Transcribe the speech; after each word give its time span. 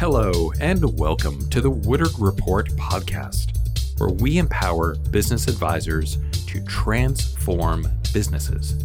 Hello, 0.00 0.50
and 0.62 0.98
welcome 0.98 1.46
to 1.50 1.60
the 1.60 1.68
Woodard 1.68 2.18
Report 2.18 2.70
podcast, 2.70 4.00
where 4.00 4.08
we 4.08 4.38
empower 4.38 4.94
business 4.94 5.46
advisors 5.46 6.16
to 6.46 6.64
transform 6.64 7.86
businesses. 8.10 8.78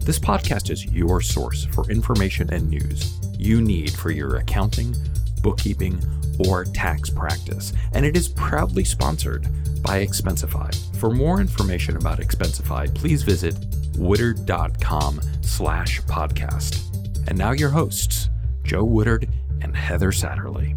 This 0.00 0.18
podcast 0.18 0.68
is 0.68 0.84
your 0.84 1.22
source 1.22 1.64
for 1.64 1.90
information 1.90 2.52
and 2.52 2.68
news 2.68 3.18
you 3.38 3.62
need 3.62 3.94
for 3.94 4.10
your 4.10 4.36
accounting, 4.36 4.94
bookkeeping, 5.40 6.02
or 6.46 6.66
tax 6.66 7.08
practice, 7.08 7.72
and 7.94 8.04
it 8.04 8.14
is 8.14 8.28
proudly 8.28 8.84
sponsored 8.84 9.44
by 9.82 10.04
Expensify. 10.04 10.70
For 10.96 11.08
more 11.08 11.40
information 11.40 11.96
about 11.96 12.18
Expensify, 12.18 12.94
please 12.94 13.22
visit 13.22 13.56
woodard.com 13.96 15.22
slash 15.40 16.02
podcast. 16.02 17.26
And 17.26 17.38
now 17.38 17.52
your 17.52 17.70
hosts, 17.70 18.28
Joe 18.64 18.84
Woodard 18.84 19.30
and 19.62 19.76
Heather 19.76 20.10
Satterley. 20.12 20.74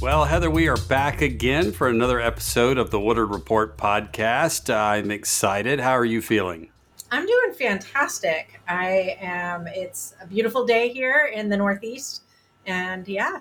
Well, 0.00 0.24
Heather, 0.24 0.50
we 0.50 0.68
are 0.68 0.76
back 0.76 1.22
again 1.22 1.72
for 1.72 1.88
another 1.88 2.20
episode 2.20 2.76
of 2.78 2.90
the 2.90 3.00
Woodard 3.00 3.30
Report 3.30 3.76
podcast. 3.78 4.72
I'm 4.72 5.10
excited. 5.10 5.80
How 5.80 5.92
are 5.92 6.04
you 6.04 6.20
feeling? 6.20 6.68
I'm 7.10 7.24
doing 7.26 7.54
fantastic. 7.58 8.60
I 8.68 9.16
am, 9.20 9.66
it's 9.68 10.14
a 10.22 10.26
beautiful 10.26 10.66
day 10.66 10.90
here 10.92 11.30
in 11.34 11.48
the 11.48 11.56
Northeast. 11.56 12.22
And 12.66 13.06
yeah, 13.08 13.40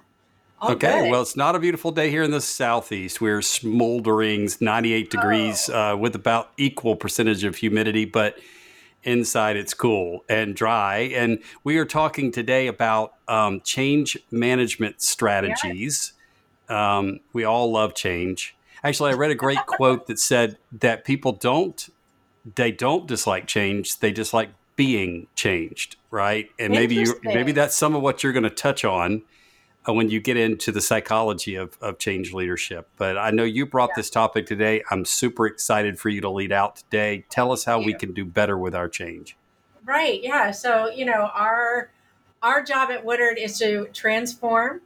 okay, 0.64 1.02
good. 1.04 1.12
well, 1.12 1.22
it's 1.22 1.36
not 1.36 1.56
a 1.56 1.60
beautiful 1.60 1.92
day 1.92 2.10
here 2.10 2.24
in 2.24 2.32
the 2.32 2.42
southeast. 2.42 3.20
We're 3.20 3.42
smoldering 3.42 4.50
98 4.62 5.10
degrees 5.10 5.70
Oh. 5.72 5.94
uh, 5.94 5.96
with 5.98 6.16
about 6.16 6.52
equal 6.58 6.96
percentage 6.96 7.44
of 7.44 7.56
humidity, 7.58 8.06
but 8.06 8.38
inside 9.06 9.56
it's 9.56 9.74
cool 9.74 10.26
and 10.28 10.56
dry. 10.56 10.98
And 11.16 11.40
we 11.64 11.78
are 11.78 11.86
talking 11.86 12.32
today 12.32 12.68
about 12.68 13.14
um, 13.28 13.62
change 13.62 14.18
management 14.32 15.02
strategies. 15.02 16.14
Um, 16.68 17.20
we 17.32 17.44
all 17.44 17.72
love 17.72 17.96
change. 17.96 18.56
Actually, 18.84 19.12
I 19.12 19.14
read 19.14 19.32
a 19.32 19.36
great 19.36 19.66
quote 19.66 20.08
that 20.08 20.20
said 20.20 20.58
that 20.72 21.06
people 21.06 21.32
don't 21.32 21.90
they 22.56 22.72
don't 22.72 23.08
dislike 23.08 23.48
change; 23.48 24.00
they 24.00 24.12
dislike 24.12 24.50
being 24.76 25.28
changed, 25.36 25.96
right? 26.12 26.50
And 26.60 26.72
maybe 26.74 26.96
you 26.96 27.20
maybe 27.24 27.52
that's 27.52 27.76
some 27.76 27.96
of 27.96 28.02
what 28.02 28.24
you're 28.24 28.34
going 28.34 28.44
to 28.44 28.50
touch 28.50 28.84
on 28.84 29.24
when 29.88 30.10
you 30.10 30.20
get 30.20 30.38
into 30.38 30.72
the 30.72 30.82
psychology 30.82 31.56
of, 31.56 31.78
of 31.82 32.00
change 32.00 32.34
leadership. 32.34 32.90
But 32.98 33.18
I 33.18 33.32
know 33.32 33.44
you 33.44 33.66
brought 33.66 33.92
this 33.96 34.10
topic 34.10 34.46
today. 34.46 34.84
I'm 34.92 35.06
super 35.06 35.46
excited 35.46 36.00
for 36.00 36.10
you 36.10 36.22
to 36.22 36.30
lead 36.30 36.52
out 36.52 36.78
today. 36.78 37.26
Tell 37.30 37.52
us 37.52 37.66
how 37.66 37.80
we 37.80 37.94
can 37.94 38.14
do 38.14 38.26
better 38.26 38.58
with 38.58 38.74
our 38.74 38.90
change. 38.90 39.38
Right. 39.86 40.22
Yeah. 40.24 40.52
So, 40.52 40.90
you 40.90 41.06
know, 41.06 41.30
our 41.34 41.92
our 42.42 42.64
job 42.64 42.92
at 42.92 43.06
Woodard 43.06 43.38
is 43.38 43.58
to 43.60 43.88
transform 43.94 44.82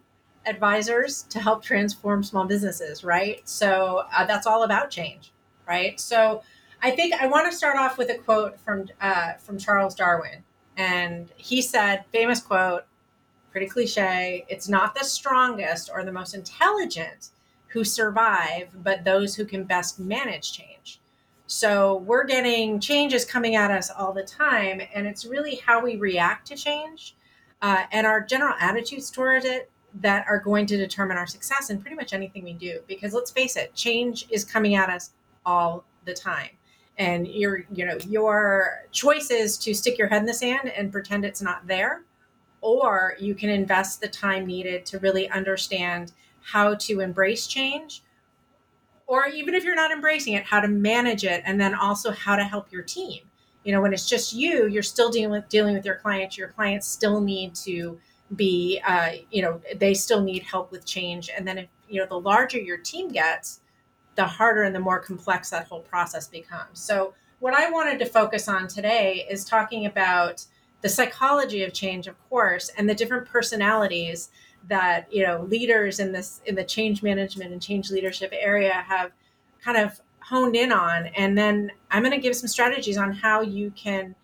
advisors 0.46 1.24
to 1.24 1.40
help 1.40 1.64
transform 1.64 2.24
small 2.24 2.46
businesses, 2.46 3.04
right? 3.04 3.48
So, 3.48 4.04
uh, 4.14 4.26
that's 4.26 4.48
all 4.48 4.64
about 4.64 4.90
change, 4.90 5.32
right? 5.68 6.00
So, 6.00 6.44
I 6.82 6.92
think 6.92 7.14
I 7.14 7.28
want 7.28 7.50
to 7.52 7.56
start 7.56 7.78
off 7.78 7.98
with 7.98 8.10
a 8.10 8.18
quote 8.18 8.60
from 8.60 8.88
uh, 9.02 9.34
from 9.34 9.58
Charles 9.58 9.96
Darwin, 9.96 10.44
and 10.78 11.30
he 11.36 11.62
said, 11.62 12.06
famous 12.12 12.40
quote, 12.40 12.86
pretty 13.52 13.68
cliche, 13.68 14.46
it's 14.48 14.70
not 14.70 14.96
the 14.96 15.04
strongest 15.04 15.90
or 15.94 16.04
the 16.04 16.12
most 16.12 16.34
intelligent 16.34 17.30
who 17.68 17.84
survive, 17.84 18.70
but 18.84 19.04
those 19.04 19.36
who 19.36 19.46
can 19.46 19.64
best 19.64 20.00
manage 20.00 20.54
change. 20.54 21.00
So 21.48 21.98
we're 21.98 22.26
getting 22.26 22.80
changes 22.80 23.26
coming 23.26 23.56
at 23.56 23.72
us 23.72 23.90
all 23.90 24.14
the 24.14 24.24
time, 24.24 24.82
and 24.94 25.08
it's 25.08 25.26
really 25.26 25.56
how 25.66 25.84
we 25.84 25.96
react 25.96 26.48
to 26.48 26.56
change 26.56 27.16
uh, 27.62 27.84
and 27.92 28.06
our 28.06 28.22
general 28.22 28.56
attitudes 28.60 29.10
towards 29.10 29.46
it 29.46 29.70
that 30.02 30.26
are 30.28 30.40
going 30.40 30.68
to 30.68 30.78
determine 30.78 31.18
our 31.18 31.26
success 31.26 31.72
in 31.72 31.82
pretty 31.82 31.96
much 31.96 32.14
anything 32.14 32.44
we 32.44 32.54
do. 32.54 32.80
Because 32.88 33.14
let's 33.14 33.32
face 33.32 33.56
it, 33.56 33.74
change 33.74 34.28
is 34.30 34.46
coming 34.46 34.76
at 34.76 34.90
us 34.90 35.12
all 35.46 35.84
the 36.06 36.14
time, 36.14 36.50
and 36.98 37.28
your 37.28 37.66
you 37.74 37.86
know 37.86 37.98
your 38.08 38.84
choice 38.92 39.32
is 39.32 39.58
to 39.58 39.74
stick 39.74 39.98
your 39.98 40.08
head 40.08 40.22
in 40.22 40.28
the 40.28 40.34
sand 40.34 40.70
and 40.70 40.92
pretend 40.92 41.26
it's 41.26 41.42
not 41.42 41.66
there, 41.66 42.04
or 42.62 43.16
you 43.20 43.36
can 43.36 43.50
invest 43.50 44.02
the 44.02 44.08
time 44.08 44.46
needed 44.46 44.86
to 44.88 45.00
really 45.00 45.30
understand 45.30 46.12
how 46.42 46.76
to 46.76 47.00
embrace 47.00 47.48
change 47.48 48.02
or 49.10 49.26
even 49.26 49.56
if 49.56 49.64
you're 49.64 49.76
not 49.76 49.90
embracing 49.90 50.36
it, 50.36 50.44
how 50.44 50.62
to 50.62 50.68
manage 50.68 51.24
it, 51.24 51.42
and 51.44 51.60
then 51.60 51.74
also 51.74 52.12
how 52.12 52.36
to 52.36 52.44
help 52.44 52.72
your 52.72 52.84
team. 52.84 53.24
You 53.64 53.74
know, 53.74 53.82
when 53.82 53.92
it's 53.92 54.08
just 54.08 54.34
you, 54.34 54.68
you're 54.68 54.84
still 54.84 55.10
dealing 55.10 55.32
with 55.32 55.50
dealing 55.50 55.74
with 55.74 55.84
your 55.84 55.96
clients. 55.96 56.38
Your 56.38 56.50
clients 56.50 56.88
still 56.88 57.20
need 57.20 57.56
to 57.56 58.00
be, 58.36 58.80
uh, 58.86 59.14
you 59.32 59.42
know, 59.42 59.62
they 59.76 59.96
still 59.96 60.22
need 60.22 60.44
help 60.44 60.72
with 60.72 60.86
change. 60.86 61.32
And 61.36 61.48
then 61.48 61.58
if 61.58 61.68
you 61.90 62.00
know, 62.00 62.06
the 62.06 62.20
larger 62.20 62.60
your 62.60 62.78
team 62.78 63.10
gets, 63.10 63.62
the 64.14 64.26
harder 64.26 64.62
and 64.62 64.76
the 64.76 64.80
more 64.80 65.00
complex 65.00 65.50
that 65.50 65.66
whole 65.66 65.82
process 65.82 66.28
becomes. 66.28 66.80
So, 66.80 67.16
what 67.40 67.56
I 67.56 67.72
wanted 67.72 67.98
to 68.00 68.06
focus 68.06 68.48
on 68.48 68.68
today 68.68 69.26
is 69.28 69.44
talking 69.44 69.88
about 69.88 70.46
the 70.82 70.90
psychology 70.90 71.64
of 71.64 71.74
change, 71.74 72.08
of 72.08 72.16
course, 72.30 72.70
and 72.78 72.90
the 72.90 72.96
different 72.96 73.28
personalities 73.28 74.30
that 74.68 75.12
you 75.12 75.24
know 75.24 75.42
leaders 75.44 76.00
in 76.00 76.12
this 76.12 76.42
in 76.46 76.56
the 76.56 76.64
change 76.64 77.02
management 77.02 77.52
and 77.52 77.62
change 77.62 77.92
leadership 77.92 78.34
area 78.34 78.74
have 78.74 79.12
kind 79.64 79.78
of 79.78 80.00
honed 80.20 80.56
in 80.56 80.72
on. 80.72 81.08
And 81.08 81.38
then 81.38 81.72
i'm 81.92 82.04
going 82.04 82.16
to 82.16 82.22
give 82.22 82.36
some 82.36 82.48
strategies 82.48 82.98
on 82.98 83.12
how 83.12 83.42
you 83.42 83.72
can 83.72 84.16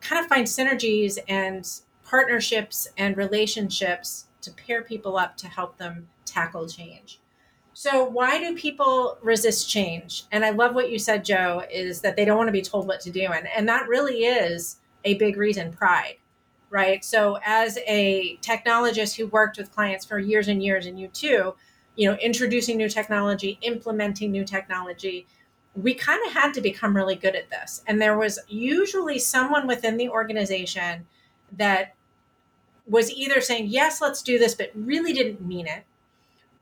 kind 0.00 0.22
of 0.22 0.28
find 0.28 0.46
synergies 0.46 1.18
and 1.28 1.68
partnerships 2.04 2.88
and 2.96 3.16
relationships 3.16 4.26
to 4.40 4.50
pair 4.50 4.82
people 4.82 5.16
up 5.16 5.36
to 5.36 5.46
help 5.46 5.78
them 5.78 6.08
tackle 6.24 6.68
change. 6.68 7.20
So 7.74 8.04
why 8.04 8.38
do 8.38 8.54
people 8.56 9.18
resist 9.22 9.68
change? 9.68 10.24
And 10.30 10.44
i 10.44 10.50
love 10.50 10.74
what 10.74 10.90
you 10.90 10.98
said 10.98 11.24
joe 11.24 11.62
is 11.70 12.00
that 12.00 12.16
they 12.16 12.24
don't 12.24 12.38
want 12.38 12.48
to 12.48 12.52
be 12.52 12.62
told 12.62 12.86
what 12.86 13.00
to 13.00 13.10
do. 13.10 13.26
And, 13.26 13.48
and 13.56 13.68
that 13.68 13.88
really 13.88 14.24
is 14.24 14.76
a 15.04 15.14
big 15.14 15.36
reason 15.36 15.72
pride 15.72 16.16
right? 16.72 17.04
So 17.04 17.38
as 17.44 17.78
a 17.86 18.38
technologist 18.40 19.14
who 19.14 19.26
worked 19.26 19.58
with 19.58 19.70
clients 19.70 20.06
for 20.06 20.18
years 20.18 20.48
and 20.48 20.62
years, 20.62 20.86
and 20.86 20.98
you 20.98 21.08
too, 21.08 21.54
you 21.96 22.10
know, 22.10 22.16
introducing 22.16 22.78
new 22.78 22.88
technology, 22.88 23.58
implementing 23.60 24.32
new 24.32 24.44
technology, 24.44 25.26
we 25.76 25.92
kind 25.92 26.20
of 26.26 26.32
had 26.32 26.54
to 26.54 26.62
become 26.62 26.96
really 26.96 27.14
good 27.14 27.36
at 27.36 27.50
this. 27.50 27.84
And 27.86 28.00
there 28.00 28.16
was 28.16 28.38
usually 28.48 29.18
someone 29.18 29.66
within 29.66 29.98
the 29.98 30.08
organization 30.08 31.06
that 31.58 31.94
was 32.86 33.10
either 33.12 33.42
saying, 33.42 33.66
yes, 33.66 34.00
let's 34.00 34.22
do 34.22 34.38
this, 34.38 34.54
but 34.54 34.70
really 34.74 35.12
didn't 35.12 35.46
mean 35.46 35.66
it. 35.66 35.84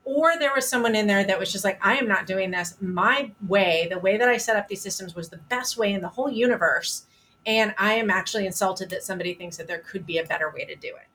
Or 0.03 0.37
there 0.37 0.53
was 0.53 0.67
someone 0.67 0.95
in 0.95 1.07
there 1.07 1.23
that 1.23 1.39
was 1.39 1.53
just 1.53 1.63
like, 1.63 1.79
I 1.85 1.95
am 1.95 2.07
not 2.07 2.27
doing 2.27 2.51
this. 2.51 2.75
My 2.81 3.31
way, 3.47 3.87
the 3.89 3.99
way 3.99 4.17
that 4.17 4.27
I 4.27 4.35
set 4.35 4.57
up 4.57 4.67
these 4.67 4.81
systems 4.81 5.15
was 5.15 5.29
the 5.29 5.37
best 5.37 5.77
way 5.77 5.93
in 5.93 6.01
the 6.01 6.09
whole 6.09 6.29
universe 6.29 7.05
and 7.45 7.73
i 7.77 7.93
am 7.93 8.09
actually 8.09 8.45
insulted 8.45 8.89
that 8.89 9.03
somebody 9.03 9.33
thinks 9.33 9.57
that 9.57 9.67
there 9.67 9.79
could 9.79 10.05
be 10.05 10.17
a 10.17 10.25
better 10.25 10.51
way 10.51 10.65
to 10.65 10.75
do 10.75 10.89
it. 10.89 11.07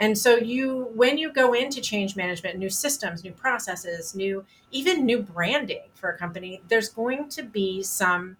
And 0.00 0.18
so 0.18 0.36
you 0.36 0.90
when 0.94 1.18
you 1.18 1.32
go 1.32 1.52
into 1.52 1.80
change 1.80 2.16
management 2.16 2.58
new 2.58 2.70
systems 2.70 3.22
new 3.22 3.32
processes 3.32 4.14
new 4.14 4.44
even 4.70 5.06
new 5.06 5.22
branding 5.22 5.88
for 5.94 6.10
a 6.10 6.18
company 6.18 6.62
there's 6.68 6.88
going 6.88 7.28
to 7.30 7.42
be 7.42 7.82
some 7.82 8.36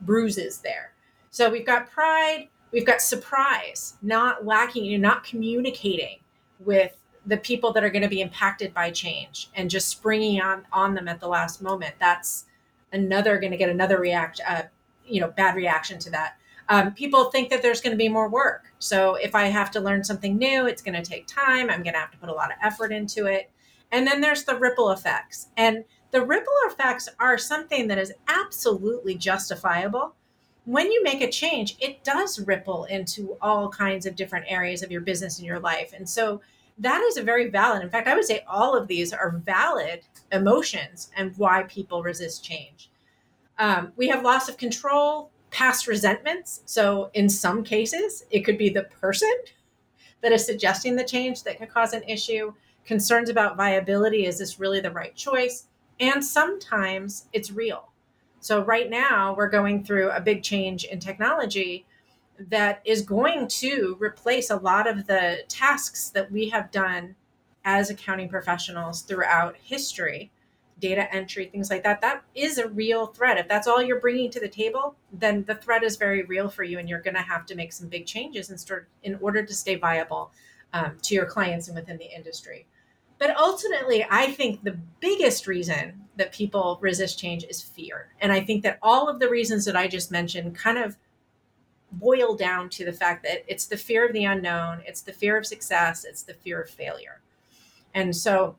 bruises 0.00 0.58
there. 0.58 0.92
So 1.30 1.50
we've 1.50 1.66
got 1.66 1.90
pride 1.90 2.48
we've 2.72 2.86
got 2.86 3.02
surprise 3.02 3.94
not 4.02 4.44
lacking 4.44 4.84
you're 4.84 5.00
not 5.00 5.24
communicating 5.24 6.18
with 6.60 6.96
the 7.26 7.36
people 7.38 7.72
that 7.72 7.82
are 7.82 7.90
going 7.90 8.02
to 8.02 8.08
be 8.08 8.20
impacted 8.20 8.72
by 8.74 8.90
change 8.90 9.50
and 9.54 9.70
just 9.70 9.88
springing 9.88 10.40
on 10.40 10.64
on 10.72 10.94
them 10.94 11.08
at 11.08 11.20
the 11.20 11.28
last 11.28 11.60
moment. 11.60 11.94
That's 11.98 12.44
another 12.92 13.38
going 13.38 13.50
to 13.50 13.58
get 13.58 13.68
another 13.68 13.98
react 13.98 14.40
uh, 14.46 14.62
you 15.06 15.20
know 15.20 15.28
bad 15.28 15.56
reaction 15.56 15.98
to 15.98 16.10
that 16.10 16.36
um, 16.68 16.92
people 16.92 17.26
think 17.26 17.50
that 17.50 17.62
there's 17.62 17.80
going 17.80 17.92
to 17.92 17.96
be 17.96 18.08
more 18.08 18.28
work. 18.28 18.72
So 18.78 19.16
if 19.16 19.34
I 19.34 19.46
have 19.46 19.70
to 19.72 19.80
learn 19.80 20.04
something 20.04 20.36
new, 20.36 20.66
it's 20.66 20.82
going 20.82 21.00
to 21.00 21.08
take 21.08 21.26
time. 21.26 21.70
I'm 21.70 21.82
going 21.82 21.94
to 21.94 22.00
have 22.00 22.10
to 22.12 22.18
put 22.18 22.28
a 22.28 22.34
lot 22.34 22.50
of 22.50 22.56
effort 22.62 22.92
into 22.92 23.26
it. 23.26 23.50
And 23.92 24.06
then 24.06 24.20
there's 24.20 24.44
the 24.44 24.56
ripple 24.56 24.90
effects. 24.90 25.48
And 25.56 25.84
the 26.10 26.24
ripple 26.24 26.52
effects 26.66 27.08
are 27.20 27.36
something 27.38 27.88
that 27.88 27.98
is 27.98 28.12
absolutely 28.28 29.14
justifiable. 29.16 30.14
When 30.64 30.90
you 30.90 31.02
make 31.02 31.20
a 31.20 31.30
change, 31.30 31.76
it 31.80 32.02
does 32.02 32.40
ripple 32.40 32.84
into 32.84 33.36
all 33.42 33.68
kinds 33.68 34.06
of 34.06 34.16
different 34.16 34.46
areas 34.48 34.82
of 34.82 34.90
your 34.90 35.02
business 35.02 35.38
and 35.38 35.46
your 35.46 35.60
life. 35.60 35.92
And 35.92 36.08
so 36.08 36.40
that 36.78 37.02
is 37.02 37.16
a 37.16 37.22
very 37.22 37.50
valid, 37.50 37.82
in 37.82 37.90
fact, 37.90 38.08
I 38.08 38.14
would 38.14 38.24
say 38.24 38.44
all 38.48 38.76
of 38.76 38.88
these 38.88 39.12
are 39.12 39.42
valid 39.44 40.00
emotions 40.32 41.10
and 41.16 41.36
why 41.36 41.64
people 41.64 42.02
resist 42.02 42.44
change. 42.44 42.90
Um, 43.58 43.92
we 43.96 44.08
have 44.08 44.24
loss 44.24 44.48
of 44.48 44.56
control, 44.56 45.30
past 45.54 45.86
resentments. 45.86 46.62
So, 46.66 47.10
in 47.14 47.28
some 47.28 47.62
cases, 47.62 48.24
it 48.30 48.40
could 48.40 48.58
be 48.58 48.70
the 48.70 48.88
person 49.00 49.32
that 50.20 50.32
is 50.32 50.44
suggesting 50.44 50.96
the 50.96 51.04
change 51.04 51.44
that 51.44 51.58
could 51.58 51.68
cause 51.68 51.92
an 51.92 52.02
issue, 52.08 52.52
concerns 52.84 53.28
about 53.30 53.56
viability 53.56 54.26
is 54.26 54.38
this 54.38 54.58
really 54.58 54.80
the 54.80 54.90
right 54.90 55.14
choice? 55.14 55.66
And 56.00 56.24
sometimes 56.24 57.28
it's 57.32 57.52
real. 57.52 57.92
So, 58.40 58.64
right 58.64 58.90
now, 58.90 59.32
we're 59.36 59.48
going 59.48 59.84
through 59.84 60.10
a 60.10 60.20
big 60.20 60.42
change 60.42 60.84
in 60.84 60.98
technology 60.98 61.86
that 62.36 62.82
is 62.84 63.02
going 63.02 63.46
to 63.46 63.96
replace 64.00 64.50
a 64.50 64.56
lot 64.56 64.88
of 64.88 65.06
the 65.06 65.44
tasks 65.48 66.10
that 66.10 66.32
we 66.32 66.48
have 66.48 66.72
done 66.72 67.14
as 67.64 67.90
accounting 67.90 68.28
professionals 68.28 69.02
throughout 69.02 69.54
history 69.56 70.32
data 70.84 71.12
entry 71.14 71.46
things 71.46 71.70
like 71.70 71.82
that 71.82 72.02
that 72.02 72.22
is 72.34 72.58
a 72.58 72.68
real 72.68 73.06
threat. 73.06 73.38
If 73.38 73.48
that's 73.48 73.66
all 73.66 73.82
you're 73.82 74.00
bringing 74.00 74.30
to 74.32 74.38
the 74.38 74.48
table 74.48 74.96
then 75.12 75.44
the 75.44 75.54
threat 75.54 75.82
is 75.82 75.96
very 75.96 76.24
real 76.24 76.50
for 76.50 76.62
you 76.62 76.78
and 76.78 76.86
you're 76.86 77.00
going 77.00 77.14
to 77.14 77.22
have 77.22 77.46
to 77.46 77.54
make 77.54 77.72
some 77.72 77.88
big 77.88 78.04
changes 78.04 78.50
in, 78.50 78.58
start, 78.58 78.86
in 79.02 79.16
order 79.22 79.42
to 79.42 79.54
stay 79.54 79.76
viable 79.76 80.30
um, 80.74 80.98
to 81.00 81.14
your 81.14 81.24
clients 81.24 81.68
and 81.68 81.74
within 81.74 81.96
the 81.96 82.14
industry. 82.14 82.66
But 83.18 83.34
ultimately 83.38 84.04
i 84.10 84.26
think 84.26 84.62
the 84.62 84.78
biggest 85.00 85.46
reason 85.46 86.02
that 86.16 86.32
people 86.32 86.78
resist 86.82 87.18
change 87.18 87.44
is 87.44 87.62
fear. 87.62 88.08
And 88.20 88.30
i 88.30 88.40
think 88.40 88.62
that 88.64 88.78
all 88.82 89.08
of 89.08 89.20
the 89.20 89.30
reasons 89.30 89.64
that 89.64 89.76
i 89.76 89.88
just 89.88 90.10
mentioned 90.10 90.54
kind 90.54 90.76
of 90.76 90.98
boil 91.92 92.36
down 92.36 92.68
to 92.68 92.84
the 92.84 92.92
fact 92.92 93.22
that 93.22 93.44
it's 93.48 93.66
the 93.66 93.78
fear 93.78 94.04
of 94.06 94.12
the 94.12 94.24
unknown 94.24 94.82
it's 94.84 95.00
the 95.00 95.12
fear 95.12 95.38
of 95.38 95.46
success 95.46 96.04
it's 96.04 96.24
the 96.24 96.34
fear 96.34 96.60
of 96.60 96.68
failure. 96.68 97.22
And 97.94 98.14
so 98.14 98.56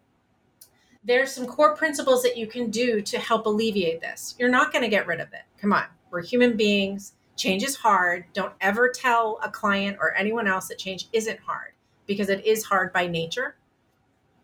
there's 1.05 1.31
some 1.31 1.45
core 1.45 1.75
principles 1.75 2.23
that 2.23 2.35
you 2.35 2.47
can 2.47 2.71
do 2.71 2.99
to 2.99 3.19
help 3.19 3.45
alleviate 3.45 4.01
this. 4.01 4.35
You're 4.39 4.49
not 4.49 4.71
going 4.71 4.81
to 4.81 4.89
get 4.89 5.05
rid 5.05 5.21
of 5.21 5.31
it. 5.33 5.43
Come 5.61 5.71
on, 5.71 5.85
we're 6.09 6.23
human 6.23 6.57
beings. 6.57 7.13
Change 7.35 7.63
is 7.63 7.75
hard. 7.75 8.25
Don't 8.33 8.53
ever 8.59 8.89
tell 8.89 9.39
a 9.43 9.49
client 9.49 9.97
or 9.99 10.15
anyone 10.15 10.47
else 10.47 10.67
that 10.69 10.79
change 10.79 11.07
isn't 11.13 11.39
hard 11.41 11.73
because 12.07 12.29
it 12.29 12.45
is 12.45 12.63
hard 12.63 12.91
by 12.91 13.07
nature 13.07 13.55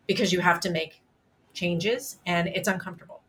because 0.06 0.32
you 0.32 0.40
have 0.40 0.60
to 0.60 0.70
make 0.70 1.02
changes 1.52 2.18
and 2.26 2.48
it's 2.48 2.68
uncomfortable. 2.68 3.22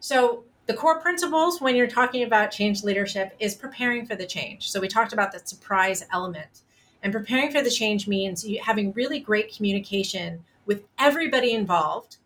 So, 0.00 0.44
the 0.66 0.74
core 0.74 1.00
principles 1.00 1.60
when 1.60 1.74
you're 1.74 1.88
talking 1.88 2.22
about 2.22 2.52
change 2.52 2.84
leadership 2.84 3.34
is 3.40 3.56
preparing 3.56 4.06
for 4.06 4.14
the 4.14 4.24
change. 4.24 4.70
So, 4.70 4.80
we 4.80 4.88
talked 4.88 5.12
about 5.12 5.32
the 5.32 5.40
surprise 5.40 6.04
element. 6.12 6.62
And 7.02 7.12
preparing 7.12 7.50
for 7.50 7.62
the 7.62 7.70
change 7.70 8.06
means 8.06 8.46
having 8.62 8.92
really 8.92 9.18
great 9.18 9.54
communication 9.54 10.44
with 10.64 10.84
everybody 10.98 11.52
involved 11.52 12.18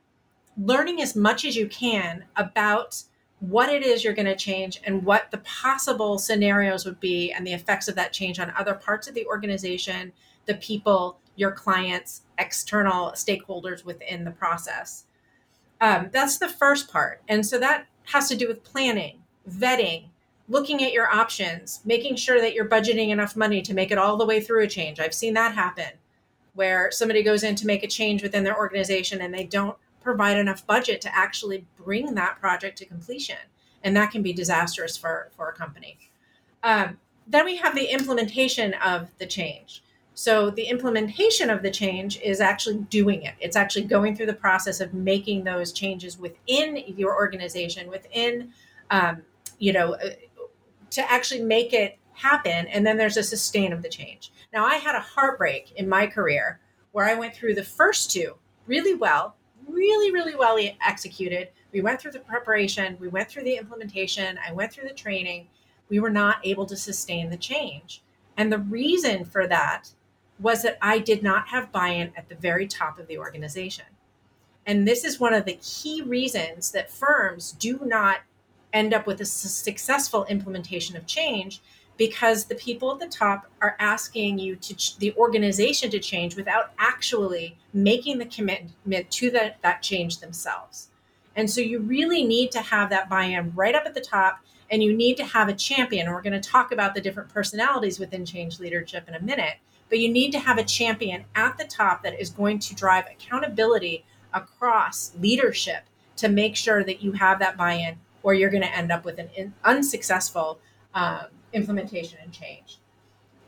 learning 0.56 1.02
as 1.02 1.14
much 1.14 1.44
as 1.44 1.56
you 1.56 1.68
can 1.68 2.24
about 2.36 3.02
what 3.40 3.68
it 3.68 3.82
is 3.82 4.02
you're 4.02 4.14
going 4.14 4.26
to 4.26 4.36
change 4.36 4.80
and 4.84 5.04
what 5.04 5.30
the 5.30 5.38
possible 5.38 6.18
scenarios 6.18 6.84
would 6.86 6.98
be 6.98 7.30
and 7.32 7.46
the 7.46 7.52
effects 7.52 7.88
of 7.88 7.94
that 7.94 8.12
change 8.12 8.40
on 8.40 8.52
other 8.56 8.74
parts 8.74 9.06
of 9.06 9.14
the 9.14 9.26
organization, 9.26 10.12
the 10.46 10.54
people, 10.54 11.18
your 11.36 11.52
clients, 11.52 12.22
external 12.38 13.10
stakeholders 13.10 13.84
within 13.84 14.24
the 14.24 14.30
process. 14.30 15.04
Um, 15.80 16.08
that's 16.10 16.38
the 16.38 16.48
first 16.48 16.90
part. 16.90 17.22
And 17.28 17.44
so 17.44 17.58
that 17.58 17.86
has 18.04 18.28
to 18.30 18.36
do 18.36 18.48
with 18.48 18.64
planning, 18.64 19.22
vetting, 19.48 20.06
looking 20.48 20.82
at 20.82 20.92
your 20.92 21.08
options, 21.08 21.80
making 21.84 22.16
sure 22.16 22.40
that 22.40 22.54
you're 22.54 22.68
budgeting 22.68 23.08
enough 23.08 23.36
money 23.36 23.60
to 23.60 23.74
make 23.74 23.90
it 23.90 23.98
all 23.98 24.16
the 24.16 24.24
way 24.24 24.40
through 24.40 24.62
a 24.62 24.68
change. 24.68 24.98
I've 24.98 25.12
seen 25.12 25.34
that 25.34 25.54
happen 25.54 25.90
where 26.54 26.90
somebody 26.90 27.22
goes 27.22 27.42
in 27.42 27.54
to 27.56 27.66
make 27.66 27.82
a 27.82 27.88
change 27.88 28.22
within 28.22 28.44
their 28.44 28.56
organization 28.56 29.20
and 29.20 29.34
they 29.34 29.44
don't 29.44 29.76
provide 30.06 30.38
enough 30.38 30.64
budget 30.64 31.00
to 31.00 31.12
actually 31.12 31.66
bring 31.76 32.14
that 32.14 32.38
project 32.38 32.78
to 32.78 32.86
completion. 32.86 33.42
And 33.82 33.96
that 33.96 34.12
can 34.12 34.22
be 34.22 34.32
disastrous 34.32 34.96
for, 34.96 35.30
for 35.36 35.48
a 35.48 35.52
company. 35.52 35.98
Um, 36.62 36.98
then 37.26 37.44
we 37.44 37.56
have 37.56 37.74
the 37.74 37.92
implementation 37.92 38.74
of 38.74 39.10
the 39.18 39.26
change. 39.26 39.82
So 40.14 40.48
the 40.48 40.68
implementation 40.68 41.50
of 41.50 41.62
the 41.62 41.72
change 41.72 42.20
is 42.20 42.40
actually 42.40 42.78
doing 42.88 43.22
it. 43.22 43.34
It's 43.40 43.56
actually 43.56 43.86
going 43.86 44.14
through 44.14 44.26
the 44.26 44.32
process 44.32 44.80
of 44.80 44.94
making 44.94 45.42
those 45.42 45.72
changes 45.72 46.18
within 46.18 46.84
your 46.86 47.14
organization, 47.16 47.90
within, 47.90 48.52
um, 48.90 49.22
you 49.58 49.72
know, 49.72 49.94
uh, 49.94 50.10
to 50.90 51.12
actually 51.12 51.42
make 51.42 51.72
it 51.72 51.98
happen. 52.12 52.68
And 52.68 52.86
then 52.86 52.96
there's 52.96 53.16
a 53.16 53.24
sustain 53.24 53.72
of 53.72 53.82
the 53.82 53.88
change. 53.88 54.32
Now, 54.52 54.64
I 54.64 54.76
had 54.76 54.94
a 54.94 55.00
heartbreak 55.00 55.72
in 55.72 55.88
my 55.88 56.06
career 56.06 56.60
where 56.92 57.06
I 57.06 57.14
went 57.14 57.34
through 57.34 57.56
the 57.56 57.64
first 57.64 58.12
two 58.12 58.36
really 58.66 58.94
well 58.94 59.35
really, 59.66 60.12
really 60.12 60.34
well 60.36 60.58
executed. 60.86 61.48
We 61.72 61.80
went 61.80 62.00
through 62.00 62.12
the 62.12 62.20
preparation, 62.20 62.96
we 63.00 63.08
went 63.08 63.28
through 63.28 63.44
the 63.44 63.56
implementation, 63.56 64.38
I 64.46 64.52
went 64.52 64.72
through 64.72 64.88
the 64.88 64.94
training. 64.94 65.48
We 65.88 66.00
were 66.00 66.10
not 66.10 66.38
able 66.44 66.66
to 66.66 66.76
sustain 66.76 67.30
the 67.30 67.36
change. 67.36 68.02
And 68.36 68.52
the 68.52 68.58
reason 68.58 69.24
for 69.24 69.46
that 69.46 69.90
was 70.40 70.62
that 70.62 70.78
I 70.82 70.98
did 70.98 71.22
not 71.22 71.48
have 71.48 71.72
buy 71.72 71.88
in 71.88 72.12
at 72.16 72.28
the 72.28 72.34
very 72.34 72.66
top 72.66 72.98
of 72.98 73.06
the 73.06 73.18
organization. 73.18 73.86
And 74.66 74.86
this 74.86 75.04
is 75.04 75.20
one 75.20 75.32
of 75.32 75.44
the 75.44 75.58
key 75.62 76.02
reasons 76.02 76.72
that 76.72 76.90
firms 76.90 77.52
do 77.52 77.80
not 77.84 78.18
end 78.72 78.92
up 78.92 79.06
with 79.06 79.20
a 79.20 79.24
successful 79.24 80.24
implementation 80.26 80.96
of 80.96 81.06
change 81.06 81.62
because 81.96 82.44
the 82.44 82.54
people 82.54 82.92
at 82.92 83.00
the 83.00 83.06
top 83.06 83.46
are 83.60 83.76
asking 83.78 84.38
you 84.38 84.56
to 84.56 84.74
ch- 84.74 84.96
the 84.98 85.14
organization 85.14 85.90
to 85.90 85.98
change 85.98 86.36
without 86.36 86.72
actually 86.78 87.56
making 87.72 88.18
the 88.18 88.26
commitment 88.26 89.10
to 89.10 89.30
that 89.30 89.60
that 89.62 89.82
change 89.82 90.18
themselves. 90.18 90.88
And 91.34 91.50
so 91.50 91.60
you 91.60 91.80
really 91.80 92.24
need 92.24 92.50
to 92.52 92.60
have 92.60 92.90
that 92.90 93.08
buy-in 93.08 93.52
right 93.54 93.74
up 93.74 93.84
at 93.86 93.94
the 93.94 94.00
top 94.00 94.40
and 94.70 94.82
you 94.82 94.92
need 94.94 95.16
to 95.18 95.24
have 95.24 95.48
a 95.48 95.54
champion. 95.54 96.10
We're 96.10 96.22
going 96.22 96.40
to 96.40 96.50
talk 96.50 96.72
about 96.72 96.94
the 96.94 97.00
different 97.00 97.32
personalities 97.32 97.98
within 97.98 98.24
change 98.24 98.58
leadership 98.58 99.06
in 99.08 99.14
a 99.14 99.20
minute 99.20 99.56
but 99.88 99.98
you 99.98 100.10
need 100.10 100.32
to 100.32 100.38
have 100.38 100.58
a 100.58 100.64
champion 100.64 101.24
at 101.34 101.58
the 101.58 101.64
top 101.64 102.02
that 102.02 102.20
is 102.20 102.30
going 102.30 102.58
to 102.58 102.74
drive 102.74 103.06
accountability 103.06 104.04
across 104.32 105.12
leadership 105.20 105.84
to 106.16 106.28
make 106.28 106.56
sure 106.56 106.82
that 106.84 107.02
you 107.02 107.12
have 107.12 107.38
that 107.38 107.56
buy-in 107.56 107.96
or 108.22 108.34
you're 108.34 108.50
going 108.50 108.62
to 108.62 108.76
end 108.76 108.90
up 108.90 109.04
with 109.04 109.18
an 109.18 109.54
unsuccessful 109.64 110.58
um, 110.94 111.26
implementation 111.56 112.18
and 112.22 112.32
change. 112.32 112.78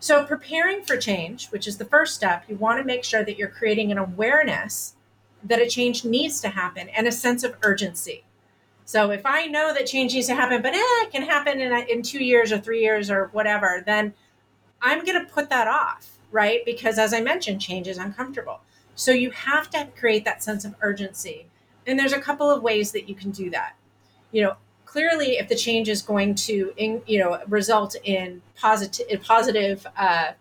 So, 0.00 0.24
preparing 0.24 0.82
for 0.82 0.96
change, 0.96 1.48
which 1.48 1.66
is 1.66 1.78
the 1.78 1.84
first 1.84 2.14
step, 2.14 2.44
you 2.48 2.56
want 2.56 2.78
to 2.78 2.84
make 2.84 3.04
sure 3.04 3.24
that 3.24 3.36
you're 3.36 3.48
creating 3.48 3.92
an 3.92 3.98
awareness 3.98 4.94
that 5.42 5.60
a 5.60 5.68
change 5.68 6.04
needs 6.04 6.40
to 6.40 6.48
happen 6.48 6.88
and 6.90 7.06
a 7.06 7.12
sense 7.12 7.44
of 7.44 7.56
urgency. 7.62 8.24
So, 8.84 9.10
if 9.10 9.26
I 9.26 9.46
know 9.46 9.74
that 9.74 9.86
change 9.86 10.14
needs 10.14 10.28
to 10.28 10.34
happen, 10.34 10.62
but 10.62 10.74
eh, 10.74 10.78
it 11.02 11.10
can 11.10 11.22
happen 11.22 11.60
in, 11.60 11.72
in 11.88 12.02
two 12.02 12.24
years 12.24 12.52
or 12.52 12.58
three 12.58 12.80
years 12.80 13.10
or 13.10 13.26
whatever, 13.32 13.82
then 13.84 14.14
I'm 14.80 15.04
going 15.04 15.20
to 15.20 15.32
put 15.32 15.50
that 15.50 15.66
off, 15.66 16.18
right? 16.30 16.64
Because 16.64 16.98
as 16.98 17.12
I 17.12 17.20
mentioned, 17.20 17.60
change 17.60 17.88
is 17.88 17.98
uncomfortable. 17.98 18.60
So, 18.94 19.10
you 19.10 19.32
have 19.32 19.68
to 19.70 19.88
create 19.98 20.24
that 20.24 20.44
sense 20.44 20.64
of 20.64 20.76
urgency. 20.80 21.48
And 21.88 21.98
there's 21.98 22.12
a 22.12 22.20
couple 22.20 22.50
of 22.50 22.62
ways 22.62 22.92
that 22.92 23.08
you 23.08 23.16
can 23.16 23.30
do 23.32 23.50
that. 23.50 23.74
You 24.30 24.42
know, 24.42 24.56
clearly 24.88 25.38
if 25.38 25.48
the 25.48 25.54
change 25.54 25.88
is 25.88 26.00
going 26.00 26.34
to 26.34 26.72
in, 26.76 27.02
you 27.06 27.18
know 27.18 27.40
result 27.48 27.94
in 28.04 28.40
positive 28.56 29.22
positive 29.22 29.86
uh, 29.96 30.32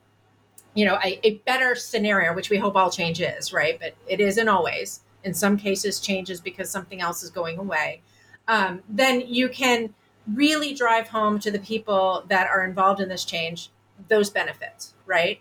you 0.74 0.86
know 0.86 0.98
a, 1.04 1.20
a, 1.28 1.36
better 1.46 1.76
scenario 1.76 2.34
which 2.34 2.50
we 2.50 2.58
hope 2.58 2.76
all 2.76 2.90
change 2.90 3.22
is 3.22 3.52
right? 3.52 3.80
But 3.80 3.96
it 4.08 4.20
isn't 4.20 4.48
always. 4.48 5.02
In 5.24 5.34
some 5.34 5.58
cases 5.58 6.00
changes 6.00 6.40
because 6.40 6.70
something 6.70 7.02
else 7.02 7.22
is 7.24 7.30
going 7.30 7.58
away. 7.58 8.02
Um, 8.48 8.82
then 8.88 9.22
you 9.28 9.50
can 9.50 9.94
really 10.34 10.74
drive 10.74 11.10
home 11.10 11.40
to 11.40 11.52
the 11.52 11.60
people 11.60 12.24
that 12.30 12.48
are 12.48 12.64
involved 12.64 13.02
in 13.02 13.10
this 13.10 13.26
change 13.26 13.70
those 14.08 14.30
benefits 14.30 14.94
right? 15.08 15.40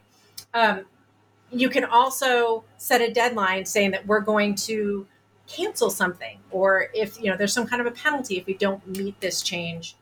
Um, 0.54 0.86
you 1.50 1.68
can 1.68 1.84
also 1.84 2.64
set 2.78 3.00
a 3.02 3.12
deadline 3.12 3.66
saying 3.66 3.90
that 3.90 4.06
we're 4.06 4.20
going 4.20 4.54
to 4.54 5.06
cancel 5.46 5.90
something 5.90 6.38
or 6.50 6.88
if 6.94 7.20
you 7.20 7.30
know 7.30 7.36
there's 7.36 7.52
some 7.52 7.66
kind 7.66 7.80
of 7.80 7.86
a 7.86 7.90
penalty 7.90 8.36
if 8.38 8.46
we 8.46 8.54
don't 8.54 8.84
meet 8.86 9.20
this 9.20 9.42
change 9.42 9.96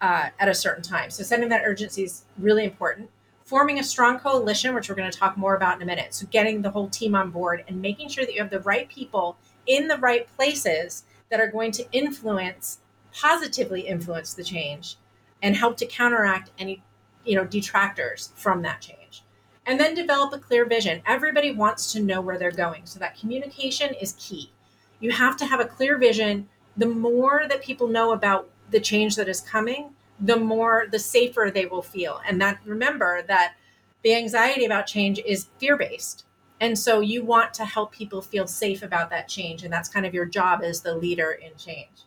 uh, 0.00 0.28
at 0.38 0.48
a 0.48 0.54
certain 0.54 0.82
time. 0.82 1.10
So 1.10 1.22
setting 1.22 1.48
that 1.48 1.62
urgency 1.64 2.04
is 2.04 2.24
really 2.38 2.64
important. 2.64 3.10
Forming 3.44 3.78
a 3.78 3.84
strong 3.84 4.18
coalition 4.18 4.74
which 4.74 4.88
we're 4.88 4.94
going 4.94 5.10
to 5.10 5.18
talk 5.18 5.36
more 5.36 5.56
about 5.56 5.76
in 5.76 5.82
a 5.82 5.86
minute. 5.86 6.14
So 6.14 6.26
getting 6.26 6.62
the 6.62 6.70
whole 6.70 6.88
team 6.88 7.14
on 7.14 7.30
board 7.30 7.64
and 7.68 7.80
making 7.80 8.08
sure 8.08 8.24
that 8.24 8.34
you 8.34 8.40
have 8.40 8.50
the 8.50 8.60
right 8.60 8.88
people 8.88 9.36
in 9.66 9.88
the 9.88 9.96
right 9.96 10.26
places 10.36 11.04
that 11.30 11.40
are 11.40 11.48
going 11.48 11.72
to 11.72 11.90
influence 11.92 12.78
positively 13.12 13.82
influence 13.82 14.34
the 14.34 14.44
change 14.44 14.96
and 15.42 15.56
help 15.56 15.76
to 15.76 15.86
counteract 15.86 16.50
any 16.58 16.82
you 17.24 17.34
know 17.34 17.44
detractors 17.44 18.32
from 18.36 18.62
that 18.62 18.80
change. 18.80 19.22
And 19.66 19.80
then 19.80 19.94
develop 19.94 20.34
a 20.34 20.38
clear 20.38 20.66
vision. 20.66 21.00
Everybody 21.06 21.50
wants 21.50 21.92
to 21.92 22.00
know 22.00 22.20
where 22.20 22.36
they're 22.36 22.50
going. 22.50 22.84
So 22.84 22.98
that 22.98 23.18
communication 23.18 23.94
is 23.94 24.14
key 24.18 24.52
you 25.00 25.10
have 25.12 25.36
to 25.38 25.46
have 25.46 25.60
a 25.60 25.64
clear 25.64 25.98
vision. 25.98 26.48
The 26.76 26.86
more 26.86 27.44
that 27.48 27.62
people 27.62 27.88
know 27.88 28.12
about 28.12 28.48
the 28.70 28.80
change 28.80 29.16
that 29.16 29.28
is 29.28 29.40
coming, 29.40 29.94
the 30.18 30.36
more 30.36 30.86
the 30.90 30.98
safer 30.98 31.50
they 31.52 31.66
will 31.66 31.82
feel. 31.82 32.20
And 32.26 32.40
that 32.40 32.60
remember 32.64 33.22
that 33.22 33.54
the 34.02 34.14
anxiety 34.14 34.64
about 34.64 34.86
change 34.86 35.18
is 35.24 35.48
fear 35.58 35.76
based. 35.76 36.24
And 36.60 36.78
so 36.78 37.00
you 37.00 37.24
want 37.24 37.52
to 37.54 37.64
help 37.64 37.92
people 37.92 38.22
feel 38.22 38.46
safe 38.46 38.82
about 38.82 39.10
that 39.10 39.28
change. 39.28 39.64
And 39.64 39.72
that's 39.72 39.88
kind 39.88 40.06
of 40.06 40.14
your 40.14 40.24
job 40.24 40.62
as 40.62 40.80
the 40.80 40.94
leader 40.94 41.32
in 41.32 41.56
change. 41.56 42.04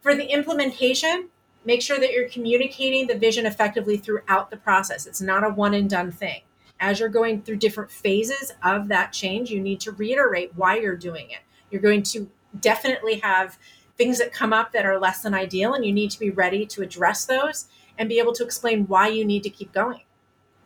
For 0.00 0.14
the 0.14 0.26
implementation, 0.26 1.28
make 1.64 1.80
sure 1.80 1.98
that 2.00 2.12
you're 2.12 2.28
communicating 2.28 3.06
the 3.06 3.16
vision 3.16 3.46
effectively 3.46 3.96
throughout 3.96 4.50
the 4.50 4.56
process. 4.56 5.06
It's 5.06 5.20
not 5.20 5.44
a 5.44 5.50
one 5.50 5.74
and 5.74 5.88
done 5.88 6.10
thing. 6.10 6.42
As 6.80 6.98
you're 6.98 7.08
going 7.08 7.42
through 7.42 7.56
different 7.56 7.92
phases 7.92 8.52
of 8.64 8.88
that 8.88 9.12
change, 9.12 9.50
you 9.50 9.60
need 9.60 9.80
to 9.80 9.92
reiterate 9.92 10.56
why 10.56 10.80
you're 10.80 10.96
doing 10.96 11.30
it. 11.30 11.38
You're 11.72 11.82
going 11.82 12.04
to 12.04 12.30
definitely 12.60 13.18
have 13.20 13.58
things 13.98 14.18
that 14.18 14.32
come 14.32 14.52
up 14.52 14.72
that 14.72 14.86
are 14.86 14.98
less 15.00 15.22
than 15.22 15.34
ideal, 15.34 15.74
and 15.74 15.84
you 15.84 15.92
need 15.92 16.10
to 16.12 16.18
be 16.20 16.30
ready 16.30 16.66
to 16.66 16.82
address 16.82 17.24
those 17.24 17.66
and 17.98 18.08
be 18.08 18.18
able 18.20 18.32
to 18.34 18.44
explain 18.44 18.86
why 18.86 19.08
you 19.08 19.24
need 19.24 19.42
to 19.42 19.50
keep 19.50 19.72
going. 19.72 20.02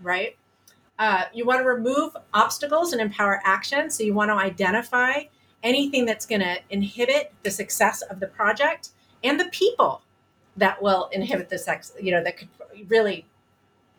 right? 0.00 0.36
Uh, 0.98 1.25
you 1.32 1.44
want 1.44 1.60
to 1.60 1.64
remove 1.64 2.16
obstacles 2.32 2.92
and 2.92 3.02
empower 3.02 3.40
action. 3.44 3.90
So 3.90 4.02
you 4.02 4.14
want 4.14 4.30
to 4.30 4.34
identify 4.34 5.25
anything 5.62 6.06
that's 6.06 6.26
going 6.26 6.40
to 6.40 6.58
inhibit 6.70 7.32
the 7.42 7.50
success 7.50 8.02
of 8.02 8.20
the 8.20 8.26
project 8.26 8.90
and 9.25 9.38
the 9.38 9.46
people 9.46 10.02
that 10.56 10.80
will 10.80 11.08
inhibit 11.12 11.48
the 11.48 11.58
sex, 11.58 11.92
you 12.00 12.12
know, 12.12 12.22
that 12.22 12.38
could 12.38 12.48
really 12.88 13.26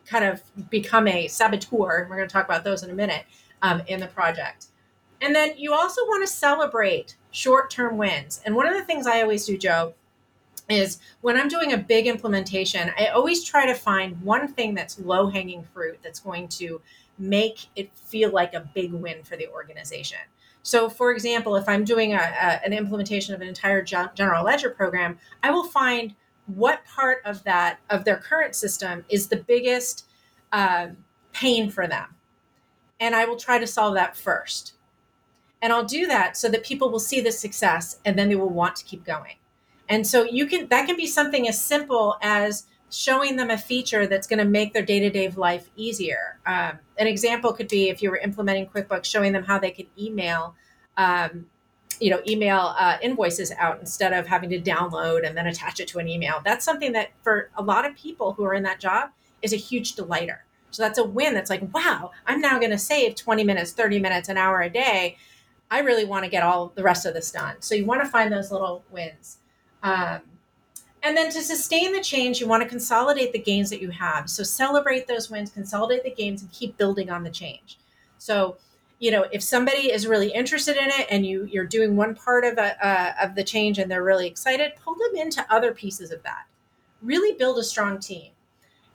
kind 0.07 0.25
of 0.25 0.41
become 0.69 1.07
a 1.07 1.27
saboteur. 1.27 2.07
We're 2.09 2.15
going 2.15 2.27
to 2.27 2.33
talk 2.33 2.45
about 2.45 2.63
those 2.63 2.83
in 2.83 2.89
a 2.89 2.93
minute 2.93 3.25
um, 3.61 3.81
in 3.87 3.99
the 3.99 4.07
project. 4.07 4.67
And 5.21 5.35
then 5.35 5.53
you 5.57 5.73
also 5.73 6.01
want 6.05 6.27
to 6.27 6.31
celebrate 6.31 7.15
short 7.31 7.69
term 7.69 7.97
wins. 7.97 8.41
And 8.45 8.55
one 8.55 8.67
of 8.67 8.75
the 8.75 8.83
things 8.83 9.07
I 9.07 9.21
always 9.21 9.45
do, 9.45 9.57
Joe, 9.57 9.93
is 10.69 10.99
when 11.21 11.37
I'm 11.37 11.47
doing 11.47 11.73
a 11.73 11.77
big 11.77 12.07
implementation, 12.07 12.91
I 12.99 13.07
always 13.07 13.43
try 13.43 13.65
to 13.65 13.73
find 13.73 14.21
one 14.21 14.47
thing 14.47 14.75
that's 14.75 14.99
low 14.99 15.27
hanging 15.29 15.63
fruit 15.63 15.99
that's 16.03 16.19
going 16.19 16.49
to 16.49 16.81
make 17.17 17.67
it 17.75 17.89
feel 17.95 18.31
like 18.31 18.53
a 18.53 18.69
big 18.73 18.93
win 18.93 19.23
for 19.23 19.37
the 19.37 19.47
organization. 19.47 20.19
So, 20.61 20.89
for 20.89 21.11
example, 21.11 21.55
if 21.55 21.67
I'm 21.69 21.85
doing 21.85 22.13
a, 22.13 22.17
a, 22.17 22.65
an 22.65 22.73
implementation 22.73 23.33
of 23.33 23.41
an 23.41 23.47
entire 23.47 23.81
general 23.81 24.43
ledger 24.43 24.69
program, 24.69 25.17
I 25.41 25.51
will 25.51 25.63
find 25.63 26.13
what 26.45 26.85
part 26.85 27.19
of 27.25 27.43
that 27.43 27.79
of 27.89 28.03
their 28.03 28.17
current 28.17 28.55
system 28.55 29.05
is 29.09 29.27
the 29.27 29.37
biggest 29.37 30.05
uh, 30.51 30.87
pain 31.33 31.69
for 31.69 31.87
them, 31.87 32.15
and 32.99 33.15
I 33.15 33.25
will 33.25 33.37
try 33.37 33.59
to 33.59 33.67
solve 33.67 33.93
that 33.95 34.17
first. 34.17 34.73
And 35.61 35.73
I'll 35.73 35.85
do 35.85 36.05
that 36.07 36.37
so 36.37 36.49
that 36.49 36.63
people 36.63 36.89
will 36.89 36.99
see 36.99 37.19
the 37.19 37.31
success, 37.31 37.99
and 38.05 38.17
then 38.17 38.29
they 38.29 38.35
will 38.35 38.49
want 38.49 38.75
to 38.77 38.85
keep 38.85 39.03
going. 39.03 39.35
And 39.89 40.05
so 40.05 40.23
you 40.23 40.45
can 40.45 40.67
that 40.67 40.85
can 40.85 40.97
be 40.97 41.07
something 41.07 41.47
as 41.47 41.63
simple 41.63 42.17
as 42.21 42.67
showing 42.89 43.35
them 43.35 43.49
a 43.49 43.57
feature 43.57 44.07
that's 44.07 44.27
going 44.27 44.39
to 44.39 44.45
make 44.45 44.73
their 44.73 44.83
day-to-day 44.83 45.29
life 45.31 45.69
easier. 45.75 46.39
Um, 46.45 46.79
an 46.97 47.07
example 47.07 47.51
could 47.51 47.67
be 47.67 47.89
if 47.89 48.01
you 48.01 48.09
were 48.09 48.17
implementing 48.17 48.67
QuickBooks, 48.67 49.05
showing 49.05 49.33
them 49.33 49.43
how 49.43 49.59
they 49.59 49.71
could 49.71 49.87
email, 49.99 50.55
um, 50.95 51.47
you 51.99 52.09
know, 52.09 52.21
email 52.27 52.73
uh, 52.77 52.97
invoices 53.01 53.51
out 53.57 53.79
instead 53.79 54.13
of 54.13 54.27
having 54.27 54.49
to 54.51 54.61
download 54.61 55.27
and 55.27 55.35
then 55.35 55.47
attach 55.47 55.79
it 55.81 55.87
to 55.89 55.99
an 55.99 56.07
email. 56.07 56.41
That's 56.45 56.63
something 56.63 56.93
that 56.93 57.09
for 57.23 57.49
a 57.57 57.61
lot 57.61 57.85
of 57.85 57.95
people 57.95 58.33
who 58.33 58.45
are 58.45 58.53
in 58.53 58.63
that 58.63 58.79
job 58.79 59.09
is 59.41 59.51
a 59.51 59.57
huge 59.57 59.93
delighter. 59.93 60.45
So 60.71 60.83
that's 60.83 60.97
a 60.97 61.03
win. 61.03 61.33
That's 61.33 61.49
like, 61.49 61.73
wow, 61.73 62.11
I'm 62.25 62.39
now 62.39 62.57
going 62.59 62.71
to 62.71 62.77
save 62.77 63.15
20 63.15 63.43
minutes, 63.43 63.71
30 63.71 63.99
minutes, 63.99 64.29
an 64.29 64.37
hour 64.37 64.61
a 64.61 64.69
day. 64.69 65.17
I 65.69 65.79
really 65.79 66.05
want 66.05 66.23
to 66.23 66.29
get 66.29 66.43
all 66.43 66.71
the 66.75 66.83
rest 66.83 67.05
of 67.05 67.13
this 67.13 67.31
done. 67.31 67.55
So 67.59 67.75
you 67.75 67.85
want 67.85 68.01
to 68.01 68.07
find 68.07 68.31
those 68.31 68.51
little 68.51 68.83
wins. 68.91 69.37
Um, 69.83 70.21
and 71.03 71.15
then 71.15 71.29
to 71.31 71.41
sustain 71.41 71.93
the 71.93 72.01
change, 72.01 72.39
you 72.39 72.47
want 72.47 72.63
to 72.63 72.69
consolidate 72.69 73.31
the 73.31 73.39
gains 73.39 73.69
that 73.69 73.81
you 73.81 73.89
have. 73.91 74.29
So 74.29 74.43
celebrate 74.43 75.07
those 75.07 75.29
wins, 75.29 75.51
consolidate 75.51 76.03
the 76.03 76.11
gains, 76.11 76.41
and 76.41 76.51
keep 76.51 76.77
building 76.77 77.09
on 77.09 77.23
the 77.23 77.29
change. 77.29 77.77
So, 78.17 78.57
you 78.99 79.11
know, 79.11 79.25
if 79.31 79.43
somebody 79.43 79.91
is 79.91 80.07
really 80.07 80.29
interested 80.29 80.75
in 80.75 80.89
it 80.89 81.07
and 81.11 81.25
you 81.25 81.45
you're 81.45 81.65
doing 81.65 81.95
one 81.95 82.15
part 82.15 82.43
of 82.43 82.57
a, 82.57 82.85
uh, 82.85 83.13
of 83.21 83.35
the 83.35 83.43
change 83.43 83.77
and 83.77 83.91
they're 83.91 84.03
really 84.03 84.27
excited, 84.27 84.73
pull 84.83 84.95
them 84.95 85.15
into 85.15 85.45
other 85.49 85.73
pieces 85.73 86.11
of 86.11 86.23
that. 86.23 86.45
Really 87.01 87.37
build 87.37 87.59
a 87.59 87.63
strong 87.63 87.99
team. 87.99 88.31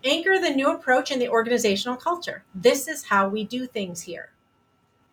Anchor 0.05 0.41
the 0.41 0.50
new 0.50 0.73
approach 0.73 1.12
in 1.12 1.21
the 1.21 1.29
organizational 1.29 1.97
culture. 1.97 2.43
This 2.55 2.88
is 2.88 3.05
how 3.05 3.29
we 3.29 3.45
do 3.45 3.67
things 3.67 4.02
here. 4.02 4.31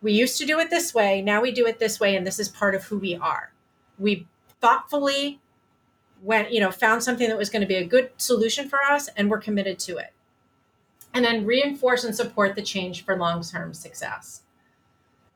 We 0.02 0.12
used 0.12 0.38
to 0.38 0.46
do 0.46 0.58
it 0.58 0.70
this 0.70 0.94
way. 0.94 1.20
Now 1.20 1.42
we 1.42 1.52
do 1.52 1.66
it 1.66 1.78
this 1.78 2.00
way, 2.00 2.16
and 2.16 2.26
this 2.26 2.38
is 2.38 2.48
part 2.48 2.74
of 2.74 2.84
who 2.84 2.98
we 2.98 3.16
are. 3.16 3.52
We 3.98 4.26
thoughtfully 4.60 5.40
went, 6.22 6.52
you 6.52 6.60
know, 6.60 6.70
found 6.70 7.02
something 7.02 7.28
that 7.28 7.38
was 7.38 7.50
going 7.50 7.62
to 7.62 7.68
be 7.68 7.76
a 7.76 7.84
good 7.84 8.10
solution 8.16 8.68
for 8.68 8.78
us 8.90 9.08
and 9.16 9.30
we're 9.30 9.38
committed 9.38 9.78
to 9.80 9.96
it. 9.96 10.12
And 11.14 11.24
then 11.24 11.46
reinforce 11.46 12.04
and 12.04 12.14
support 12.14 12.54
the 12.54 12.62
change 12.62 13.04
for 13.04 13.16
long 13.16 13.42
term 13.42 13.74
success. 13.74 14.42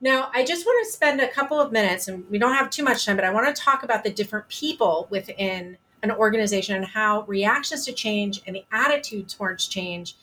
Now, 0.00 0.30
I 0.34 0.44
just 0.44 0.66
want 0.66 0.84
to 0.86 0.92
spend 0.92 1.20
a 1.20 1.28
couple 1.28 1.58
of 1.58 1.72
minutes, 1.72 2.08
and 2.08 2.28
we 2.30 2.38
don't 2.38 2.52
have 2.52 2.68
too 2.68 2.84
much 2.84 3.06
time, 3.06 3.16
but 3.16 3.24
I 3.24 3.32
want 3.32 3.54
to 3.54 3.60
talk 3.60 3.82
about 3.82 4.04
the 4.04 4.10
different 4.10 4.48
people 4.48 5.08
within 5.10 5.78
an 6.02 6.10
organization 6.10 6.76
and 6.76 6.84
how 6.84 7.22
reactions 7.22 7.86
to 7.86 7.92
change 7.92 8.42
and 8.46 8.54
the 8.54 8.64
attitude 8.70 9.28
towards 9.28 9.66
change 9.66 10.16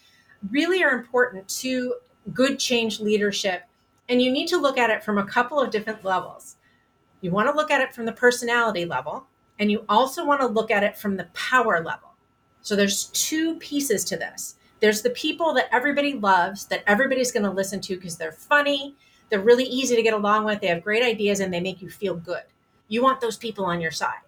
really 0.51 0.83
are 0.83 0.91
important 0.91 1.47
to 1.47 1.95
good 2.31 2.59
change 2.59 2.99
leadership. 2.99 3.63
And 4.11 4.21
you 4.21 4.29
need 4.29 4.49
to 4.49 4.57
look 4.57 4.77
at 4.77 4.89
it 4.89 5.05
from 5.05 5.17
a 5.17 5.25
couple 5.25 5.57
of 5.57 5.71
different 5.71 6.03
levels. 6.03 6.57
You 7.21 7.31
want 7.31 7.49
to 7.49 7.55
look 7.55 7.71
at 7.71 7.79
it 7.79 7.95
from 7.95 8.03
the 8.05 8.11
personality 8.11 8.83
level, 8.83 9.25
and 9.57 9.71
you 9.71 9.85
also 9.87 10.25
want 10.25 10.41
to 10.41 10.47
look 10.47 10.69
at 10.69 10.83
it 10.83 10.97
from 10.97 11.15
the 11.15 11.29
power 11.33 11.81
level. 11.81 12.09
So 12.61 12.75
there's 12.75 13.05
two 13.05 13.55
pieces 13.59 14.03
to 14.05 14.17
this. 14.17 14.55
There's 14.81 15.01
the 15.01 15.11
people 15.11 15.53
that 15.53 15.69
everybody 15.71 16.11
loves, 16.11 16.65
that 16.65 16.83
everybody's 16.87 17.31
going 17.31 17.45
to 17.45 17.51
listen 17.51 17.79
to 17.79 17.95
because 17.95 18.17
they're 18.17 18.33
funny, 18.33 18.95
they're 19.29 19.39
really 19.39 19.63
easy 19.63 19.95
to 19.95 20.03
get 20.03 20.13
along 20.13 20.43
with, 20.43 20.59
they 20.59 20.67
have 20.67 20.83
great 20.83 21.03
ideas, 21.03 21.39
and 21.39 21.53
they 21.53 21.61
make 21.61 21.81
you 21.81 21.89
feel 21.89 22.15
good. 22.15 22.43
You 22.89 23.01
want 23.01 23.21
those 23.21 23.37
people 23.37 23.63
on 23.63 23.79
your 23.79 23.91
side, 23.91 24.27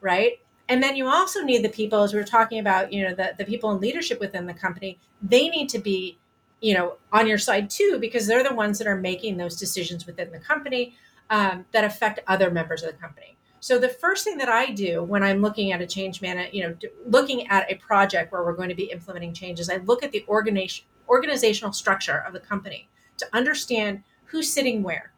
right? 0.00 0.40
And 0.68 0.82
then 0.82 0.96
you 0.96 1.06
also 1.06 1.42
need 1.42 1.62
the 1.62 1.68
people, 1.68 2.02
as 2.02 2.12
we 2.12 2.18
were 2.18 2.26
talking 2.26 2.58
about, 2.58 2.92
you 2.92 3.04
know, 3.04 3.14
the, 3.14 3.34
the 3.38 3.44
people 3.44 3.70
in 3.70 3.80
leadership 3.80 4.18
within 4.18 4.46
the 4.46 4.54
company, 4.54 4.98
they 5.22 5.48
need 5.48 5.68
to 5.68 5.78
be, 5.78 6.18
you 6.60 6.74
know, 6.74 6.96
on 7.12 7.26
your 7.26 7.38
side 7.38 7.70
too, 7.70 7.98
because 8.00 8.26
they're 8.26 8.44
the 8.44 8.54
ones 8.54 8.78
that 8.78 8.86
are 8.86 8.96
making 8.96 9.36
those 9.36 9.56
decisions 9.56 10.06
within 10.06 10.30
the 10.30 10.38
company 10.38 10.94
um, 11.30 11.64
that 11.72 11.84
affect 11.84 12.20
other 12.26 12.50
members 12.50 12.82
of 12.82 12.92
the 12.92 12.98
company. 12.98 13.36
So 13.60 13.78
the 13.78 13.88
first 13.88 14.24
thing 14.24 14.38
that 14.38 14.48
I 14.48 14.70
do 14.70 15.02
when 15.02 15.22
I'm 15.22 15.42
looking 15.42 15.70
at 15.72 15.82
a 15.82 15.86
change 15.86 16.22
man, 16.22 16.48
you 16.52 16.62
know, 16.62 16.74
looking 17.06 17.46
at 17.48 17.70
a 17.70 17.76
project 17.76 18.32
where 18.32 18.42
we're 18.42 18.54
going 18.54 18.70
to 18.70 18.74
be 18.74 18.84
implementing 18.84 19.34
changes, 19.34 19.68
I 19.68 19.76
look 19.76 20.02
at 20.02 20.12
the 20.12 20.24
organization 20.28 20.86
organizational 21.08 21.72
structure 21.72 22.22
of 22.26 22.32
the 22.32 22.38
company 22.40 22.88
to 23.18 23.26
understand 23.32 24.02
who's 24.26 24.50
sitting 24.50 24.82
where, 24.82 25.12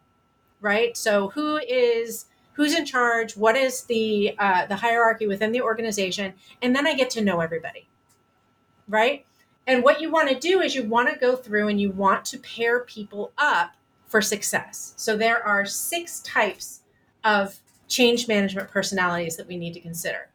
right? 0.59 0.97
So 0.97 1.29
who 1.29 1.57
is 1.57 2.25
who's 2.53 2.73
in 2.73 2.85
charge, 2.85 3.37
what 3.37 3.55
is 3.55 3.83
the 3.83 4.35
uh, 4.39 4.65
the 4.65 4.75
hierarchy 4.75 5.27
within 5.27 5.51
the 5.51 5.61
organization, 5.61 6.33
and 6.61 6.75
then 6.75 6.87
I 6.87 6.95
get 6.95 7.11
to 7.11 7.21
know 7.21 7.39
everybody, 7.39 7.87
right? 8.87 9.25
And 9.65 9.83
what 9.83 10.01
you 10.01 10.11
want 10.11 10.29
to 10.29 10.39
do 10.39 10.61
is 10.61 10.75
you 10.75 10.83
want 10.83 11.09
to 11.09 11.19
go 11.19 11.35
through 11.35 11.69
and 11.69 11.79
you 11.79 11.91
want 11.91 12.25
to 12.25 12.37
pair 12.39 12.81
people 12.81 13.31
up 13.37 13.75
for 14.07 14.21
success. 14.21 14.93
So 14.97 15.15
there 15.15 15.45
are 15.45 15.65
six 15.65 16.19
types 16.19 16.81
of 17.23 17.59
change 17.87 18.27
management 18.27 18.69
personalities 18.69 19.37
that 19.37 19.47
we 19.47 19.57
need 19.57 19.73
to 19.73 19.79
consider. 19.79 20.29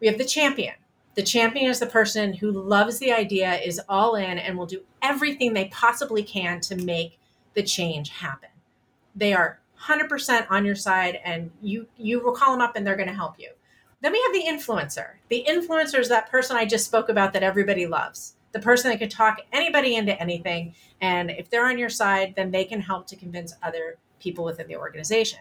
We 0.00 0.06
have 0.08 0.18
the 0.18 0.24
champion. 0.24 0.74
The 1.14 1.22
champion 1.22 1.70
is 1.70 1.80
the 1.80 1.86
person 1.86 2.34
who 2.34 2.50
loves 2.50 2.98
the 2.98 3.12
idea, 3.12 3.54
is 3.56 3.80
all 3.88 4.14
in, 4.14 4.38
and 4.38 4.56
will 4.56 4.66
do 4.66 4.82
everything 5.02 5.52
they 5.52 5.66
possibly 5.66 6.22
can 6.22 6.60
to 6.62 6.76
make 6.76 7.18
the 7.54 7.62
change 7.62 8.10
happen. 8.10 8.48
They 9.14 9.34
are 9.34 9.60
100% 9.82 10.46
on 10.50 10.64
your 10.64 10.76
side, 10.76 11.18
and 11.24 11.50
you 11.60 11.88
you 11.96 12.22
will 12.22 12.32
call 12.32 12.52
them 12.52 12.60
up, 12.60 12.76
and 12.76 12.86
they're 12.86 12.96
going 12.96 13.08
to 13.08 13.14
help 13.14 13.38
you. 13.38 13.50
Then 14.00 14.12
we 14.12 14.22
have 14.22 14.32
the 14.32 14.48
influencer. 14.48 15.14
The 15.28 15.44
influencer 15.48 15.98
is 15.98 16.08
that 16.08 16.30
person 16.30 16.56
I 16.56 16.64
just 16.64 16.86
spoke 16.86 17.08
about 17.08 17.32
that 17.32 17.42
everybody 17.42 17.86
loves. 17.86 18.34
The 18.52 18.60
person 18.60 18.90
that 18.90 18.98
can 18.98 19.08
talk 19.08 19.40
anybody 19.52 19.96
into 19.96 20.20
anything, 20.20 20.74
and 21.00 21.30
if 21.30 21.50
they're 21.50 21.66
on 21.66 21.78
your 21.78 21.88
side, 21.88 22.34
then 22.36 22.50
they 22.50 22.64
can 22.64 22.80
help 22.80 23.06
to 23.08 23.16
convince 23.16 23.54
other 23.62 23.96
people 24.18 24.44
within 24.44 24.66
the 24.66 24.76
organization 24.76 25.40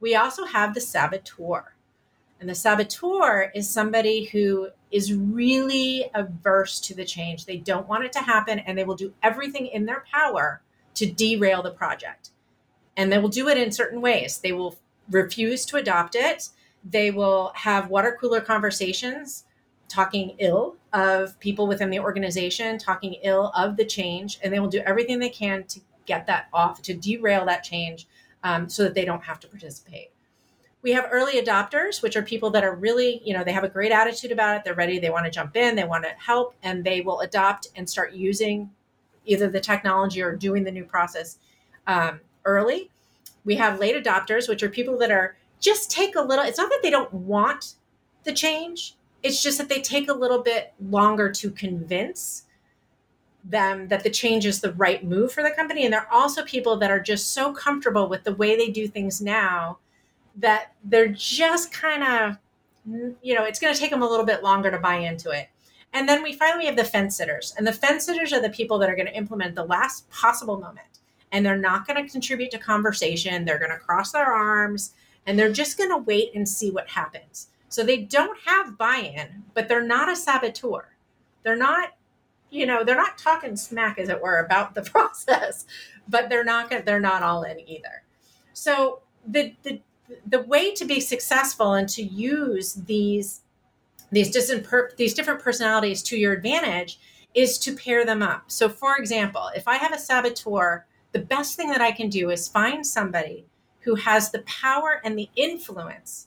we 0.00 0.16
also 0.16 0.46
have 0.46 0.74
the 0.74 0.80
saboteur. 0.80 1.74
And 2.40 2.48
the 2.48 2.54
saboteur 2.54 3.52
is 3.54 3.68
somebody 3.68 4.24
who 4.24 4.70
is 4.90 5.12
really 5.12 6.10
averse 6.14 6.80
to 6.80 6.94
the 6.94 7.04
change. 7.04 7.44
They 7.44 7.58
don't 7.58 7.86
want 7.86 8.04
it 8.04 8.12
to 8.12 8.20
happen 8.20 8.58
and 8.60 8.76
they 8.76 8.84
will 8.84 8.96
do 8.96 9.12
everything 9.22 9.66
in 9.66 9.84
their 9.84 10.04
power 10.10 10.62
to 10.94 11.06
derail 11.06 11.62
the 11.62 11.70
project. 11.70 12.30
And 12.96 13.12
they 13.12 13.18
will 13.18 13.28
do 13.28 13.48
it 13.48 13.58
in 13.58 13.72
certain 13.72 14.00
ways. 14.00 14.38
They 14.38 14.52
will 14.52 14.76
refuse 15.10 15.66
to 15.66 15.76
adopt 15.76 16.14
it. 16.14 16.48
They 16.82 17.10
will 17.10 17.52
have 17.56 17.90
water 17.90 18.16
cooler 18.18 18.40
conversations 18.40 19.44
talking 19.90 20.36
ill 20.38 20.76
of 20.92 21.38
people 21.40 21.66
within 21.66 21.90
the 21.90 21.98
organization, 21.98 22.78
talking 22.78 23.14
ill 23.22 23.52
of 23.56 23.76
the 23.76 23.84
change, 23.84 24.38
and 24.42 24.52
they 24.52 24.60
will 24.60 24.68
do 24.68 24.78
everything 24.86 25.18
they 25.18 25.28
can 25.28 25.64
to 25.64 25.80
get 26.06 26.26
that 26.26 26.48
off, 26.52 26.80
to 26.82 26.94
derail 26.94 27.44
that 27.44 27.64
change 27.64 28.06
um, 28.44 28.68
so 28.68 28.84
that 28.84 28.94
they 28.94 29.04
don't 29.04 29.24
have 29.24 29.40
to 29.40 29.48
participate. 29.48 30.10
We 30.82 30.92
have 30.92 31.08
early 31.10 31.42
adopters, 31.42 32.02
which 32.02 32.16
are 32.16 32.22
people 32.22 32.50
that 32.50 32.64
are 32.64 32.74
really, 32.74 33.20
you 33.24 33.34
know, 33.34 33.44
they 33.44 33.52
have 33.52 33.64
a 33.64 33.68
great 33.68 33.92
attitude 33.92 34.32
about 34.32 34.56
it. 34.56 34.64
They're 34.64 34.74
ready. 34.74 34.98
They 34.98 35.10
want 35.10 35.26
to 35.26 35.30
jump 35.30 35.56
in. 35.56 35.74
They 35.74 35.84
want 35.84 36.04
to 36.04 36.10
help, 36.18 36.54
and 36.62 36.82
they 36.82 37.02
will 37.02 37.20
adopt 37.20 37.68
and 37.76 37.90
start 37.90 38.14
using 38.14 38.70
either 39.26 39.50
the 39.50 39.60
technology 39.60 40.22
or 40.22 40.34
doing 40.36 40.64
the 40.64 40.70
new 40.70 40.84
process 40.84 41.38
um, 41.86 42.20
early. 42.44 42.90
We 43.44 43.56
have 43.56 43.78
late 43.78 44.02
adopters, 44.02 44.48
which 44.48 44.62
are 44.62 44.68
people 44.70 44.96
that 44.98 45.10
are 45.10 45.36
just 45.58 45.90
take 45.90 46.16
a 46.16 46.22
little. 46.22 46.44
It's 46.44 46.58
not 46.58 46.70
that 46.70 46.80
they 46.82 46.90
don't 46.90 47.12
want 47.12 47.74
the 48.24 48.32
change. 48.32 48.94
It's 49.22 49.42
just 49.42 49.58
that 49.58 49.68
they 49.68 49.80
take 49.80 50.08
a 50.08 50.14
little 50.14 50.42
bit 50.42 50.72
longer 50.80 51.30
to 51.30 51.50
convince 51.50 52.44
them 53.44 53.88
that 53.88 54.02
the 54.02 54.10
change 54.10 54.46
is 54.46 54.60
the 54.60 54.72
right 54.72 55.04
move 55.04 55.32
for 55.32 55.42
the 55.42 55.50
company. 55.50 55.84
And 55.84 55.92
there 55.92 56.00
are 56.00 56.12
also 56.12 56.44
people 56.44 56.76
that 56.78 56.90
are 56.90 57.00
just 57.00 57.32
so 57.32 57.52
comfortable 57.52 58.08
with 58.08 58.24
the 58.24 58.34
way 58.34 58.56
they 58.56 58.68
do 58.68 58.86
things 58.86 59.20
now 59.20 59.78
that 60.36 60.72
they're 60.84 61.08
just 61.08 61.72
kind 61.72 62.02
of, 62.02 62.38
you 63.22 63.34
know, 63.34 63.44
it's 63.44 63.58
going 63.58 63.74
to 63.74 63.80
take 63.80 63.90
them 63.90 64.02
a 64.02 64.08
little 64.08 64.26
bit 64.26 64.42
longer 64.42 64.70
to 64.70 64.78
buy 64.78 64.96
into 64.96 65.30
it. 65.30 65.48
And 65.92 66.08
then 66.08 66.22
we 66.22 66.34
finally 66.34 66.66
have 66.66 66.76
the 66.76 66.84
fence 66.84 67.16
sitters. 67.16 67.54
And 67.56 67.66
the 67.66 67.72
fence 67.72 68.04
sitters 68.04 68.32
are 68.32 68.40
the 68.40 68.50
people 68.50 68.78
that 68.78 68.88
are 68.88 68.94
going 68.94 69.08
to 69.08 69.16
implement 69.16 69.54
the 69.54 69.64
last 69.64 70.08
possible 70.10 70.58
moment. 70.58 70.86
And 71.32 71.44
they're 71.44 71.56
not 71.56 71.86
going 71.86 72.02
to 72.02 72.10
contribute 72.10 72.50
to 72.52 72.58
conversation. 72.58 73.44
They're 73.44 73.58
going 73.58 73.70
to 73.70 73.78
cross 73.78 74.12
their 74.12 74.32
arms 74.32 74.92
and 75.26 75.38
they're 75.38 75.52
just 75.52 75.78
going 75.78 75.90
to 75.90 75.98
wait 75.98 76.34
and 76.34 76.48
see 76.48 76.70
what 76.70 76.88
happens. 76.88 77.48
So 77.70 77.84
they 77.84 77.98
don't 77.98 78.36
have 78.46 78.76
buy 78.76 78.96
in, 78.96 79.44
but 79.54 79.68
they're 79.68 79.82
not 79.82 80.10
a 80.10 80.16
saboteur. 80.16 80.96
They're 81.44 81.56
not, 81.56 81.90
you 82.50 82.66
know, 82.66 82.82
they're 82.82 82.96
not 82.96 83.16
talking 83.16 83.56
smack, 83.56 83.98
as 83.98 84.08
it 84.08 84.20
were, 84.20 84.40
about 84.40 84.74
the 84.74 84.82
process, 84.90 85.64
but 86.08 86.28
they're 86.28 86.44
not 86.44 86.68
going. 86.68 86.84
they're 86.84 87.00
not 87.00 87.22
all 87.22 87.44
in 87.44 87.60
either. 87.68 88.02
So 88.52 89.00
the 89.26 89.54
the 89.62 89.80
the 90.26 90.42
way 90.42 90.74
to 90.74 90.84
be 90.84 90.98
successful 90.98 91.74
and 91.74 91.88
to 91.90 92.02
use 92.02 92.74
these 92.74 93.42
these 94.10 94.30
different 94.32 94.64
per, 94.64 94.90
these 94.96 95.14
different 95.14 95.40
personalities 95.40 96.02
to 96.02 96.18
your 96.18 96.32
advantage 96.32 96.98
is 97.34 97.56
to 97.58 97.76
pair 97.76 98.04
them 98.04 98.20
up. 98.20 98.50
So 98.50 98.68
for 98.68 98.96
example, 98.96 99.48
if 99.54 99.68
I 99.68 99.76
have 99.76 99.92
a 99.92 99.98
saboteur, 99.98 100.86
the 101.12 101.20
best 101.20 101.56
thing 101.56 101.68
that 101.70 101.80
I 101.80 101.92
can 101.92 102.08
do 102.08 102.30
is 102.30 102.48
find 102.48 102.84
somebody 102.84 103.46
who 103.82 103.94
has 103.94 104.32
the 104.32 104.40
power 104.40 105.00
and 105.04 105.16
the 105.16 105.30
influence 105.36 106.26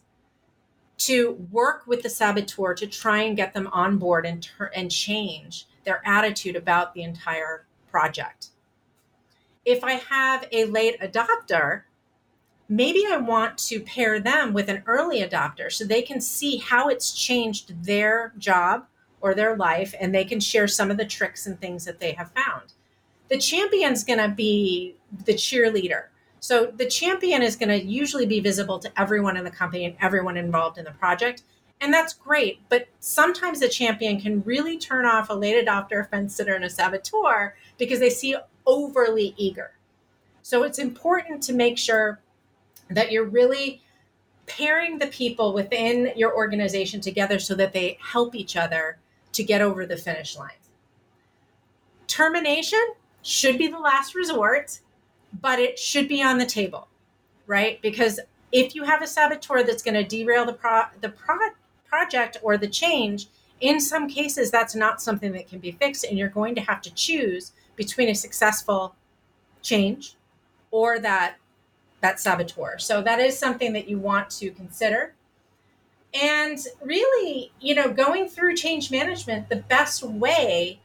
to 0.98 1.48
work 1.52 1.86
with 1.88 2.04
the 2.04 2.10
saboteur 2.10 2.74
to 2.76 2.88
try 2.88 3.24
and 3.24 3.36
get 3.36 3.54
them 3.54 3.68
on 3.68 3.98
board 3.98 4.26
and 4.26 4.44
ter- 4.44 4.72
and 4.76 4.92
change 4.92 5.68
their 5.84 6.02
attitude 6.06 6.56
about 6.56 6.94
the 6.94 7.04
entire 7.04 7.66
project. 7.90 8.48
If 9.66 9.84
I 9.84 9.94
have 9.94 10.48
a 10.52 10.66
late 10.66 11.00
adopter, 11.02 11.84
maybe 12.70 13.06
I 13.10 13.18
want 13.18 13.58
to 13.60 13.80
pair 13.80 14.20
them 14.20 14.54
with 14.54 14.70
an 14.70 14.84
early 14.86 15.22
adopter 15.22 15.72
so 15.72 15.86
they 15.86 16.02
can 16.02 16.22
see 16.22 16.58
how 16.58 16.90
it's 16.90 17.14
changed 17.14 17.84
their 17.84 18.34
job 18.38 18.88
or 19.22 19.34
their 19.34 19.56
life 19.56 19.94
and 20.00 20.14
they 20.14 20.26
can 20.26 20.40
share 20.40 20.68
some 20.68 20.92
of 20.92 20.98
the 20.98 21.06
tricks 21.06 21.46
and 21.46 21.60
things 21.60 21.86
that 21.86 22.00
they 22.00 22.12
have 22.14 22.32
found. 22.32 22.74
The 23.30 23.38
champion's 23.38 24.04
going 24.04 24.20
to 24.20 24.28
be 24.28 24.96
the 25.26 25.34
cheerleader. 25.34 26.06
So 26.44 26.66
the 26.76 26.86
champion 26.86 27.42
is 27.42 27.56
going 27.56 27.70
to 27.70 27.82
usually 27.82 28.26
be 28.26 28.42
visible 28.42 28.78
to 28.80 28.92
everyone 29.00 29.38
in 29.38 29.46
the 29.46 29.50
company 29.50 29.86
and 29.86 29.96
everyone 30.02 30.36
involved 30.36 30.78
in 30.78 30.84
the 30.84 30.92
project. 30.92 31.44
And 31.80 31.94
that's 31.94 32.12
great. 32.12 32.60
But 32.68 32.90
sometimes 33.00 33.62
the 33.62 33.70
champion 33.70 34.20
can 34.20 34.44
really 34.44 34.78
turn 34.78 35.06
off 35.06 35.30
a 35.30 35.34
late 35.34 35.66
adopter, 35.66 36.02
a 36.02 36.04
fence 36.04 36.36
sitter, 36.36 36.54
and 36.54 36.66
a 36.66 36.70
saboteur 36.70 37.56
because 37.78 38.02
they 38.02 38.10
see 38.10 38.36
overly 38.66 39.34
eager. 39.38 39.72
So 40.42 40.64
it's 40.64 40.80
important 40.80 41.42
to 41.44 41.54
make 41.54 41.78
sure 41.78 42.20
that 42.90 43.10
you're 43.10 43.24
really 43.24 43.82
pairing 44.46 45.00
the 45.00 45.08
people 45.08 45.54
within 45.54 46.12
your 46.18 46.36
organization 46.36 47.00
together 47.00 47.40
so 47.40 47.56
that 47.56 47.72
they 47.72 47.98
help 48.02 48.36
each 48.36 48.58
other 48.58 48.98
to 49.32 49.46
get 49.46 49.62
over 49.62 49.86
the 49.86 49.96
finish 49.96 50.38
line. 50.38 50.52
Termination 52.08 52.86
should 53.22 53.58
be 53.58 53.70
the 53.70 53.80
last 53.80 54.14
resort, 54.14 54.82
but 55.42 55.60
it 55.60 55.80
should 55.80 56.08
be 56.08 56.22
on 56.22 56.38
the 56.38 56.46
table, 56.46 56.88
right? 57.48 57.82
Because 57.82 58.20
if 58.52 58.76
you 58.76 58.84
have 58.84 59.02
a 59.02 59.08
saboteur 59.08 59.64
that's 59.64 59.84
going 59.84 59.96
to 59.96 60.04
derail 60.04 60.46
the 60.46 60.54
pro- 60.54 60.84
the 61.02 61.10
pro- 61.10 61.38
project 61.88 62.38
or 62.42 62.58
the 62.58 62.68
change, 62.68 63.28
in 63.60 63.80
some 63.80 64.08
cases 64.08 64.52
that's 64.52 64.76
not 64.76 65.02
something 65.02 65.32
that 65.32 65.48
can 65.48 65.60
be 65.60 65.72
fixed 65.72 66.04
and 66.04 66.18
you're 66.18 66.30
going 66.30 66.56
to 66.56 66.62
have 66.62 66.82
to 66.82 66.94
choose 66.94 67.52
between 67.76 68.10
a 68.10 68.16
successful 68.16 68.96
change 69.62 70.16
or 70.72 71.00
that 71.00 71.36
that 72.02 72.20
saboteur. 72.20 72.78
So 72.78 73.02
that 73.02 73.20
is 73.20 73.38
something 73.38 73.74
that 73.74 73.88
you 73.88 73.98
want 73.98 74.30
to 74.32 74.52
consider. 74.52 75.14
And 76.14 76.60
really, 76.84 77.52
you 77.60 77.74
know, 77.74 77.92
going 77.92 78.28
through 78.28 78.56
change 78.56 78.92
management, 78.92 79.50
the 79.50 79.56
best 79.56 80.04
way 80.04 80.80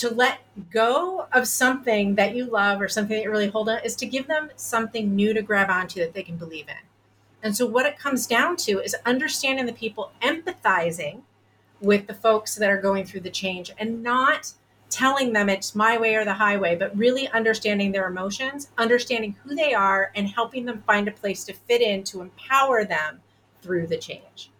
to 0.00 0.08
let 0.08 0.40
go 0.70 1.26
of 1.30 1.46
something 1.46 2.14
that 2.14 2.34
you 2.34 2.46
love 2.46 2.80
or 2.80 2.88
something 2.88 3.18
that 3.18 3.22
you 3.22 3.30
really 3.30 3.48
hold 3.48 3.68
on 3.68 3.80
is 3.84 3.94
to 3.96 4.06
give 4.06 4.26
them 4.26 4.50
something 4.56 5.14
new 5.14 5.34
to 5.34 5.42
grab 5.42 5.68
onto 5.68 6.00
that 6.00 6.14
they 6.14 6.22
can 6.22 6.38
believe 6.38 6.68
in. 6.68 6.86
And 7.42 7.54
so, 7.54 7.66
what 7.66 7.84
it 7.84 7.98
comes 7.98 8.26
down 8.26 8.56
to 8.58 8.80
is 8.80 8.96
understanding 9.04 9.66
the 9.66 9.74
people, 9.74 10.12
empathizing 10.22 11.20
with 11.82 12.06
the 12.06 12.14
folks 12.14 12.54
that 12.54 12.70
are 12.70 12.80
going 12.80 13.04
through 13.04 13.20
the 13.20 13.30
change, 13.30 13.72
and 13.76 14.02
not 14.02 14.54
telling 14.88 15.34
them 15.34 15.50
it's 15.50 15.74
my 15.74 15.98
way 15.98 16.14
or 16.14 16.24
the 16.24 16.32
highway, 16.32 16.76
but 16.76 16.96
really 16.96 17.28
understanding 17.28 17.92
their 17.92 18.08
emotions, 18.08 18.70
understanding 18.78 19.36
who 19.42 19.54
they 19.54 19.74
are, 19.74 20.12
and 20.14 20.28
helping 20.28 20.64
them 20.64 20.82
find 20.86 21.08
a 21.08 21.12
place 21.12 21.44
to 21.44 21.52
fit 21.52 21.82
in 21.82 22.04
to 22.04 22.22
empower 22.22 22.86
them 22.86 23.20
through 23.60 23.86
the 23.86 23.98
change. 23.98 24.50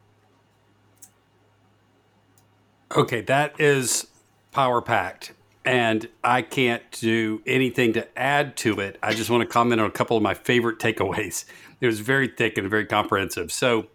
Okay, 2.95 3.23
that 3.23 3.59
is 3.59 4.10
power 4.53 4.81
packed. 4.81 5.33
And 5.65 6.09
I 6.25 6.43
can't 6.43 6.83
do 6.93 7.43
anything 7.47 7.93
to 7.93 8.19
add 8.19 8.57
to 8.59 8.81
it. 8.81 8.99
I 9.03 9.13
just 9.13 9.29
want 9.29 9.43
to 9.43 9.47
comment 9.47 9.81
on 9.81 9.87
a 9.87 9.93
couple 9.93 10.17
of 10.17 10.23
my 10.23 10.35
favorite 10.35 10.79
takeaways. 10.79 11.45
It 11.81 11.87
was 11.87 12.01
very 12.01 12.29
thick 12.29 12.59
and 12.59 12.69
very 12.69 12.87
comprehensive. 12.87 13.53
So, 13.53 13.87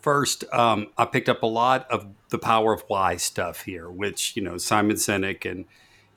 first, 0.00 0.44
um, 0.52 0.88
I 0.96 1.04
picked 1.04 1.28
up 1.28 1.42
a 1.42 1.46
lot 1.46 1.90
of 1.90 2.06
the 2.30 2.38
power 2.38 2.72
of 2.72 2.84
why 2.88 3.16
stuff 3.16 3.62
here, 3.62 3.90
which 3.90 4.36
you 4.36 4.42
know 4.42 4.58
Simon 4.58 4.96
Sinek 4.96 5.48
and 5.50 5.64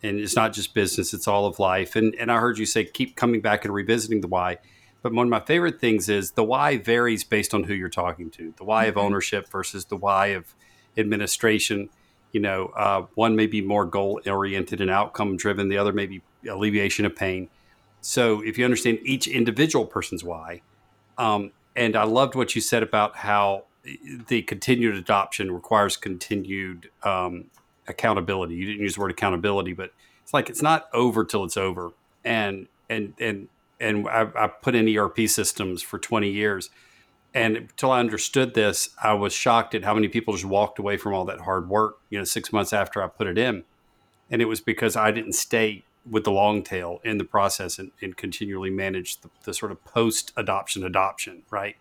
and 0.04 0.20
it's 0.20 0.36
not 0.36 0.54
just 0.54 0.74
business; 0.74 1.14
it's 1.14 1.28
all 1.28 1.46
of 1.46 1.60
life. 1.60 1.96
And 1.96 2.16
and 2.16 2.32
I 2.32 2.40
heard 2.40 2.58
you 2.58 2.66
say 2.66 2.86
keep 2.86 3.16
coming 3.16 3.42
back 3.42 3.66
and 3.66 3.74
revisiting 3.74 4.22
the 4.22 4.28
why. 4.28 4.60
But 5.02 5.14
one 5.14 5.28
of 5.28 5.32
my 5.32 5.40
favorite 5.40 5.80
things 5.80 6.10
is 6.10 6.32
the 6.32 6.44
why 6.44 6.78
varies 6.78 7.24
based 7.24 7.54
on 7.54 7.66
who 7.66 7.74
you're 7.74 7.90
talking 7.90 8.32
to. 8.32 8.54
The 8.58 8.64
why 8.64 8.88
mm-hmm. 8.88 8.98
of 8.98 9.06
ownership 9.06 9.48
versus 9.50 9.86
the 9.86 9.98
why 9.98 10.28
of 10.28 10.56
administration. 10.98 11.90
You 12.36 12.42
know, 12.42 12.66
uh, 12.76 13.06
one 13.16 13.38
may 13.38 13.48
be 13.48 13.62
more 13.62 13.86
goal 13.86 14.20
oriented 14.28 14.82
and 14.82 14.92
outcome 14.92 15.38
driven. 15.38 15.70
The 15.70 15.78
other 15.78 15.94
may 15.94 16.06
be 16.06 16.22
alleviation 16.46 17.06
of 17.06 17.16
pain. 17.16 17.48
So 18.02 18.42
if 18.42 18.58
you 18.58 18.66
understand 18.66 19.00
each 19.04 19.26
individual 19.26 19.86
person's 19.86 20.22
why, 20.22 20.62
um, 21.18 21.54
and 21.78 21.96
I 21.96 22.04
loved 22.04 22.36
what 22.36 22.54
you 22.54 22.60
said 22.60 22.84
about 22.84 23.16
how 23.16 23.64
the 24.28 24.42
continued 24.42 24.96
adoption 24.96 25.50
requires 25.50 25.96
continued 25.96 26.90
um, 27.04 27.46
accountability. 27.88 28.56
You 28.56 28.66
didn't 28.66 28.82
use 28.82 28.96
the 28.96 29.02
word 29.02 29.12
accountability, 29.12 29.72
but 29.72 29.94
it's 30.22 30.34
like 30.34 30.50
it's 30.50 30.62
not 30.62 30.90
over 30.92 31.24
till 31.24 31.46
it's 31.46 31.56
over. 31.56 31.94
And 32.26 32.68
and 32.90 33.14
and 33.18 33.48
and 33.80 34.10
I, 34.10 34.28
I 34.36 34.48
put 34.48 34.76
in 34.76 34.94
ERP 34.94 35.30
systems 35.30 35.82
for 35.82 36.00
20 36.00 36.30
years, 36.30 36.70
and 37.36 37.58
until 37.58 37.92
I 37.92 38.00
understood 38.00 38.54
this, 38.54 38.90
I 39.04 39.14
was 39.14 39.34
shocked 39.34 39.76
at 39.76 39.84
how 39.84 39.94
many 39.94 40.08
people 40.08 40.34
just 40.34 40.46
walked 40.46 40.80
away 40.80 40.96
from 40.96 41.14
all 41.14 41.26
that 41.26 41.42
hard 41.42 41.68
work. 41.68 41.98
You 42.10 42.18
know, 42.18 42.24
six 42.24 42.54
months 42.54 42.72
after 42.72 43.04
I 43.04 43.08
put 43.08 43.28
it 43.28 43.38
in, 43.38 43.66
and 44.32 44.42
it 44.42 44.46
was 44.46 44.62
because 44.62 44.96
I 44.96 45.12
didn't 45.12 45.34
stay 45.34 45.84
with 46.10 46.24
the 46.24 46.32
long 46.32 46.64
tail 46.64 47.02
in 47.04 47.18
the 47.18 47.26
process 47.26 47.78
and, 47.78 47.92
and 48.02 48.16
continually 48.16 48.70
manage 48.70 49.20
the, 49.20 49.30
the 49.44 49.54
sort 49.54 49.72
of 49.72 49.84
post 49.84 50.32
adoption 50.38 50.84
adoption, 50.86 51.44
right? 51.50 51.76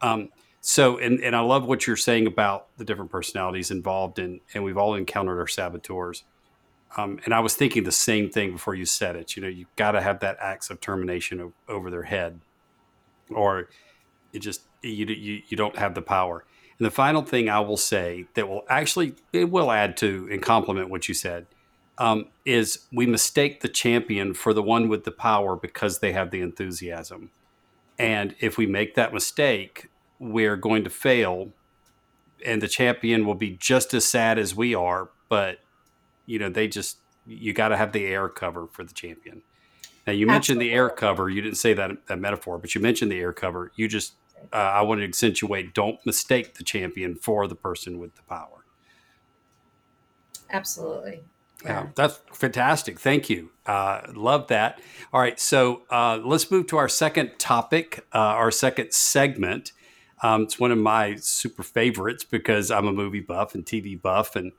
Um, 0.00 0.28
so, 0.60 0.98
and, 0.98 1.20
and 1.20 1.34
I 1.34 1.40
love 1.40 1.66
what 1.66 1.86
you're 1.86 1.96
saying 1.96 2.26
about 2.26 2.66
the 2.76 2.84
different 2.84 3.10
personalities 3.10 3.72
involved, 3.72 4.20
and 4.20 4.40
and 4.54 4.62
we've 4.62 4.78
all 4.78 4.94
encountered 4.94 5.40
our 5.40 5.48
saboteurs. 5.48 6.22
Um, 6.96 7.18
and 7.24 7.34
I 7.34 7.40
was 7.40 7.56
thinking 7.56 7.82
the 7.82 7.92
same 7.92 8.30
thing 8.30 8.52
before 8.52 8.76
you 8.76 8.86
said 8.86 9.16
it. 9.16 9.34
You 9.34 9.42
know, 9.42 9.48
you've 9.48 9.74
got 9.74 9.92
to 9.92 10.00
have 10.00 10.20
that 10.20 10.36
axe 10.40 10.70
of 10.70 10.80
termination 10.80 11.52
over 11.68 11.90
their 11.90 12.04
head, 12.04 12.40
or 13.30 13.68
it 14.32 14.40
just 14.40 14.62
you, 14.88 15.06
you 15.06 15.42
you 15.48 15.56
don't 15.56 15.76
have 15.76 15.94
the 15.94 16.02
power. 16.02 16.44
And 16.78 16.86
the 16.86 16.90
final 16.90 17.22
thing 17.22 17.48
I 17.48 17.60
will 17.60 17.76
say 17.76 18.26
that 18.34 18.48
will 18.48 18.64
actually 18.68 19.14
it 19.32 19.50
will 19.50 19.70
add 19.70 19.96
to 19.98 20.28
and 20.30 20.42
complement 20.42 20.90
what 20.90 21.08
you 21.08 21.14
said 21.14 21.46
um, 21.98 22.26
is 22.44 22.86
we 22.92 23.06
mistake 23.06 23.60
the 23.60 23.68
champion 23.68 24.34
for 24.34 24.52
the 24.52 24.62
one 24.62 24.88
with 24.88 25.04
the 25.04 25.10
power 25.10 25.56
because 25.56 26.00
they 26.00 26.12
have 26.12 26.30
the 26.30 26.40
enthusiasm. 26.40 27.30
And 27.98 28.34
if 28.40 28.58
we 28.58 28.66
make 28.66 28.94
that 28.94 29.14
mistake, 29.14 29.88
we're 30.18 30.56
going 30.56 30.84
to 30.84 30.90
fail, 30.90 31.52
and 32.44 32.60
the 32.60 32.68
champion 32.68 33.24
will 33.24 33.34
be 33.34 33.50
just 33.50 33.94
as 33.94 34.04
sad 34.04 34.38
as 34.38 34.54
we 34.54 34.74
are. 34.74 35.08
But 35.30 35.60
you 36.26 36.38
know, 36.38 36.50
they 36.50 36.68
just 36.68 36.98
you 37.26 37.52
got 37.52 37.68
to 37.68 37.76
have 37.76 37.92
the 37.92 38.04
air 38.06 38.28
cover 38.28 38.66
for 38.66 38.84
the 38.84 38.92
champion. 38.92 39.42
Now 40.06 40.12
you 40.12 40.26
mentioned 40.26 40.58
Absolutely. 40.58 40.68
the 40.68 40.74
air 40.74 40.90
cover. 40.90 41.28
You 41.28 41.42
didn't 41.42 41.56
say 41.56 41.72
that, 41.74 42.06
that 42.06 42.18
metaphor, 42.18 42.58
but 42.58 42.74
you 42.74 42.80
mentioned 42.80 43.10
the 43.10 43.18
air 43.18 43.32
cover. 43.32 43.72
You 43.74 43.88
just 43.88 44.12
uh, 44.52 44.56
I 44.56 44.82
want 44.82 45.00
to 45.00 45.04
accentuate: 45.04 45.74
don't 45.74 46.04
mistake 46.04 46.54
the 46.54 46.64
champion 46.64 47.14
for 47.14 47.46
the 47.46 47.54
person 47.54 47.98
with 47.98 48.14
the 48.16 48.22
power. 48.22 48.64
Absolutely. 50.50 51.22
Yeah, 51.64 51.88
that's 51.94 52.20
fantastic. 52.32 53.00
Thank 53.00 53.28
you. 53.28 53.50
Uh, 53.64 54.02
love 54.14 54.46
that. 54.48 54.80
All 55.12 55.20
right, 55.20 55.40
so 55.40 55.82
uh, 55.90 56.20
let's 56.22 56.50
move 56.50 56.66
to 56.68 56.76
our 56.76 56.88
second 56.88 57.38
topic, 57.38 58.06
uh, 58.14 58.18
our 58.18 58.50
second 58.50 58.92
segment. 58.92 59.72
Um, 60.22 60.42
it's 60.42 60.60
one 60.60 60.70
of 60.70 60.78
my 60.78 61.16
super 61.16 61.62
favorites 61.62 62.24
because 62.24 62.70
I'm 62.70 62.86
a 62.86 62.92
movie 62.92 63.20
buff 63.20 63.54
and 63.54 63.64
TV 63.64 64.00
buff, 64.00 64.36
and 64.36 64.52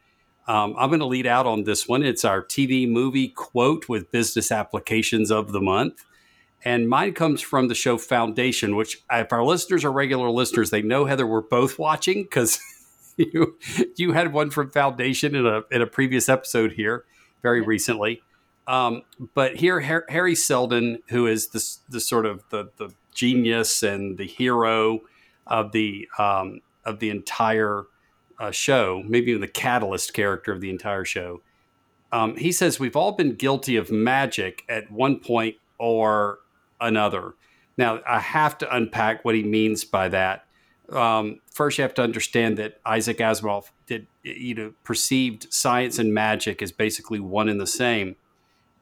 um, 0.47 0.75
I'm 0.77 0.89
going 0.89 0.99
to 0.99 1.05
lead 1.05 1.27
out 1.27 1.45
on 1.45 1.63
this 1.63 1.87
one. 1.87 2.03
It's 2.03 2.25
our 2.25 2.41
TV 2.43 2.89
movie 2.89 3.29
quote 3.29 3.87
with 3.87 4.11
business 4.11 4.51
applications 4.51 5.31
of 5.31 5.51
the 5.51 5.61
month. 5.61 6.03
And 6.65 6.89
mine 6.89 7.13
comes 7.13 7.41
from 7.41 7.67
the 7.67 7.75
show 7.75 7.97
Foundation, 7.97 8.75
which, 8.75 9.03
if 9.11 9.31
our 9.31 9.43
listeners 9.43 9.85
are 9.85 9.91
regular 9.91 10.29
listeners, 10.29 10.69
they 10.69 10.81
know 10.81 11.05
Heather, 11.05 11.27
we're 11.27 11.41
both 11.41 11.77
watching 11.77 12.23
because 12.23 12.59
you 13.17 13.57
you 13.95 14.13
had 14.13 14.33
one 14.33 14.49
from 14.49 14.71
Foundation 14.71 15.35
in 15.35 15.45
a 15.45 15.61
in 15.71 15.81
a 15.81 15.87
previous 15.87 16.27
episode 16.29 16.73
here, 16.73 17.05
very 17.41 17.61
recently. 17.61 18.21
Um, 18.67 19.03
but 19.33 19.55
here, 19.55 20.03
Hari 20.09 20.35
Seldon, 20.35 20.99
who 21.09 21.27
is 21.27 21.49
the 21.49 21.63
the 21.89 21.99
sort 21.99 22.25
of 22.25 22.43
the 22.49 22.71
the 22.77 22.93
genius 23.13 23.81
and 23.83 24.17
the 24.17 24.27
hero 24.27 25.01
of 25.45 25.71
the 25.71 26.07
um, 26.17 26.61
of 26.85 26.99
the 26.99 27.09
entire 27.09 27.85
uh, 28.39 28.51
show, 28.51 29.03
maybe 29.05 29.31
even 29.31 29.41
the 29.41 29.47
catalyst 29.47 30.13
character 30.13 30.51
of 30.51 30.61
the 30.61 30.69
entire 30.69 31.05
show. 31.05 31.41
Um, 32.11 32.35
he 32.37 32.51
says 32.51 32.79
we've 32.79 32.95
all 32.95 33.11
been 33.13 33.35
guilty 33.35 33.75
of 33.75 33.91
magic 33.91 34.63
at 34.69 34.91
one 34.91 35.19
point 35.19 35.55
or 35.77 36.39
another. 36.79 37.35
Now, 37.77 38.01
I 38.07 38.19
have 38.19 38.57
to 38.59 38.75
unpack 38.75 39.23
what 39.23 39.35
he 39.35 39.43
means 39.43 39.83
by 39.85 40.09
that. 40.09 40.45
Um, 40.89 41.41
first, 41.51 41.77
you 41.77 41.81
have 41.83 41.93
to 41.95 42.01
understand 42.01 42.57
that 42.57 42.79
Isaac 42.85 43.17
Asimov 43.17 43.71
did, 43.85 44.07
you 44.23 44.55
know, 44.55 44.73
perceived 44.83 45.51
science 45.53 45.99
and 45.99 46.13
magic 46.13 46.61
as 46.61 46.71
basically 46.71 47.19
one 47.19 47.49
and 47.49 47.59
the 47.59 47.67
same. 47.67 48.15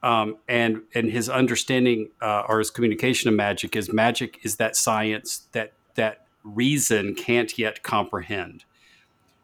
Um, 0.04 0.38
and 0.48 0.84
and 0.94 1.10
his 1.10 1.30
understanding 1.30 2.10
uh, 2.22 2.44
or 2.48 2.60
his 2.60 2.70
communication 2.70 3.28
of 3.28 3.34
magic 3.36 3.76
is 3.76 3.92
magic 3.92 4.40
is 4.44 4.58
that 4.58 4.76
science 4.76 5.48
that 5.54 5.74
that 5.96 6.28
reason 6.44 7.16
can't 7.16 7.58
yet 7.58 7.82
comprehend. 7.82 8.66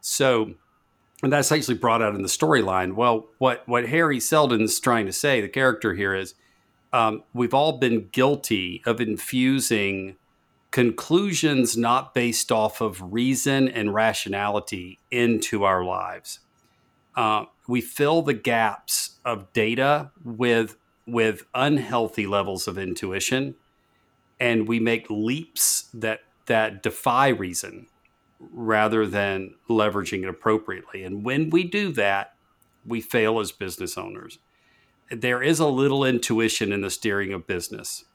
So, 0.01 0.53
and 1.23 1.33
that's 1.33 1.51
actually 1.51 1.77
brought 1.77 2.03
out 2.03 2.13
in 2.13 2.21
the 2.21 2.27
storyline. 2.27 2.93
Well, 2.93 3.25
what 3.39 3.67
what 3.67 3.89
Hari 3.89 4.19
Seldon's 4.19 4.79
trying 4.79 5.07
to 5.07 5.13
say, 5.13 5.41
the 5.41 5.49
character 5.49 5.95
here 5.95 6.13
is, 6.13 6.35
um, 6.93 7.23
we've 7.33 7.53
all 7.53 7.77
been 7.77 8.09
guilty 8.11 8.81
of 8.85 8.99
infusing 8.99 10.17
conclusions 10.71 11.75
not 11.75 12.13
based 12.13 12.51
off 12.51 12.81
of 12.81 13.13
reason 13.13 13.67
and 13.67 13.93
rationality 13.93 14.99
into 15.09 15.63
our 15.63 15.83
lives. 15.83 16.39
Uh, 17.15 17.45
we 17.67 17.81
fill 17.81 18.21
the 18.21 18.33
gaps 18.33 19.17
of 19.25 19.51
data 19.53 20.11
with 20.23 20.77
with 21.07 21.45
unhealthy 21.53 22.25
levels 22.25 22.67
of 22.67 22.77
intuition, 22.77 23.55
and 24.39 24.67
we 24.67 24.79
make 24.79 25.07
leaps 25.09 25.89
that 25.93 26.21
that 26.45 26.81
defy 26.81 27.27
reason 27.27 27.87
rather 28.39 29.05
than 29.05 29.53
leveraging 29.69 30.23
it 30.23 30.29
appropriately. 30.29 31.03
And 31.03 31.23
when 31.23 31.49
we 31.49 31.63
do 31.63 31.91
that, 31.93 32.33
we 32.85 33.01
fail 33.01 33.39
as 33.39 33.51
business 33.51 33.97
owners. 33.97 34.39
There 35.11 35.43
is 35.43 35.59
a 35.59 35.67
little 35.67 36.05
intuition 36.05 36.71
in 36.71 36.81
the 36.81 36.89
steering 36.89 37.33
of 37.33 37.45
business, 37.45 38.05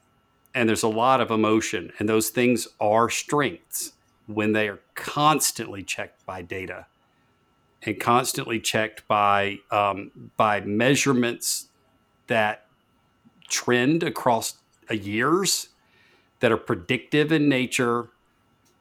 and 0.54 0.68
there's 0.68 0.82
a 0.82 0.88
lot 0.88 1.20
of 1.20 1.30
emotion, 1.30 1.92
and 1.98 2.08
those 2.08 2.30
things 2.30 2.66
are 2.80 3.10
strengths 3.10 3.92
when 4.26 4.52
they 4.52 4.68
are 4.68 4.80
constantly 4.94 5.82
checked 5.82 6.24
by 6.26 6.42
data 6.42 6.86
and 7.82 8.00
constantly 8.00 8.58
checked 8.58 9.06
by 9.06 9.58
um, 9.70 10.30
by 10.36 10.60
measurements 10.60 11.68
that 12.26 12.66
trend 13.48 14.02
across 14.02 14.56
years 14.90 15.68
that 16.40 16.50
are 16.50 16.56
predictive 16.56 17.30
in 17.30 17.48
nature 17.48 18.08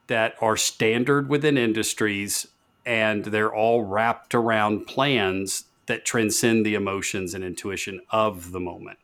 that 0.07 0.35
are 0.41 0.57
standard 0.57 1.29
within 1.29 1.57
industries 1.57 2.47
and 2.85 3.25
they're 3.25 3.53
all 3.53 3.83
wrapped 3.83 4.33
around 4.35 4.85
plans 4.85 5.65
that 5.87 6.05
transcend 6.05 6.65
the 6.65 6.75
emotions 6.75 7.33
and 7.33 7.43
intuition 7.43 8.01
of 8.09 8.51
the 8.51 8.59
moment. 8.59 8.97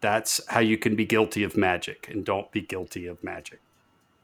That's 0.00 0.40
how 0.48 0.60
you 0.60 0.78
can 0.78 0.94
be 0.94 1.04
guilty 1.04 1.42
of 1.42 1.56
magic 1.56 2.08
and 2.08 2.24
don't 2.24 2.50
be 2.52 2.60
guilty 2.60 3.06
of 3.06 3.22
magic. 3.24 3.60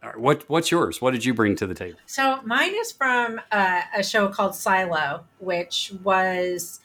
All 0.03 0.11
right, 0.11 0.19
what 0.19 0.49
what's 0.49 0.71
yours? 0.71 1.01
What 1.01 1.13
did 1.13 1.25
you 1.25 1.33
bring 1.33 1.57
to 1.57 1.67
the 1.67 1.75
table? 1.75 1.99
So 2.07 2.41
mine 2.45 2.75
is 2.75 2.93
from 2.93 3.41
uh, 3.51 3.83
a 3.97 4.03
show 4.03 4.29
called 4.29 4.55
Silo, 4.55 5.25
which 5.39 5.93
was 6.03 6.81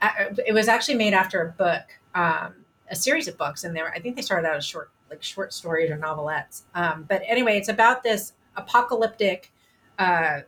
uh, 0.00 0.10
it 0.46 0.52
was 0.52 0.68
actually 0.68 0.94
made 0.94 1.12
after 1.12 1.42
a 1.42 1.50
book, 1.50 1.98
um, 2.14 2.54
a 2.88 2.94
series 2.94 3.26
of 3.26 3.36
books, 3.36 3.64
and 3.64 3.74
there 3.74 3.92
I 3.92 3.98
think 3.98 4.14
they 4.14 4.22
started 4.22 4.46
out 4.46 4.56
as 4.56 4.64
short 4.64 4.90
like 5.10 5.22
short 5.22 5.52
stories 5.52 5.90
or 5.90 5.96
novelettes. 5.96 6.62
Um, 6.74 7.04
but 7.08 7.22
anyway, 7.26 7.58
it's 7.58 7.68
about 7.68 8.02
this 8.02 8.32
apocalyptic, 8.56 9.50
uh, 9.98 10.40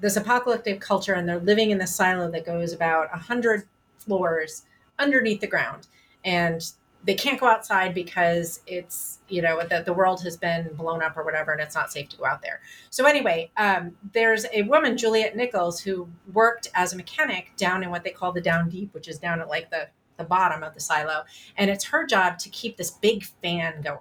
this 0.00 0.16
apocalyptic 0.16 0.80
culture, 0.80 1.14
and 1.14 1.28
they're 1.28 1.38
living 1.38 1.70
in 1.70 1.78
the 1.78 1.86
silo 1.86 2.30
that 2.30 2.44
goes 2.44 2.72
about 2.72 3.08
a 3.12 3.18
hundred 3.18 3.66
floors 3.98 4.62
underneath 4.98 5.40
the 5.40 5.46
ground, 5.46 5.86
and 6.24 6.72
they 7.04 7.14
can't 7.14 7.38
go 7.38 7.46
outside 7.46 7.94
because 7.94 8.60
it's 8.66 9.18
you 9.28 9.40
know 9.40 9.62
that 9.68 9.84
the 9.84 9.92
world 9.92 10.22
has 10.22 10.36
been 10.36 10.68
blown 10.74 11.02
up 11.02 11.16
or 11.16 11.24
whatever 11.24 11.52
and 11.52 11.60
it's 11.60 11.74
not 11.74 11.92
safe 11.92 12.08
to 12.08 12.16
go 12.16 12.26
out 12.26 12.42
there. 12.42 12.60
So 12.90 13.06
anyway 13.06 13.50
um, 13.56 13.96
there's 14.12 14.44
a 14.52 14.62
woman 14.62 14.96
Juliette 14.96 15.36
Nichols 15.36 15.78
who 15.80 16.08
worked 16.32 16.68
as 16.74 16.92
a 16.92 16.96
mechanic 16.96 17.52
down 17.56 17.84
in 17.84 17.90
what 17.90 18.02
they 18.02 18.10
call 18.10 18.32
the 18.32 18.40
down 18.40 18.68
deep 18.68 18.92
which 18.92 19.06
is 19.06 19.18
down 19.18 19.40
at 19.40 19.48
like 19.48 19.70
the 19.70 19.88
the 20.16 20.24
bottom 20.24 20.62
of 20.62 20.74
the 20.74 20.80
silo. 20.80 21.24
And 21.56 21.70
it's 21.70 21.84
her 21.84 22.06
job 22.06 22.38
to 22.38 22.48
keep 22.50 22.76
this 22.76 22.90
big 22.90 23.24
fan 23.24 23.82
going, 23.82 23.98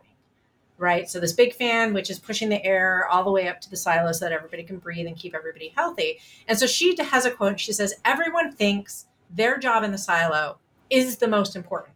right? 0.77 1.09
So, 1.09 1.19
this 1.19 1.33
big 1.33 1.53
fan, 1.53 1.93
which 1.93 2.09
is 2.09 2.19
pushing 2.19 2.49
the 2.49 2.63
air 2.63 3.07
all 3.07 3.23
the 3.23 3.31
way 3.31 3.47
up 3.47 3.61
to 3.61 3.69
the 3.69 3.77
silo 3.77 4.11
so 4.11 4.25
that 4.25 4.31
everybody 4.31 4.63
can 4.63 4.77
breathe 4.77 5.07
and 5.07 5.15
keep 5.15 5.35
everybody 5.35 5.73
healthy. 5.75 6.19
And 6.47 6.57
so, 6.57 6.67
she 6.67 6.95
has 7.01 7.25
a 7.25 7.31
quote. 7.31 7.59
She 7.59 7.73
says, 7.73 7.95
Everyone 8.03 8.51
thinks 8.51 9.05
their 9.29 9.57
job 9.57 9.83
in 9.83 9.91
the 9.91 9.97
silo 9.97 10.57
is 10.89 11.17
the 11.17 11.27
most 11.27 11.55
important. 11.55 11.95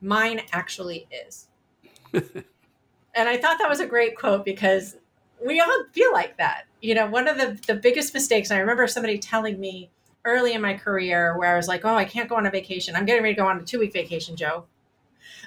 Mine 0.00 0.42
actually 0.52 1.06
is. 1.26 1.48
and 2.12 3.28
I 3.28 3.36
thought 3.36 3.58
that 3.58 3.68
was 3.68 3.80
a 3.80 3.86
great 3.86 4.16
quote 4.16 4.44
because 4.44 4.96
we 5.44 5.60
all 5.60 5.84
feel 5.92 6.12
like 6.12 6.36
that. 6.38 6.64
You 6.80 6.94
know, 6.94 7.06
one 7.06 7.28
of 7.28 7.36
the, 7.36 7.58
the 7.66 7.78
biggest 7.78 8.14
mistakes, 8.14 8.50
I 8.50 8.58
remember 8.58 8.86
somebody 8.86 9.18
telling 9.18 9.60
me, 9.60 9.90
early 10.24 10.52
in 10.52 10.60
my 10.60 10.74
career 10.74 11.36
where 11.38 11.52
I 11.52 11.56
was 11.56 11.68
like, 11.68 11.84
oh, 11.84 11.94
I 11.94 12.04
can't 12.04 12.28
go 12.28 12.36
on 12.36 12.46
a 12.46 12.50
vacation. 12.50 12.94
I'm 12.94 13.06
getting 13.06 13.22
ready 13.22 13.34
to 13.34 13.40
go 13.40 13.46
on 13.46 13.58
a 13.58 13.62
two 13.62 13.78
week 13.78 13.92
vacation, 13.92 14.36
Joe. 14.36 14.64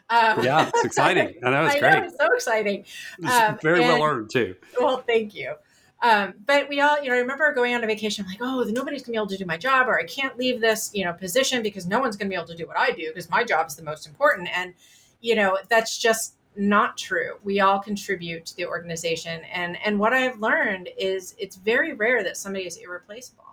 Um, 0.10 0.44
yeah, 0.44 0.70
it's 0.70 0.84
exciting. 0.86 1.36
I 1.44 1.50
know 1.50 1.66
it's 1.66 1.80
great. 1.80 1.92
Know, 1.92 2.04
it's 2.04 2.18
so 2.18 2.34
exciting. 2.34 2.86
Um, 3.30 3.58
very 3.62 3.84
and, 3.84 3.88
well 3.88 4.04
earned 4.04 4.30
too. 4.30 4.56
Well, 4.80 4.98
thank 4.98 5.34
you. 5.34 5.56
Um, 6.02 6.34
but 6.46 6.68
we 6.68 6.82
all, 6.82 7.02
you 7.02 7.10
know, 7.10 7.16
I 7.16 7.20
remember 7.20 7.54
going 7.54 7.74
on 7.74 7.84
a 7.84 7.88
vacation. 7.88 8.26
I'm 8.26 8.32
like, 8.32 8.42
oh, 8.42 8.64
nobody's 8.70 9.04
gonna 9.04 9.14
be 9.14 9.18
able 9.18 9.28
to 9.28 9.38
do 9.38 9.46
my 9.46 9.58
job, 9.58 9.88
or 9.88 9.98
I 9.98 10.04
can't 10.04 10.38
leave 10.38 10.60
this, 10.60 10.92
you 10.94 11.06
know, 11.06 11.14
position 11.14 11.64
because 11.64 11.88
no 11.88 12.00
one's 12.00 12.18
gonna 12.18 12.30
be 12.30 12.36
able 12.36 12.48
to 12.48 12.56
do 12.58 12.68
what 12.68 12.78
I 12.78 12.92
do 12.92 13.08
because 13.08 13.30
my 13.30 13.44
job 13.44 13.68
is 13.68 13.76
the 13.76 13.84
most 13.84 14.06
important. 14.06 14.50
And 14.56 14.74
you 15.22 15.36
know, 15.36 15.58
that's 15.70 15.98
just 15.98 16.36
not 16.58 16.98
true. 16.98 17.38
We 17.44 17.62
all 17.62 17.80
contribute 17.80 18.46
to 18.48 18.56
the 18.58 18.66
organization, 18.66 19.44
and 19.52 19.78
and 19.84 19.98
what 19.98 20.14
I've 20.14 20.40
learned 20.40 20.90
is 20.98 21.36
it's 21.40 21.56
very 21.56 21.94
rare 21.94 22.24
that 22.24 22.36
somebody 22.36 22.68
is 22.68 22.76
irreplaceable 22.76 23.53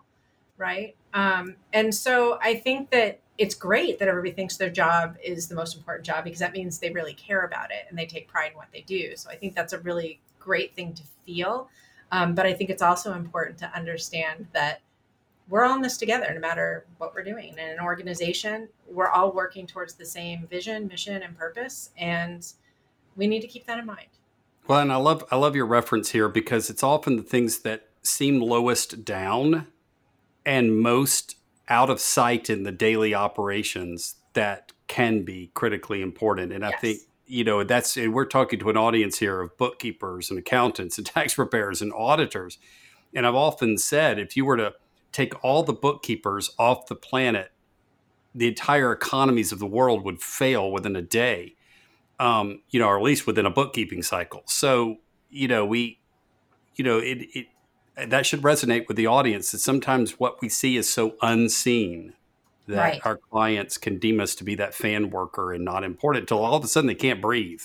right? 0.60 0.94
Um, 1.14 1.56
and 1.72 1.92
so 1.92 2.38
I 2.42 2.54
think 2.54 2.90
that 2.90 3.20
it's 3.38 3.54
great 3.54 3.98
that 3.98 4.06
everybody 4.06 4.32
thinks 4.32 4.58
their 4.58 4.70
job 4.70 5.16
is 5.24 5.48
the 5.48 5.54
most 5.54 5.74
important 5.76 6.06
job 6.06 6.24
because 6.24 6.40
that 6.40 6.52
means 6.52 6.78
they 6.78 6.90
really 6.90 7.14
care 7.14 7.42
about 7.46 7.70
it 7.70 7.86
and 7.88 7.98
they 7.98 8.04
take 8.04 8.28
pride 8.28 8.52
in 8.52 8.56
what 8.58 8.68
they 8.72 8.82
do. 8.82 9.16
So 9.16 9.30
I 9.30 9.36
think 9.36 9.54
that's 9.54 9.72
a 9.72 9.78
really 9.78 10.20
great 10.38 10.74
thing 10.74 10.92
to 10.92 11.02
feel. 11.24 11.70
Um, 12.12 12.34
but 12.34 12.44
I 12.44 12.52
think 12.52 12.68
it's 12.68 12.82
also 12.82 13.14
important 13.14 13.58
to 13.58 13.74
understand 13.74 14.48
that 14.52 14.82
we're 15.48 15.64
all 15.64 15.74
in 15.74 15.82
this 15.82 15.96
together, 15.96 16.30
no 16.34 16.40
matter 16.40 16.84
what 16.98 17.14
we're 17.14 17.24
doing. 17.24 17.54
In 17.54 17.58
an 17.58 17.80
organization, 17.80 18.68
we're 18.86 19.08
all 19.08 19.32
working 19.32 19.66
towards 19.66 19.94
the 19.94 20.04
same 20.04 20.46
vision, 20.46 20.86
mission, 20.86 21.22
and 21.22 21.36
purpose, 21.36 21.90
and 21.96 22.46
we 23.16 23.26
need 23.26 23.40
to 23.40 23.48
keep 23.48 23.66
that 23.66 23.78
in 23.78 23.86
mind. 23.86 24.06
Well, 24.68 24.80
and 24.80 24.92
I 24.92 24.96
love 24.96 25.24
I 25.32 25.36
love 25.36 25.56
your 25.56 25.66
reference 25.66 26.10
here 26.10 26.28
because 26.28 26.70
it's 26.70 26.82
often 26.82 27.16
the 27.16 27.22
things 27.22 27.60
that 27.60 27.88
seem 28.02 28.40
lowest 28.40 29.04
down 29.04 29.66
and 30.50 30.76
most 30.76 31.36
out 31.68 31.88
of 31.90 32.00
sight 32.00 32.50
in 32.50 32.64
the 32.64 32.72
daily 32.72 33.14
operations 33.14 34.16
that 34.32 34.72
can 34.88 35.22
be 35.22 35.48
critically 35.54 36.02
important. 36.02 36.52
And 36.52 36.64
yes. 36.64 36.72
I 36.74 36.76
think, 36.80 37.00
you 37.28 37.44
know, 37.44 37.62
that's, 37.62 37.94
we're 37.96 38.24
talking 38.24 38.58
to 38.58 38.68
an 38.68 38.76
audience 38.76 39.20
here 39.20 39.40
of 39.40 39.56
bookkeepers 39.56 40.28
and 40.28 40.40
accountants 40.40 40.98
and 40.98 41.06
tax 41.14 41.34
preparers 41.34 41.80
and 41.80 41.92
auditors. 41.92 42.58
And 43.14 43.28
I've 43.28 43.36
often 43.36 43.78
said 43.78 44.18
if 44.18 44.36
you 44.36 44.44
were 44.44 44.56
to 44.56 44.74
take 45.12 45.44
all 45.44 45.62
the 45.62 45.72
bookkeepers 45.72 46.50
off 46.58 46.88
the 46.88 46.96
planet, 46.96 47.52
the 48.34 48.48
entire 48.48 48.90
economies 48.90 49.52
of 49.52 49.60
the 49.60 49.66
world 49.66 50.04
would 50.04 50.20
fail 50.20 50.72
within 50.72 50.96
a 50.96 51.02
day, 51.02 51.54
um, 52.18 52.62
you 52.70 52.80
know, 52.80 52.88
or 52.88 52.98
at 52.98 53.04
least 53.04 53.24
within 53.24 53.46
a 53.46 53.50
bookkeeping 53.50 54.02
cycle. 54.02 54.42
So, 54.46 54.96
you 55.30 55.46
know, 55.46 55.64
we, 55.64 56.00
you 56.74 56.82
know, 56.82 56.98
it, 56.98 57.18
it 57.36 57.46
that 58.06 58.26
should 58.26 58.42
resonate 58.42 58.88
with 58.88 58.96
the 58.96 59.06
audience 59.06 59.52
that 59.52 59.58
sometimes 59.58 60.18
what 60.18 60.40
we 60.40 60.48
see 60.48 60.76
is 60.76 60.92
so 60.92 61.16
unseen 61.22 62.14
that 62.66 62.76
right. 62.76 63.00
our 63.04 63.16
clients 63.16 63.78
can 63.78 63.98
deem 63.98 64.20
us 64.20 64.34
to 64.36 64.44
be 64.44 64.54
that 64.54 64.74
fan 64.74 65.10
worker 65.10 65.52
and 65.52 65.64
not 65.64 65.84
important 65.84 66.22
until 66.22 66.38
all 66.38 66.54
of 66.54 66.64
a 66.64 66.68
sudden 66.68 66.88
they 66.88 66.94
can't 66.94 67.20
breathe. 67.20 67.62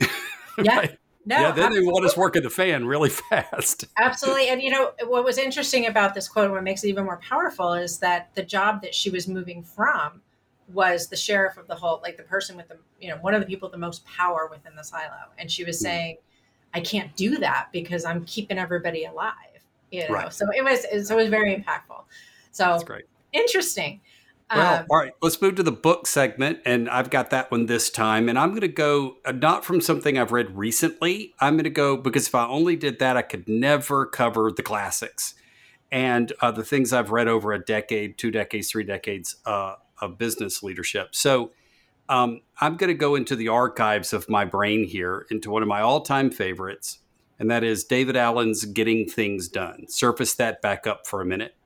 Yeah. 0.56 0.76
right? 0.76 0.98
No, 1.26 1.36
yeah, 1.36 1.42
then 1.50 1.64
absolutely. 1.64 1.80
they 1.80 1.86
want 1.86 2.04
us 2.04 2.16
working 2.16 2.42
the 2.44 2.50
fan 2.50 2.86
really 2.86 3.10
fast. 3.30 3.86
absolutely. 3.98 4.50
And 4.50 4.62
you 4.62 4.70
know, 4.70 4.92
what 5.06 5.24
was 5.24 5.36
interesting 5.36 5.86
about 5.86 6.14
this 6.14 6.28
quote, 6.28 6.50
what 6.50 6.62
makes 6.62 6.84
it 6.84 6.88
even 6.90 7.04
more 7.04 7.16
powerful 7.16 7.72
is 7.72 7.98
that 7.98 8.32
the 8.36 8.42
job 8.44 8.82
that 8.82 8.94
she 8.94 9.10
was 9.10 9.26
moving 9.26 9.64
from 9.64 10.22
was 10.72 11.08
the 11.08 11.16
sheriff 11.16 11.56
of 11.56 11.66
the 11.66 11.74
whole, 11.74 12.00
like 12.04 12.16
the 12.16 12.22
person 12.22 12.56
with 12.56 12.68
the, 12.68 12.76
you 13.00 13.08
know, 13.08 13.16
one 13.16 13.34
of 13.34 13.40
the 13.40 13.46
people 13.46 13.66
with 13.66 13.72
the 13.72 13.78
most 13.78 14.04
power 14.06 14.48
within 14.50 14.76
the 14.76 14.84
silo. 14.84 15.10
And 15.36 15.50
she 15.50 15.64
was 15.64 15.78
hmm. 15.78 15.84
saying, 15.84 16.16
I 16.74 16.80
can't 16.80 17.14
do 17.16 17.38
that 17.38 17.68
because 17.72 18.04
I'm 18.04 18.24
keeping 18.24 18.58
everybody 18.58 19.04
alive. 19.04 19.34
You 19.90 20.08
know, 20.08 20.14
Right. 20.14 20.32
so 20.32 20.46
it 20.54 20.64
was 20.64 20.82
so 21.06 21.14
it 21.14 21.22
was 21.22 21.28
very 21.28 21.54
impactful. 21.54 22.02
So 22.50 22.64
That's 22.64 22.84
great. 22.84 23.04
interesting. 23.32 24.00
Well, 24.54 24.80
Um, 24.80 24.86
all 24.90 24.98
right, 24.98 25.12
let's 25.22 25.40
move 25.40 25.54
to 25.54 25.62
the 25.62 25.72
book 25.72 26.06
segment. 26.06 26.60
And 26.66 26.88
I've 26.90 27.10
got 27.10 27.30
that 27.30 27.50
one 27.50 27.66
this 27.66 27.88
time. 27.90 28.28
And 28.28 28.38
I'm 28.38 28.50
going 28.50 28.60
to 28.60 28.68
go 28.68 29.16
uh, 29.24 29.32
not 29.32 29.64
from 29.64 29.80
something 29.80 30.18
I've 30.18 30.32
read 30.32 30.56
recently. 30.56 31.34
I'm 31.40 31.54
going 31.54 31.64
to 31.64 31.70
go 31.70 31.96
because 31.96 32.28
if 32.28 32.34
I 32.34 32.46
only 32.46 32.76
did 32.76 32.98
that, 32.98 33.16
I 33.16 33.22
could 33.22 33.48
never 33.48 34.04
cover 34.04 34.52
the 34.52 34.62
classics 34.62 35.34
and 35.90 36.32
uh, 36.40 36.50
the 36.50 36.64
things 36.64 36.92
I've 36.92 37.10
read 37.10 37.26
over 37.28 37.52
a 37.52 37.58
decade, 37.64 38.18
two 38.18 38.30
decades, 38.30 38.70
three 38.70 38.84
decades 38.84 39.36
uh, 39.46 39.76
of 40.00 40.18
business 40.18 40.62
leadership. 40.62 41.14
So 41.14 41.52
um, 42.08 42.40
I'm 42.60 42.76
going 42.76 42.88
to 42.88 42.94
go 42.94 43.14
into 43.14 43.36
the 43.36 43.48
archives 43.48 44.12
of 44.12 44.28
my 44.28 44.44
brain 44.44 44.84
here, 44.84 45.26
into 45.30 45.50
one 45.50 45.62
of 45.62 45.68
my 45.68 45.80
all 45.80 46.00
time 46.00 46.30
favorites. 46.30 46.98
And 47.38 47.50
that 47.50 47.64
is 47.64 47.84
David 47.84 48.16
Allen's 48.16 48.64
Getting 48.64 49.08
Things 49.08 49.48
Done. 49.48 49.86
Surface 49.88 50.34
that 50.36 50.62
back 50.62 50.86
up 50.86 51.06
for 51.06 51.20
a 51.20 51.26
minute 51.26 51.56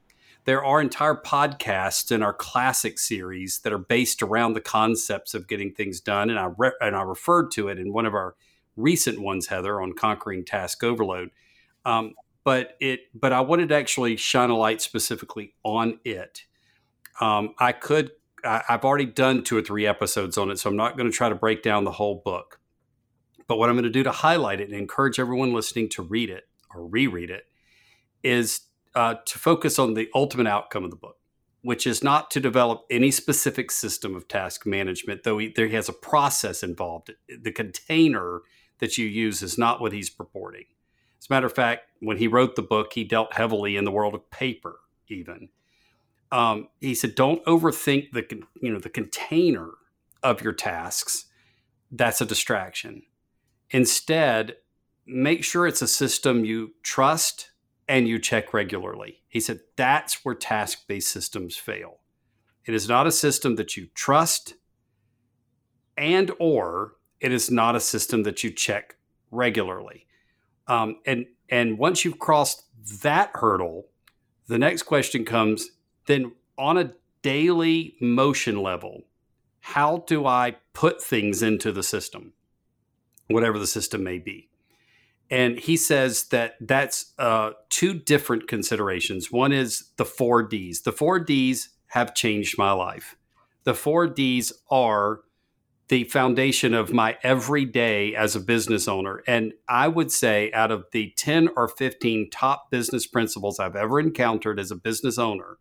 there 0.48 0.64
are 0.64 0.80
entire 0.80 1.14
podcasts 1.14 2.10
in 2.10 2.22
our 2.22 2.32
classic 2.32 2.98
series 2.98 3.58
that 3.58 3.72
are 3.74 3.76
based 3.76 4.22
around 4.22 4.54
the 4.54 4.62
concepts 4.62 5.34
of 5.34 5.46
getting 5.46 5.74
things 5.74 6.00
done 6.00 6.30
and 6.30 6.38
I 6.38 6.48
re- 6.56 6.72
and 6.80 6.96
I 6.96 7.02
referred 7.02 7.50
to 7.50 7.68
it 7.68 7.78
in 7.78 7.92
one 7.92 8.06
of 8.06 8.14
our 8.14 8.34
recent 8.74 9.20
ones 9.20 9.48
Heather 9.48 9.78
on 9.78 9.92
conquering 9.92 10.46
task 10.46 10.82
overload 10.82 11.32
um, 11.84 12.14
but 12.44 12.78
it 12.80 13.00
but 13.12 13.34
I 13.34 13.42
wanted 13.42 13.68
to 13.68 13.74
actually 13.74 14.16
shine 14.16 14.48
a 14.48 14.56
light 14.56 14.80
specifically 14.80 15.54
on 15.64 16.00
it 16.02 16.46
um, 17.20 17.54
I 17.58 17.72
could 17.72 18.12
I, 18.44 18.62
I've 18.68 18.84
already 18.84 19.06
done 19.06 19.42
two 19.42 19.56
or 19.56 19.62
three 19.62 19.86
episodes 19.86 20.38
on 20.38 20.50
it 20.50 20.58
so 20.58 20.70
I'm 20.70 20.76
not 20.76 20.96
going 20.96 21.10
to 21.10 21.16
try 21.16 21.28
to 21.28 21.34
break 21.34 21.62
down 21.62 21.84
the 21.84 21.92
whole 21.92 22.22
book 22.24 22.60
but 23.48 23.56
what 23.56 23.70
I'm 23.70 23.74
going 23.74 23.84
to 23.84 23.90
do 23.90 24.02
to 24.04 24.12
highlight 24.12 24.60
it 24.60 24.68
and 24.68 24.78
encourage 24.78 25.18
everyone 25.18 25.52
listening 25.52 25.88
to 25.90 26.02
read 26.02 26.30
it 26.30 26.44
or 26.72 26.86
reread 26.86 27.30
it 27.30 27.44
is 28.22 28.60
uh, 28.94 29.14
to 29.24 29.38
focus 29.38 29.78
on 29.78 29.94
the 29.94 30.08
ultimate 30.14 30.46
outcome 30.46 30.84
of 30.84 30.90
the 30.90 30.96
book, 30.96 31.16
which 31.62 31.86
is 31.86 32.04
not 32.04 32.30
to 32.32 32.40
develop 32.40 32.82
any 32.90 33.10
specific 33.10 33.70
system 33.70 34.14
of 34.14 34.28
task 34.28 34.66
management, 34.66 35.24
though 35.24 35.38
he, 35.38 35.48
there 35.48 35.68
has 35.68 35.88
a 35.88 35.94
process 35.94 36.62
involved. 36.62 37.12
The 37.28 37.52
container 37.52 38.40
that 38.80 38.98
you 38.98 39.06
use 39.06 39.42
is 39.42 39.56
not 39.56 39.80
what 39.80 39.92
he's 39.92 40.10
purporting. 40.10 40.64
As 41.18 41.28
a 41.28 41.32
matter 41.32 41.46
of 41.46 41.54
fact, 41.54 41.90
when 42.00 42.18
he 42.18 42.28
wrote 42.28 42.54
the 42.54 42.62
book, 42.62 42.92
he 42.92 43.02
dealt 43.02 43.32
heavily 43.32 43.76
in 43.76 43.84
the 43.84 43.90
world 43.90 44.14
of 44.14 44.30
paper. 44.30 44.80
Even 45.08 45.48
um, 46.30 46.68
he 46.80 46.94
said, 46.94 47.14
"Don't 47.14 47.44
overthink 47.44 48.12
the 48.12 48.24
you 48.60 48.72
know 48.72 48.78
the 48.78 48.90
container 48.90 49.70
of 50.22 50.42
your 50.42 50.52
tasks. 50.52 51.26
That's 51.90 52.20
a 52.20 52.26
distraction. 52.26 53.02
Instead, 53.70 54.56
make 55.06 55.44
sure 55.44 55.66
it's 55.66 55.82
a 55.82 55.88
system 55.88 56.44
you 56.44 56.74
trust." 56.82 57.50
and 57.88 58.06
you 58.06 58.18
check 58.18 58.52
regularly. 58.52 59.22
He 59.28 59.40
said 59.40 59.60
that's 59.74 60.24
where 60.24 60.34
task 60.34 60.86
based 60.86 61.08
systems 61.08 61.56
fail. 61.56 62.00
It 62.66 62.74
is 62.74 62.88
not 62.88 63.06
a 63.06 63.12
system 63.12 63.56
that 63.56 63.76
you 63.76 63.88
trust 63.94 64.54
and 65.96 66.30
or 66.38 66.92
it 67.18 67.32
is 67.32 67.50
not 67.50 67.74
a 67.74 67.80
system 67.80 68.22
that 68.24 68.44
you 68.44 68.50
check 68.50 68.96
regularly. 69.30 70.06
Um, 70.66 70.98
and 71.06 71.26
and 71.48 71.78
once 71.78 72.04
you've 72.04 72.18
crossed 72.18 72.64
that 73.02 73.30
hurdle, 73.34 73.86
the 74.46 74.58
next 74.58 74.82
question 74.82 75.24
comes 75.24 75.70
then 76.08 76.32
on 76.56 76.76
a 76.76 76.92
daily 77.22 77.94
motion 78.00 78.60
level, 78.60 79.04
how 79.60 80.04
do 80.06 80.26
I 80.26 80.56
put 80.72 81.02
things 81.02 81.42
into 81.42 81.70
the 81.70 81.82
system, 81.82 82.32
whatever 83.28 83.58
the 83.58 83.66
system 83.66 84.02
may 84.02 84.18
be? 84.18 84.48
And 85.30 85.58
he 85.58 85.76
says 85.76 86.24
that 86.28 86.54
that's 86.60 87.12
uh, 87.18 87.50
two 87.68 87.92
different 87.92 88.48
considerations. 88.48 89.30
One 89.30 89.52
is 89.52 89.90
the 89.98 90.06
four 90.06 90.42
Ds. 90.42 90.80
The 90.80 90.92
four 90.92 91.20
Ds 91.20 91.68
have 91.88 92.14
changed 92.14 92.56
my 92.56 92.72
life. 92.72 93.14
The 93.64 93.74
four 93.74 94.06
Ds 94.06 94.52
are 94.70 95.20
the 95.88 96.04
foundation 96.04 96.72
of 96.72 96.92
my 96.92 97.18
everyday 97.22 98.14
as 98.14 98.34
a 98.34 98.40
business 98.40 98.88
owner. 98.88 99.22
And 99.26 99.52
I 99.68 99.88
would 99.88 100.10
say, 100.10 100.50
out 100.52 100.70
of 100.70 100.86
the 100.92 101.12
10 101.16 101.50
or 101.56 101.68
15 101.68 102.30
top 102.30 102.70
business 102.70 103.06
principles 103.06 103.58
I've 103.58 103.76
ever 103.76 104.00
encountered 104.00 104.58
as 104.58 104.70
a 104.70 104.76
business 104.76 105.18
owner, 105.18 105.58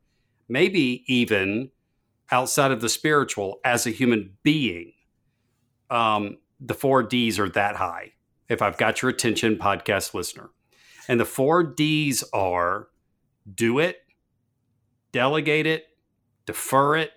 maybe 0.50 1.04
even 1.08 1.72
outside 2.32 2.72
of 2.72 2.82
the 2.82 2.90
spiritual, 2.90 3.60
as 3.64 3.86
a 3.86 3.92
human 3.92 4.38
being, 4.44 4.94
um, 5.90 6.38
the 6.60 6.74
four 6.74 7.04
Ds 7.04 7.40
are 7.40 7.50
that 7.50 7.76
high 7.78 8.14
if 8.50 8.62
I've 8.62 8.78
got 8.78 9.02
your 9.02 9.10
attention, 9.10 9.58
podcast 9.58 10.14
listener. 10.14 10.50
And 11.08 11.20
the 11.20 11.26
four 11.26 11.64
D's 11.64 12.24
are 12.34 12.88
do 13.54 13.80
it, 13.80 13.98
delegate 15.12 15.68
it, 15.68 15.86
defer 16.46 16.98
it, 16.98 17.12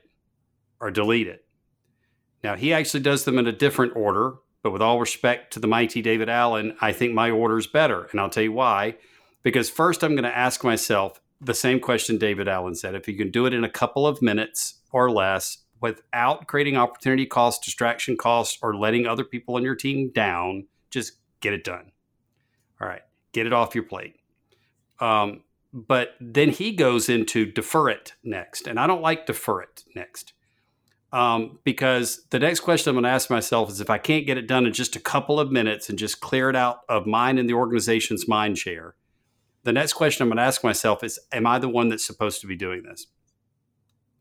or 0.81 0.91
delete 0.91 1.27
it. 1.27 1.45
Now, 2.43 2.57
he 2.57 2.73
actually 2.73 3.01
does 3.01 3.25
them 3.25 3.39
in 3.39 3.47
a 3.47 3.53
different 3.53 3.95
order, 3.97 4.35
but 4.63 4.71
with 4.71 4.83
all 4.83 5.01
respect 5.01 5.53
to 5.53 5.61
the 5.61 5.67
mighty 5.67 6.03
David 6.03 6.29
Allen, 6.29 6.77
I 6.81 6.93
think 6.93 7.13
my 7.13 7.31
order 7.31 7.59
is 7.59 7.67
better. 7.67 8.09
And 8.11 8.21
I'll 8.21 8.31
tell 8.31 8.43
you 8.43 8.53
why. 8.53 8.97
Because 9.43 9.71
first, 9.71 10.03
I'm 10.03 10.13
going 10.13 10.25
to 10.25 10.37
ask 10.37 10.65
myself 10.65 11.21
the 11.41 11.55
same 11.55 11.81
question 11.81 12.19
David 12.19 12.49
Allen 12.49 12.75
said 12.75 12.95
if 12.95 13.09
you 13.09 13.17
can 13.17 13.31
do 13.31 13.47
it 13.47 13.55
in 13.55 13.65
a 13.65 13.71
couple 13.71 14.07
of 14.07 14.21
minutes 14.21 14.81
or 14.93 15.11
less 15.11 15.59
without 15.81 16.47
creating 16.47 16.77
opportunity 16.77 17.25
cost, 17.25 17.63
distraction 17.63 18.17
cost, 18.17 18.59
or 18.63 18.77
letting 18.77 19.07
other 19.07 19.25
people 19.25 19.57
on 19.57 19.63
your 19.63 19.75
team 19.75 20.11
down, 20.15 20.67
just 20.91 21.15
get 21.41 21.55
it 21.55 21.65
done. 21.65 21.93
All 22.81 22.87
right, 22.87 23.03
get 23.33 23.47
it 23.47 23.53
off 23.53 23.75
your 23.75 23.85
plate. 23.85 24.17
Um, 25.01 25.43
but 25.73 26.17
then 26.21 26.51
he 26.51 26.73
goes 26.73 27.09
into 27.09 27.47
defer 27.47 27.89
it 27.89 28.15
next, 28.23 28.67
and 28.67 28.79
I 28.79 28.87
don't 28.87 29.01
like 29.01 29.25
defer 29.25 29.63
it 29.63 29.85
next 29.95 30.35
um, 31.13 31.59
because 31.65 32.25
the 32.31 32.39
next 32.39 32.61
question 32.61 32.91
I'm 32.91 32.95
going 32.95 33.05
to 33.05 33.11
ask 33.11 33.31
myself 33.31 33.71
is 33.71 33.81
if 33.81 33.91
I 33.91 33.99
can't 33.99 34.27
get 34.27 34.39
it 34.39 34.47
done 34.47 34.67
in 34.67 34.73
just 34.73 34.97
a 34.97 35.01
couple 35.01 35.41
of 35.41 35.51
minutes 35.51 35.89
and 35.89 35.99
just 35.99 36.21
clear 36.21 36.51
it 36.51 36.57
out 36.57 36.81
of 36.89 37.07
mine 37.07 37.39
and 37.39 37.49
the 37.49 37.55
organization's 37.55 38.29
mind 38.29 38.59
share, 38.59 38.95
the 39.63 39.73
next 39.73 39.93
question 39.93 40.23
I'm 40.23 40.29
going 40.29 40.39
to 40.39 40.43
ask 40.43 40.65
myself 40.65 41.05
is, 41.05 41.19
am 41.33 41.47
I 41.47 41.59
the 41.59 41.69
one 41.69 41.89
that's 41.89 42.07
supposed 42.07 42.41
to 42.41 42.47
be 42.47 42.57
doing 42.57 42.83
this? 42.83 43.07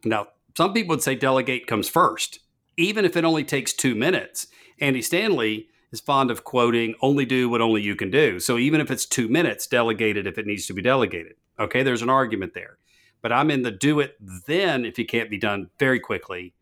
Now, 0.04 0.28
some 0.58 0.74
people 0.74 0.94
would 0.94 1.04
say 1.04 1.16
delegate 1.16 1.68
comes 1.68 1.90
first, 1.90 2.40
even 2.78 3.06
if 3.06 3.16
it 3.16 3.26
only 3.26 3.44
takes 3.44 3.74
two 3.74 3.96
minutes. 3.96 4.48
Andy 4.80 5.02
Stanley 5.02 5.68
is 5.92 6.00
fond 6.00 6.32
of 6.32 6.44
quoting, 6.44 6.96
only 7.02 7.26
do 7.26 7.50
what 7.50 7.62
only 7.62 7.82
you 7.82 7.96
can 7.96 8.12
do. 8.12 8.40
So 8.40 8.58
even 8.58 8.82
if 8.82 8.92
it's 8.92 9.06
two 9.06 9.28
minutes, 9.28 9.68
delegate 9.68 10.18
it 10.18 10.28
if 10.28 10.38
it 10.38 10.46
needs 10.46 10.66
to 10.68 10.74
be 10.74 10.82
delegated. 10.82 11.36
Okay, 11.60 11.84
there's 11.84 12.02
an 12.02 12.10
argument 12.10 12.54
there. 12.54 12.78
But 13.22 13.34
I'm 13.34 13.52
in 13.52 13.64
the 13.64 13.72
do 13.72 14.00
it 14.00 14.16
then 14.48 14.86
if 14.86 14.98
you 14.98 15.06
can't 15.06 15.30
be 15.30 15.38
done 15.38 15.70
very 15.78 16.00
quickly. 16.00 16.54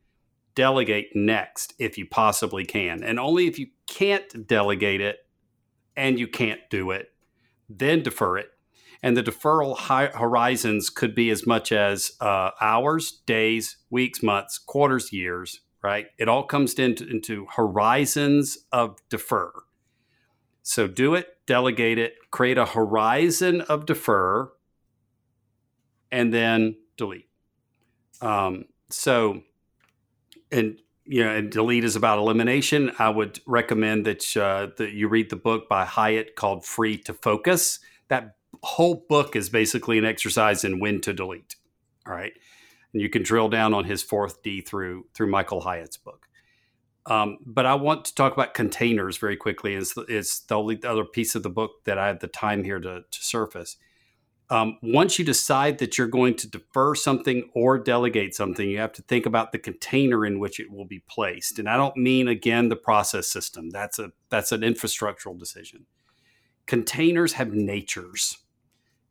Delegate 0.56 1.16
next 1.16 1.74
if 1.78 1.98
you 1.98 2.06
possibly 2.08 2.66
can. 2.66 3.04
And 3.04 3.20
only 3.20 3.48
if 3.48 3.60
you 3.60 3.68
can't 3.86 4.48
delegate 4.48 5.02
it 5.02 5.20
and 5.96 6.20
you 6.20 6.28
can't 6.28 6.62
do 6.70 6.92
it, 6.92 7.12
then 7.70 8.02
defer 8.02 8.38
it. 8.38 8.50
And 9.04 9.16
the 9.16 9.24
deferral 9.24 9.78
horizons 10.14 10.90
could 10.90 11.14
be 11.14 11.30
as 11.30 11.46
much 11.46 11.72
as 11.72 12.14
uh, 12.20 12.52
hours, 12.60 13.22
days, 13.26 13.78
weeks, 13.90 14.24
months, 14.24 14.58
quarters, 14.58 15.14
years, 15.14 15.62
right? 15.84 16.08
It 16.18 16.28
all 16.28 16.44
comes 16.44 16.74
into, 16.76 17.08
into 17.08 17.48
horizons 17.56 18.58
of 18.72 18.98
defer. 19.10 19.52
So 20.64 20.88
do 20.88 21.16
it, 21.16 21.38
delegate 21.46 21.98
it, 21.98 22.16
create 22.32 22.58
a 22.58 22.66
horizon 22.66 23.62
of 23.62 23.86
defer, 23.86 24.52
and 26.12 26.34
then 26.34 26.76
delete. 26.98 27.30
Um, 28.22 28.66
so, 28.90 29.44
and 30.52 30.80
you 31.06 31.24
know, 31.24 31.34
and 31.34 31.50
delete 31.50 31.84
is 31.84 31.96
about 31.96 32.20
elimination. 32.20 32.92
I 33.00 33.10
would 33.10 33.40
recommend 33.46 34.06
that 34.06 34.36
uh, 34.36 34.68
that 34.78 34.92
you 34.92 35.08
read 35.08 35.30
the 35.30 35.36
book 35.36 35.70
by 35.70 35.86
Hyatt 35.86 36.36
called 36.36 36.66
"Free 36.66 36.98
to 37.00 37.14
Focus." 37.14 37.80
That 38.10 38.37
whole 38.68 39.06
book 39.10 39.36
is 39.36 39.50
basically 39.50 39.98
an 39.98 40.06
exercise 40.06 40.64
in 40.64 40.80
when 40.80 41.02
to 41.02 41.14
delete. 41.14 41.56
All 42.06 42.14
right, 42.14 42.34
and 42.94 43.02
you 43.02 43.10
can 43.10 43.24
drill 43.24 43.50
down 43.50 43.74
on 43.74 43.86
his 43.86 44.04
fourth 44.04 44.44
D 44.44 44.62
through 44.62 45.06
through 45.14 45.32
Michael 45.32 45.62
Hyatt's 45.62 45.98
book. 45.98 46.28
Um, 47.08 47.38
but 47.46 47.66
I 47.66 47.76
want 47.76 48.04
to 48.06 48.16
talk 48.16 48.34
about 48.34 48.54
containers 48.54 49.18
very 49.18 49.38
quickly. 49.38 49.76
It's, 49.76 49.94
it's 50.10 50.42
the 50.42 50.56
only 50.56 50.78
other 50.84 51.06
piece 51.06 51.36
of 51.36 51.44
the 51.44 51.50
book 51.50 51.72
that 51.86 51.98
I 51.98 52.08
have 52.08 52.20
the 52.20 52.28
time 52.28 52.66
here 52.66 52.80
to, 52.82 53.04
to 53.10 53.24
surface. 53.24 53.78
Um, 54.50 54.78
once 54.82 55.18
you 55.18 55.24
decide 55.24 55.78
that 55.78 55.98
you're 55.98 56.08
going 56.08 56.36
to 56.36 56.50
defer 56.50 56.96
something 56.96 57.50
or 57.54 57.80
delegate 57.80 58.36
something, 58.36 58.70
you 58.70 58.80
have 58.80 58.92
to 58.94 59.02
think 59.04 59.26
about 59.26 59.52
the 59.52 59.58
container 59.58 60.26
in 60.26 60.40
which 60.40 60.60
it 60.60 60.70
will 60.70 60.86
be 60.86 61.04
placed. 61.10 61.60
And 61.60 61.70
I 61.70 61.78
don't 61.78 61.96
mean 61.96 62.28
again 62.28 62.70
the 62.70 62.76
process 62.76 63.28
system. 63.28 63.70
That's 63.70 64.00
a 64.00 64.12
that's 64.30 64.52
an 64.52 64.62
infrastructural 64.62 65.38
decision. 65.38 65.86
Containers 66.66 67.34
have 67.34 67.54
natures. 67.54 68.38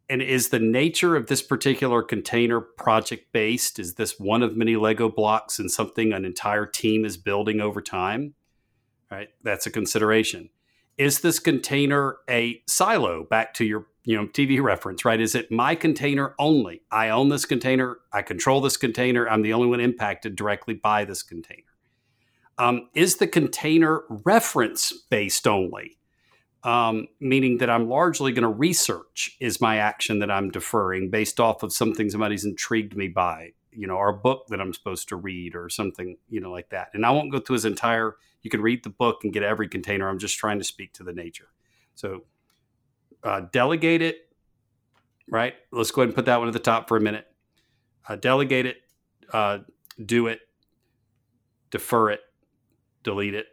And 0.09 0.23
is 0.23 0.51
the 0.51 0.61
nature 0.61 1.17
of 1.17 1.27
this 1.27 1.43
particular 1.43 2.03
container 2.03 2.61
project 2.61 3.33
based? 3.33 3.79
Is 3.79 3.95
this 3.95 4.21
one 4.21 4.43
of 4.43 4.57
many 4.57 4.77
Lego 4.77 5.09
blocks 5.09 5.59
and 5.59 5.71
something 5.71 6.13
an 6.13 6.25
entire 6.25 6.65
team 6.67 7.05
is 7.05 7.17
building 7.17 7.61
over 7.61 7.81
time? 7.81 8.35
Right? 9.11 9.29
That's 9.43 9.67
a 9.67 9.71
consideration. 9.71 10.51
is 10.99 11.21
this 11.21 11.39
container 11.39 12.17
a 12.29 12.63
silo? 12.67 13.25
Back 13.25 13.55
to 13.55 13.65
your 13.65 13.87
you 14.05 14.17
know 14.17 14.27
TV 14.27 14.63
reference, 14.63 15.05
right? 15.05 15.21
Is 15.21 15.35
it 15.35 15.51
my 15.51 15.75
container 15.75 16.35
only? 16.39 16.83
I 16.91 17.11
own 17.11 17.29
this 17.29 17.45
container. 17.45 17.99
I 18.13 18.23
control 18.23 18.61
this 18.61 18.77
container. 18.77 19.29
I'm 19.29 19.43
the 19.43 19.53
only 19.53 19.67
one 19.67 19.81
impacted 19.81 20.37
directly 20.37 20.75
by 20.75 21.05
this 21.05 21.23
container. 21.23 21.63
Um, 22.59 22.89
is 22.95 23.17
the 23.17 23.27
container 23.27 24.03
reference 24.09 24.93
based 25.11 25.47
only? 25.47 25.99
Um, 26.67 27.07
meaning 27.21 27.59
that 27.59 27.71
I'm 27.71 27.89
largely 27.89 28.33
going 28.33 28.43
to 28.43 28.49
research 28.49 29.37
is 29.39 29.61
my 29.61 29.77
action 29.77 30.19
that 30.19 30.33
I'm 30.33 30.51
deferring 30.51 31.11
based 31.11 31.39
off 31.39 31.63
of 31.63 31.73
something 31.73 32.11
somebody's 32.11 32.45
intrigued 32.45 32.97
me 32.97 33.07
by, 33.07 33.51
you 33.71 33.87
know, 33.87 33.95
or 33.95 34.09
a 34.09 34.13
book 34.13 34.49
that 34.49 34.61
I'm 34.61 34.75
supposed 34.75 35.09
to 35.11 35.17
read 35.17 35.55
or 35.55 35.69
something, 35.69 36.17
you 36.29 36.41
know, 36.41 36.51
like 36.51 36.71
that. 36.71 36.89
And 36.93 37.07
I 37.07 37.13
won't 37.13 37.31
go 37.31 37.39
through 37.39 37.55
his 37.55 37.67
entire. 37.67 38.17
You 38.43 38.51
can 38.51 38.63
read 38.63 38.83
the 38.83 38.91
book 38.91 39.21
and 39.23 39.33
get 39.33 39.45
every 39.45 39.69
container. 39.69 40.09
I'm 40.09 40.19
just 40.19 40.39
trying 40.39 40.59
to 40.59 40.65
speak 40.65 40.93
to 40.95 41.05
the 41.05 41.13
nature. 41.13 41.51
So 41.95 42.25
uh, 43.23 43.43
delegate 43.53 44.03
it, 44.03 44.17
right? 45.31 45.55
Let's 45.71 45.93
go 45.93 46.03
ahead 46.03 46.09
and 46.09 46.17
put 46.17 46.25
that 46.25 46.41
one 46.41 46.49
at 46.49 46.53
the 46.53 46.59
top 46.59 46.89
for 46.89 46.97
a 46.97 47.01
minute. 47.01 47.29
Uh, 48.09 48.17
delegate 48.17 48.67
it, 48.67 48.79
uh, 49.33 49.59
do 50.05 50.27
it, 50.27 50.41
defer 51.71 52.11
it, 52.11 52.23
delete 53.05 53.35
it. 53.35 53.47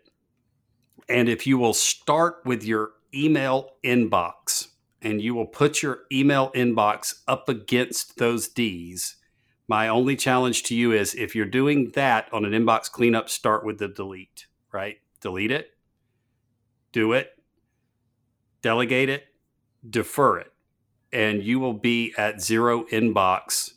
And 1.08 1.30
if 1.30 1.46
you 1.46 1.60
will 1.60 1.76
start 1.76 2.38
with 2.44 2.64
your 2.64 2.94
email 3.14 3.72
inbox 3.84 4.68
and 5.02 5.22
you 5.22 5.36
will 5.36 5.46
put 5.46 5.82
your 5.82 6.00
email 6.12 6.52
inbox 6.54 7.22
up 7.28 7.50
against 7.50 8.18
those 8.18 8.48
D's, 8.48 9.18
my 9.68 9.88
only 9.88 10.16
challenge 10.16 10.64
to 10.64 10.76
you 10.76 10.92
is 10.92 11.16
if 11.16 11.36
you're 11.36 11.46
doing 11.46 11.92
that 11.96 12.28
on 12.34 12.46
an 12.46 12.52
inbox 12.52 12.92
cleanup, 12.92 13.30
start 13.30 13.66
with 13.66 13.80
the 13.80 13.88
delete, 13.88 14.48
right? 14.72 14.98
Delete 15.22 15.52
it, 15.52 15.72
do 16.92 17.14
it, 17.14 17.32
delegate 18.62 19.10
it, 19.10 19.26
defer 19.90 20.40
it, 20.40 20.54
and 21.12 21.44
you 21.44 21.60
will 21.60 21.74
be 21.74 22.14
at 22.18 22.42
zero 22.42 22.84
inbox 22.92 23.72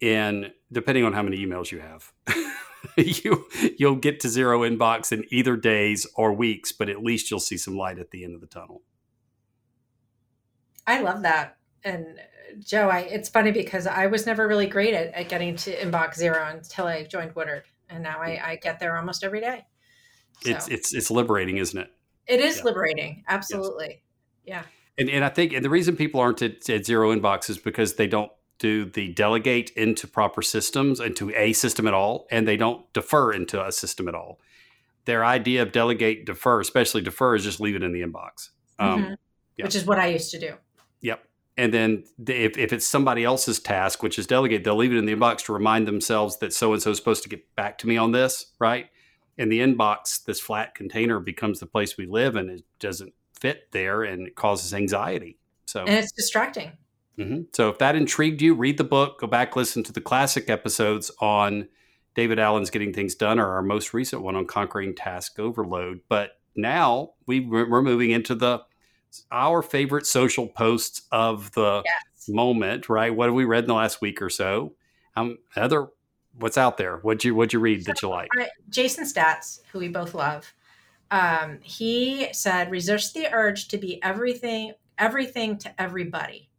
in 0.00 0.50
depending 0.72 1.04
on 1.04 1.12
how 1.12 1.22
many 1.22 1.44
emails 1.44 1.70
you 1.70 1.80
have. 1.80 2.12
you 2.96 3.46
you'll 3.78 3.96
get 3.96 4.20
to 4.20 4.28
zero 4.28 4.60
inbox 4.60 5.12
in 5.12 5.24
either 5.30 5.56
days 5.56 6.06
or 6.16 6.32
weeks, 6.32 6.72
but 6.72 6.88
at 6.88 7.02
least 7.02 7.30
you'll 7.30 7.40
see 7.40 7.56
some 7.56 7.76
light 7.76 7.98
at 7.98 8.10
the 8.10 8.24
end 8.24 8.34
of 8.34 8.40
the 8.40 8.46
tunnel. 8.46 8.82
I 10.86 11.00
love 11.00 11.22
that. 11.22 11.56
And 11.82 12.06
uh, 12.06 12.54
Joe, 12.60 12.88
I, 12.88 13.00
it's 13.00 13.28
funny 13.28 13.50
because 13.50 13.86
I 13.86 14.06
was 14.06 14.26
never 14.26 14.46
really 14.46 14.66
great 14.66 14.94
at, 14.94 15.12
at 15.14 15.28
getting 15.28 15.56
to 15.56 15.76
inbox 15.76 16.16
zero 16.16 16.46
until 16.48 16.86
I 16.86 17.04
joined 17.04 17.34
Woodard, 17.34 17.64
and 17.88 18.02
now 18.02 18.20
I, 18.20 18.40
I 18.42 18.56
get 18.56 18.80
there 18.80 18.96
almost 18.96 19.24
every 19.24 19.40
day. 19.40 19.66
So. 20.42 20.50
It's 20.50 20.68
it's 20.68 20.94
it's 20.94 21.10
liberating, 21.10 21.58
isn't 21.58 21.78
it? 21.78 21.90
It 22.26 22.40
is 22.40 22.58
yeah. 22.58 22.64
liberating, 22.64 23.24
absolutely. 23.28 24.02
Yes. 24.44 24.64
Yeah. 24.64 24.70
And 24.98 25.10
and 25.10 25.24
I 25.24 25.28
think 25.28 25.52
and 25.52 25.64
the 25.64 25.70
reason 25.70 25.96
people 25.96 26.20
aren't 26.20 26.42
at, 26.42 26.68
at 26.70 26.86
zero 26.86 27.14
inbox 27.14 27.50
is 27.50 27.58
because 27.58 27.94
they 27.94 28.06
don't 28.06 28.30
do 28.58 28.84
the 28.84 29.12
delegate 29.12 29.70
into 29.70 30.06
proper 30.06 30.42
systems 30.42 31.00
into 31.00 31.30
a 31.34 31.52
system 31.52 31.86
at 31.86 31.94
all, 31.94 32.26
and 32.30 32.46
they 32.46 32.56
don't 32.56 32.90
defer 32.92 33.32
into 33.32 33.64
a 33.64 33.72
system 33.72 34.08
at 34.08 34.14
all. 34.14 34.40
Their 35.04 35.24
idea 35.24 35.62
of 35.62 35.72
delegate, 35.72 36.24
defer, 36.24 36.60
especially 36.60 37.02
defer, 37.02 37.34
is 37.34 37.44
just 37.44 37.60
leave 37.60 37.76
it 37.76 37.82
in 37.82 37.92
the 37.92 38.00
inbox, 38.00 38.50
um, 38.78 39.02
mm-hmm. 39.02 39.14
yeah. 39.56 39.64
which 39.64 39.74
is 39.74 39.84
what 39.84 39.98
I 39.98 40.06
used 40.06 40.30
to 40.30 40.38
do. 40.38 40.54
Yep. 41.02 41.22
And 41.56 41.72
then 41.74 42.04
if, 42.26 42.56
if 42.56 42.72
it's 42.72 42.86
somebody 42.86 43.22
else's 43.22 43.60
task, 43.60 44.02
which 44.02 44.18
is 44.18 44.26
delegate, 44.26 44.64
they'll 44.64 44.76
leave 44.76 44.92
it 44.92 44.96
in 44.96 45.04
the 45.04 45.14
inbox 45.14 45.44
to 45.44 45.52
remind 45.52 45.86
themselves 45.86 46.38
that 46.38 46.52
so 46.52 46.72
and 46.72 46.82
so 46.82 46.90
is 46.90 46.96
supposed 46.96 47.22
to 47.24 47.28
get 47.28 47.54
back 47.54 47.78
to 47.78 47.86
me 47.86 47.96
on 47.96 48.12
this, 48.12 48.46
right? 48.58 48.88
and 49.38 49.50
the 49.50 49.60
inbox, 49.60 50.24
this 50.24 50.40
flat 50.40 50.74
container 50.74 51.20
becomes 51.20 51.60
the 51.60 51.66
place 51.66 51.96
we 51.96 52.06
live, 52.06 52.36
and 52.36 52.50
it 52.50 52.62
doesn't 52.78 53.12
fit 53.38 53.70
there, 53.72 54.02
and 54.02 54.26
it 54.26 54.34
causes 54.34 54.72
anxiety. 54.72 55.38
So 55.66 55.80
and 55.80 55.90
it's 55.90 56.12
distracting. 56.12 56.72
Mm-hmm. 57.18 57.42
So 57.52 57.68
if 57.68 57.78
that 57.78 57.96
intrigued 57.96 58.42
you, 58.42 58.54
read 58.54 58.78
the 58.78 58.84
book, 58.84 59.20
go 59.20 59.26
back, 59.26 59.56
listen 59.56 59.82
to 59.84 59.92
the 59.92 60.00
classic 60.00 60.50
episodes 60.50 61.10
on 61.20 61.68
David 62.14 62.38
Allen's 62.38 62.70
Getting 62.70 62.92
Things 62.92 63.14
Done, 63.14 63.38
or 63.38 63.52
our 63.52 63.62
most 63.62 63.94
recent 63.94 64.22
one 64.22 64.36
on 64.36 64.46
Conquering 64.46 64.94
Task 64.94 65.38
Overload. 65.38 66.00
But 66.08 66.38
now 66.56 67.12
we, 67.26 67.40
we're 67.40 67.82
moving 67.82 68.10
into 68.10 68.34
the 68.34 68.62
our 69.30 69.62
favorite 69.62 70.06
social 70.06 70.48
posts 70.48 71.02
of 71.12 71.52
the 71.52 71.82
yes. 71.84 72.28
moment, 72.28 72.88
right? 72.88 73.14
What 73.14 73.26
have 73.26 73.34
we 73.34 73.44
read 73.44 73.64
in 73.64 73.68
the 73.68 73.74
last 73.74 74.00
week 74.00 74.20
or 74.20 74.30
so? 74.30 74.74
Um, 75.16 75.38
other 75.56 75.88
what's 76.38 76.58
out 76.58 76.76
there? 76.76 76.98
What'd 76.98 77.24
you 77.24 77.34
what'd 77.34 77.52
you 77.52 77.60
read 77.60 77.84
so, 77.84 77.92
that 77.92 78.02
you 78.02 78.08
like? 78.08 78.28
Uh, 78.38 78.46
Jason 78.68 79.04
Staats, 79.04 79.60
who 79.70 79.78
we 79.78 79.88
both 79.88 80.14
love, 80.14 80.52
um, 81.10 81.58
he 81.62 82.28
said, 82.32 82.70
"Resist 82.70 83.14
the 83.14 83.32
urge 83.32 83.68
to 83.68 83.78
be 83.78 84.02
everything, 84.02 84.72
everything 84.98 85.58
to 85.58 85.80
everybody." 85.80 86.50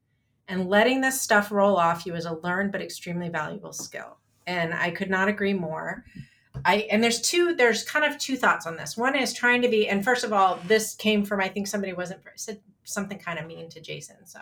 And 0.47 0.69
letting 0.69 1.01
this 1.01 1.19
stuff 1.19 1.51
roll 1.51 1.77
off 1.77 2.05
you 2.05 2.15
is 2.15 2.25
a 2.25 2.33
learned 2.33 2.71
but 2.71 2.81
extremely 2.81 3.29
valuable 3.29 3.73
skill. 3.73 4.17
And 4.47 4.73
i 4.73 4.91
could 4.91 5.09
not 5.09 5.27
agree 5.27 5.53
more. 5.53 6.05
I 6.63 6.87
and 6.91 7.03
there's 7.03 7.21
two 7.21 7.55
there's 7.55 7.83
kind 7.83 8.05
of 8.05 8.17
two 8.17 8.37
thoughts 8.37 8.65
on 8.65 8.77
this. 8.77 8.95
One 8.95 9.15
is 9.15 9.33
trying 9.33 9.61
to 9.63 9.69
be 9.69 9.87
and 9.87 10.03
first 10.03 10.23
of 10.23 10.33
all 10.33 10.59
this 10.67 10.95
came 10.95 11.25
from 11.25 11.41
i 11.41 11.47
think 11.47 11.67
somebody 11.67 11.93
wasn't 11.93 12.21
said 12.35 12.59
something 12.83 13.17
kind 13.17 13.39
of 13.39 13.47
mean 13.47 13.69
to 13.69 13.81
jason 13.81 14.17
so. 14.25 14.39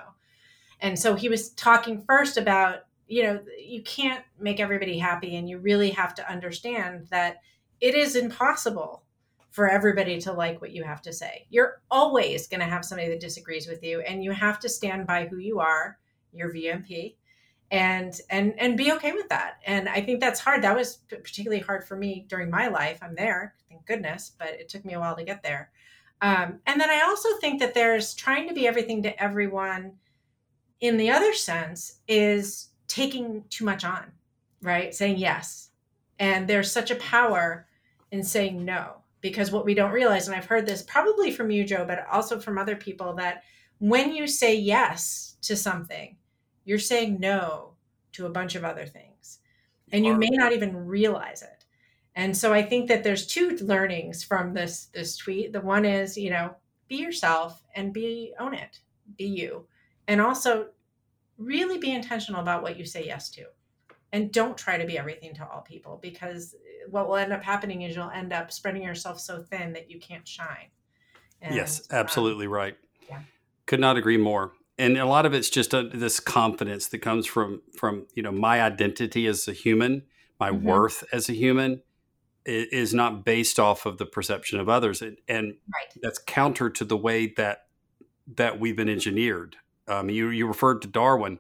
And 0.82 1.00
so 1.00 1.16
he 1.16 1.30
was 1.30 1.52
talking 1.52 2.04
first 2.06 2.38
about 2.38 2.82
you 3.08 3.24
know 3.24 3.42
you 3.58 3.82
can't 3.84 4.24
make 4.40 4.60
everybody 4.60 4.98
happy 4.98 5.36
and 5.36 5.50
you 5.50 5.58
really 5.60 5.92
have 5.92 6.16
to 6.16 6.30
understand 6.30 7.08
that 7.10 7.38
it 7.80 7.96
is 7.96 8.16
impossible 8.16 9.03
for 9.54 9.70
everybody 9.70 10.20
to 10.20 10.34
like 10.34 10.60
what 10.62 10.72
you 10.72 10.84
have 10.84 11.00
to 11.00 11.14
say. 11.14 11.46
You're 11.52 11.80
always 11.92 12.48
going 12.48 12.60
to 12.60 12.66
have 12.66 12.84
somebody 12.84 13.08
that 13.10 13.20
disagrees 13.20 13.68
with 13.68 13.84
you 13.84 14.02
and 14.02 14.24
you 14.24 14.32
have 14.32 14.60
to 14.62 14.68
stand 14.68 15.06
by 15.06 15.28
who 15.28 15.38
you 15.38 15.60
are, 15.60 16.00
your 16.34 16.52
VMP, 16.52 17.14
and 17.70 18.20
and 18.32 18.56
and 18.58 18.76
be 18.76 18.92
okay 18.94 19.12
with 19.12 19.30
that. 19.30 19.60
And 19.68 19.88
I 19.88 20.02
think 20.02 20.20
that's 20.20 20.40
hard. 20.40 20.64
That 20.64 20.76
was 20.76 20.98
particularly 21.08 21.62
hard 21.62 21.84
for 21.88 21.96
me 21.96 22.26
during 22.28 22.50
my 22.50 22.68
life. 22.68 22.98
I'm 23.04 23.14
there, 23.14 23.54
thank 23.70 23.86
goodness, 23.86 24.32
but 24.40 24.50
it 24.50 24.70
took 24.70 24.84
me 24.86 24.94
a 24.94 25.00
while 25.00 25.16
to 25.16 25.24
get 25.24 25.44
there. 25.44 25.70
Um, 26.24 26.60
and 26.66 26.82
then 26.82 26.90
I 26.90 27.02
also 27.02 27.30
think 27.40 27.60
that 27.60 27.76
there's 27.76 28.16
trying 28.16 28.48
to 28.48 28.56
be 28.56 28.68
everything 28.68 29.04
to 29.04 29.22
everyone 29.22 29.92
in 30.80 30.98
the 30.98 31.12
other 31.12 31.34
sense 31.34 32.00
is 32.08 32.70
taking 32.88 33.44
too 33.52 33.66
much 33.66 33.86
on, 33.86 34.12
right? 34.64 34.96
Saying 34.96 35.18
yes. 35.18 35.70
And 36.18 36.48
there's 36.48 36.72
such 36.72 36.90
a 36.90 36.96
power 36.96 37.68
in 38.12 38.24
saying 38.24 38.66
no 38.66 39.03
because 39.24 39.52
what 39.52 39.66
we 39.66 39.74
don't 39.74 39.92
realize 39.92 40.28
and 40.28 40.38
i've 40.38 40.46
heard 40.46 40.68
this 40.68 40.84
probably 40.84 41.32
from 41.32 41.50
you 41.50 41.64
joe 41.64 41.84
but 41.84 42.06
also 42.12 42.40
from 42.40 42.60
other 42.60 42.76
people 42.76 43.16
that 43.16 43.42
when 43.80 44.14
you 44.14 44.28
say 44.28 44.56
yes 44.56 45.38
to 45.42 45.56
something 45.56 46.16
you're 46.66 46.80
saying 46.80 47.20
no 47.20 47.74
to 48.14 48.26
a 48.26 48.30
bunch 48.30 48.56
of 48.56 48.64
other 48.64 48.86
things. 48.86 49.40
And 49.92 50.06
you 50.06 50.16
may 50.16 50.30
not 50.32 50.54
even 50.54 50.76
realize 50.88 51.44
it. 51.44 51.66
And 52.16 52.36
so 52.36 52.54
i 52.54 52.62
think 52.62 52.88
that 52.88 53.04
there's 53.04 53.28
two 53.28 53.58
learnings 53.58 54.24
from 54.24 54.54
this 54.54 54.86
this 54.94 55.18
tweet. 55.18 55.52
The 55.52 55.62
one 55.62 55.86
is 55.86 56.18
you 56.18 56.30
know 56.30 56.56
be 56.88 56.98
yourself 56.98 57.64
and 57.76 57.94
be 57.94 58.34
own 58.40 58.54
it. 58.54 58.80
Be 59.18 59.26
you. 59.26 59.66
And 60.08 60.22
also 60.22 60.70
really 61.38 61.78
be 61.78 61.92
intentional 61.92 62.42
about 62.42 62.62
what 62.62 62.78
you 62.78 62.86
say 62.86 63.06
yes 63.06 63.30
to 63.32 63.46
and 64.14 64.32
don't 64.32 64.56
try 64.56 64.78
to 64.78 64.86
be 64.86 64.98
everything 64.98 65.34
to 65.34 65.48
all 65.50 65.62
people 65.62 66.00
because 66.02 66.56
what 66.90 67.08
will 67.10 67.16
end 67.16 67.34
up 67.34 67.44
happening 67.44 67.82
is 67.82 67.96
you'll 67.96 68.12
end 68.12 68.32
up 68.32 68.52
spreading 68.52 68.84
yourself 68.84 69.20
so 69.20 69.42
thin 69.42 69.74
that 69.74 69.90
you 69.90 70.00
can't 70.00 70.26
shine. 70.26 70.70
And, 71.42 71.56
yes, 71.56 71.82
um, 71.90 71.98
absolutely 71.98 72.46
um, 72.46 72.54
right. 72.54 72.78
Yeah. 73.10 73.22
Could 73.66 73.80
not 73.80 73.98
agree 73.98 74.18
more. 74.18 74.54
And 74.78 74.98
a 74.98 75.06
lot 75.06 75.26
of 75.26 75.34
it's 75.34 75.50
just 75.50 75.74
a, 75.74 75.84
this 75.84 76.20
confidence 76.20 76.88
that 76.88 77.00
comes 77.00 77.26
from 77.26 77.62
from 77.78 78.08
you 78.16 78.24
know 78.24 78.32
my 78.32 78.62
identity 78.62 79.28
as 79.28 79.48
a 79.48 79.54
human, 79.54 80.04
my 80.40 80.50
mm-hmm. 80.50 80.66
worth 80.66 81.04
as 81.12 81.30
a 81.30 81.34
human 81.34 81.82
is 82.46 82.94
not 82.94 83.24
based 83.24 83.60
off 83.60 83.86
of 83.86 83.98
the 84.00 84.06
perception 84.06 84.60
of 84.60 84.68
others, 84.68 85.02
and, 85.02 85.18
and 85.28 85.56
right. 85.74 86.02
that's 86.02 86.20
counter 86.20 86.70
to 86.72 86.84
the 86.84 86.98
way 86.98 87.28
that 87.38 87.66
that 88.36 88.60
we've 88.60 88.76
been 88.76 88.90
engineered. 88.90 89.58
Um, 89.88 90.10
you 90.10 90.30
you 90.30 90.48
referred 90.48 90.82
to 90.82 90.88
Darwin 90.88 91.40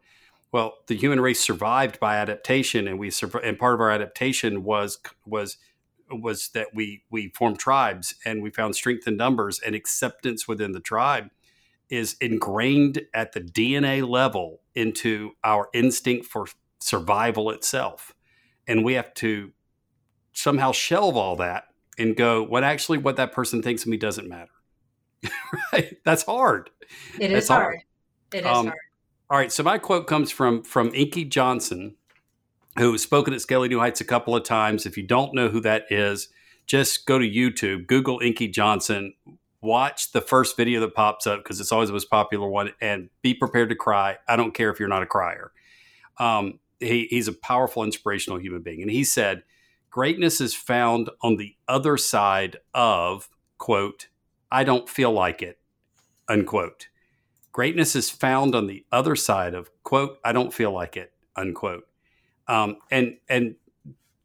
well, 0.53 0.75
the 0.85 0.95
human 0.95 1.19
race 1.19 1.39
survived 1.39 1.99
by 1.99 2.15
adaptation, 2.15 2.87
and 2.87 2.99
we 2.99 3.11
and 3.43 3.57
part 3.57 3.73
of 3.73 3.81
our 3.81 3.89
adaptation 3.89 4.63
was 4.63 4.99
was 5.25 5.57
was 6.11 6.49
that 6.49 6.67
we 6.75 7.03
we 7.09 7.29
formed 7.29 7.57
tribes 7.57 8.13
and 8.23 8.43
we 8.43 8.51
found 8.51 8.75
strength 8.75 9.07
in 9.07 9.17
numbers 9.17 9.59
and 9.59 9.73
acceptance 9.73 10.47
within 10.47 10.71
the 10.71 10.79
tribe 10.79 11.31
is 11.89 12.15
ingrained 12.21 13.01
at 13.15 13.31
the 13.33 13.41
DNA 13.41 14.07
level 14.07 14.61
into 14.75 15.31
our 15.43 15.69
instinct 15.73 16.27
for 16.27 16.45
survival 16.79 17.49
itself, 17.49 18.13
and 18.67 18.85
we 18.85 18.93
have 18.93 19.11
to 19.15 19.51
somehow 20.33 20.71
shelve 20.71 21.17
all 21.17 21.35
that 21.35 21.65
and 21.97 22.15
go 22.15 22.43
what 22.43 22.63
actually 22.63 22.99
what 22.99 23.15
that 23.15 23.31
person 23.31 23.63
thinks 23.63 23.81
of 23.81 23.87
me 23.87 23.97
doesn't 23.97 24.29
matter. 24.29 24.51
right? 25.73 25.97
That's 26.05 26.23
hard. 26.23 26.69
It 27.19 27.31
is 27.31 27.47
hard. 27.47 27.63
hard. 27.63 27.79
It 28.31 28.41
is 28.41 28.45
um, 28.45 28.67
hard. 28.67 28.77
All 29.33 29.39
right, 29.39 29.51
so 29.51 29.63
my 29.63 29.79
quote 29.79 30.05
comes 30.05 30.29
from 30.29 30.61
from 30.61 30.93
Inky 30.93 31.25
Johnson, 31.25 31.95
who 32.77 32.91
has 32.91 33.01
spoken 33.01 33.33
at 33.33 33.41
Scaling 33.41 33.71
New 33.71 33.79
Heights 33.79 33.99
a 33.99 34.05
couple 34.05 34.35
of 34.35 34.43
times. 34.43 34.85
If 34.85 34.95
you 34.95 35.01
don't 35.01 35.33
know 35.33 35.49
who 35.49 35.59
that 35.61 35.85
is, 35.89 36.29
just 36.67 37.07
go 37.07 37.17
to 37.17 37.27
YouTube, 37.27 37.87
Google 37.87 38.19
Inky 38.19 38.47
Johnson, 38.47 39.15
watch 39.59 40.11
the 40.11 40.21
first 40.21 40.55
video 40.55 40.79
that 40.81 40.93
pops 40.93 41.25
up 41.25 41.39
because 41.39 41.59
it's 41.59 41.71
always 41.71 41.89
the 41.89 41.93
most 41.93 42.11
popular 42.11 42.47
one 42.47 42.73
and 42.79 43.09
be 43.23 43.33
prepared 43.33 43.69
to 43.69 43.75
cry. 43.75 44.19
I 44.27 44.35
don't 44.35 44.53
care 44.53 44.69
if 44.69 44.79
you're 44.79 44.87
not 44.87 45.01
a 45.01 45.07
crier. 45.07 45.51
Um, 46.19 46.59
he, 46.79 47.07
he's 47.09 47.27
a 47.27 47.33
powerful, 47.33 47.83
inspirational 47.83 48.39
human 48.39 48.61
being. 48.61 48.83
And 48.83 48.91
he 48.91 49.03
said, 49.03 49.41
Greatness 49.89 50.41
is 50.41 50.53
found 50.53 51.09
on 51.23 51.37
the 51.37 51.55
other 51.67 51.97
side 51.97 52.57
of, 52.75 53.29
quote, 53.57 54.09
I 54.51 54.63
don't 54.63 54.87
feel 54.87 55.11
like 55.11 55.41
it, 55.41 55.57
unquote. 56.29 56.89
Greatness 57.53 57.95
is 57.95 58.09
found 58.09 58.55
on 58.55 58.67
the 58.67 58.85
other 58.91 59.15
side 59.15 59.53
of, 59.53 59.69
quote, 59.83 60.19
I 60.25 60.33
don't 60.33 60.53
feel 60.53 60.71
like 60.71 60.97
it, 60.97 61.13
unquote. 61.37 61.85
Um, 62.47 62.77
and 62.91 63.17
and 63.29 63.55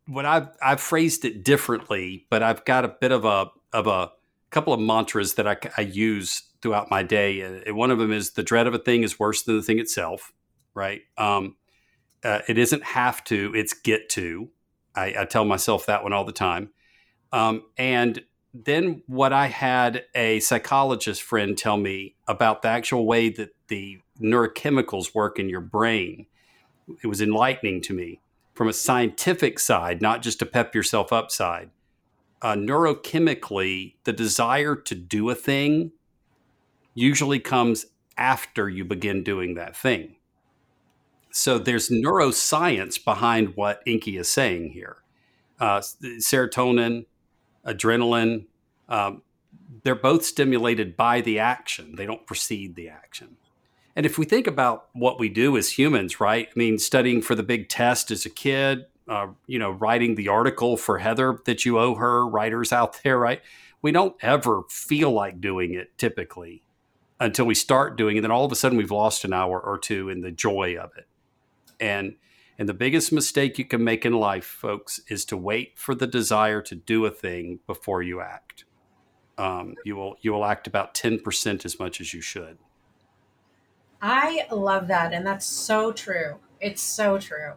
what 0.07 0.26
I've 0.26 0.49
I've 0.61 0.81
phrased 0.81 1.24
it 1.24 1.45
differently, 1.45 2.26
but 2.31 2.43
I've 2.43 2.64
got 2.64 2.85
a 2.85 2.89
bit 2.89 3.12
of 3.12 3.24
a 3.24 3.51
of 3.72 3.87
a 3.87 4.11
couple 4.51 4.72
of 4.72 4.81
mantras 4.81 5.35
that 5.35 5.47
I, 5.47 5.57
I 5.76 5.83
use 5.83 6.43
throughout 6.62 6.91
my 6.91 7.03
day. 7.03 7.41
And 7.41 7.76
one 7.76 7.91
of 7.91 7.99
them 7.99 8.12
is 8.12 8.31
the 8.31 8.43
dread 8.43 8.66
of 8.66 8.74
a 8.74 8.79
thing 8.79 9.03
is 9.03 9.18
worse 9.18 9.43
than 9.43 9.57
the 9.57 9.62
thing 9.62 9.79
itself, 9.79 10.33
right? 10.74 11.03
Um, 11.16 11.57
uh, 12.24 12.41
it 12.49 12.59
isn't 12.59 12.83
have 12.83 13.22
to, 13.24 13.53
it's 13.55 13.74
get 13.74 14.09
to. 14.11 14.49
I, 14.95 15.14
I, 15.20 15.24
tell 15.24 15.45
myself 15.45 15.87
that 15.87 16.03
one 16.03 16.12
all 16.12 16.24
the 16.24 16.33
time. 16.33 16.70
Um, 17.33 17.62
and 17.76 18.20
then 18.55 19.03
what 19.07 19.32
I 19.32 19.46
had 19.46 20.05
a 20.14 20.40
psychologist 20.40 21.22
friend 21.22 21.57
tell 21.57 21.76
me 21.76 22.16
about 22.26 22.62
the 22.62 22.68
actual 22.68 23.07
way 23.07 23.28
that 23.30 23.55
the 23.68 24.01
neurochemicals 24.20 25.14
work 25.14 25.38
in 25.38 25.49
your 25.49 25.61
brain, 25.61 26.26
it 27.03 27.07
was 27.07 27.20
enlightening 27.20 27.80
to 27.82 27.94
me 27.94 28.20
from 28.55 28.68
a 28.68 28.72
scientific 28.72 29.59
side, 29.59 30.03
not 30.03 30.22
just 30.22 30.42
a 30.42 30.46
pep 30.46 30.74
yourself 30.74 31.12
up 31.12 31.30
side 31.30 31.70
uh, 32.42 32.55
neurochemically, 32.55 33.94
the 34.05 34.12
desire 34.12 34.76
to 34.76 34.94
do 34.94 35.30
a 35.30 35.34
thing 35.34 35.92
usually 36.94 37.40
comes 37.40 37.86
after 38.16 38.68
you 38.68 38.84
begin 38.84 39.22
doing 39.22 39.55
that 39.55 39.76
thing. 39.76 40.16
So 41.30 41.59
there's 41.59 41.88
neuroscience 41.88 43.03
behind 43.03 43.57
what 43.57 43.82
Inky 43.86 44.16
is 44.16 44.28
saying 44.28 44.72
here. 44.72 44.99
Uh, 45.61 45.80
serotonin, 45.80 47.07
adrenaline, 47.69 48.47
um, 48.89 49.23
they're 49.85 49.95
both 49.95 50.25
stimulated 50.25 50.97
by 50.97 51.21
the 51.21 51.39
action. 51.39 51.95
They 51.97 52.07
don't 52.07 52.27
precede 52.27 52.75
the 52.75 52.89
action. 52.89 53.37
And 53.95 54.07
if 54.07 54.16
we 54.16 54.25
think 54.25 54.47
about 54.47 54.89
what 54.93 55.19
we 55.19 55.29
do 55.29 55.57
as 55.57 55.71
humans, 55.71 56.21
right? 56.21 56.49
I 56.49 56.59
mean, 56.59 56.79
studying 56.79 57.21
for 57.21 57.35
the 57.35 57.43
big 57.43 57.69
test 57.69 58.11
as 58.11 58.25
a 58.25 58.31
kid, 58.31 58.87
uh, 59.09 59.29
you 59.47 59.59
know, 59.59 59.71
writing 59.71 60.14
the 60.14 60.29
article 60.29 60.77
for 60.77 60.99
Heather 60.99 61.39
that 61.47 61.64
you 61.64 61.79
owe 61.79 61.95
her, 61.97 62.27
writers 62.27 62.73
out 62.73 63.01
there, 63.05 63.19
right? 63.19 63.43
We 63.83 63.93
don't 63.93 64.16
ever 64.23 64.62
feel 64.69 65.11
like 65.11 65.41
doing 65.41 65.75
it 65.75 65.97
typically 65.99 66.62
until 67.21 67.47
we 67.47 67.55
start 67.55 67.97
doing 67.97 68.16
it. 68.16 68.19
And 68.19 68.25
Then 68.25 68.31
all 68.31 68.45
of 68.45 68.53
a 68.53 68.57
sudden 68.57 68.79
we've 68.79 68.91
lost 68.91 69.25
an 69.25 69.33
hour 69.33 69.61
or 69.61 69.79
two 69.79 70.09
in 70.09 70.21
the 70.21 70.31
joy 70.31 70.77
of 70.77 70.91
it. 70.97 71.07
And 71.81 72.16
and 72.59 72.69
the 72.69 72.75
biggest 72.75 73.13
mistake 73.13 73.59
you 73.59 73.65
can 73.65 73.85
make 73.85 74.05
in 74.05 74.13
life, 74.13 74.45
folks, 74.45 75.01
is 75.09 75.25
to 75.27 75.37
wait 75.37 75.79
for 75.79 75.95
the 75.95 76.09
desire 76.09 76.61
to 76.63 76.75
do 76.75 77.07
a 77.07 77.11
thing 77.11 77.61
before 77.67 78.03
you 78.03 78.21
act. 78.21 78.65
Um, 79.39 79.77
you 79.85 79.95
will 79.95 80.17
you 80.21 80.33
will 80.33 80.45
act 80.45 80.67
about 80.67 80.95
ten 80.95 81.21
percent 81.21 81.65
as 81.65 81.79
much 81.79 82.01
as 82.01 82.13
you 82.13 82.21
should. 82.21 82.59
I 84.03 84.47
love 84.51 84.89
that, 84.89 85.13
and 85.13 85.25
that's 85.25 85.47
so 85.47 85.93
true. 85.93 86.39
It's 86.61 86.83
so 86.83 87.19
true. 87.19 87.53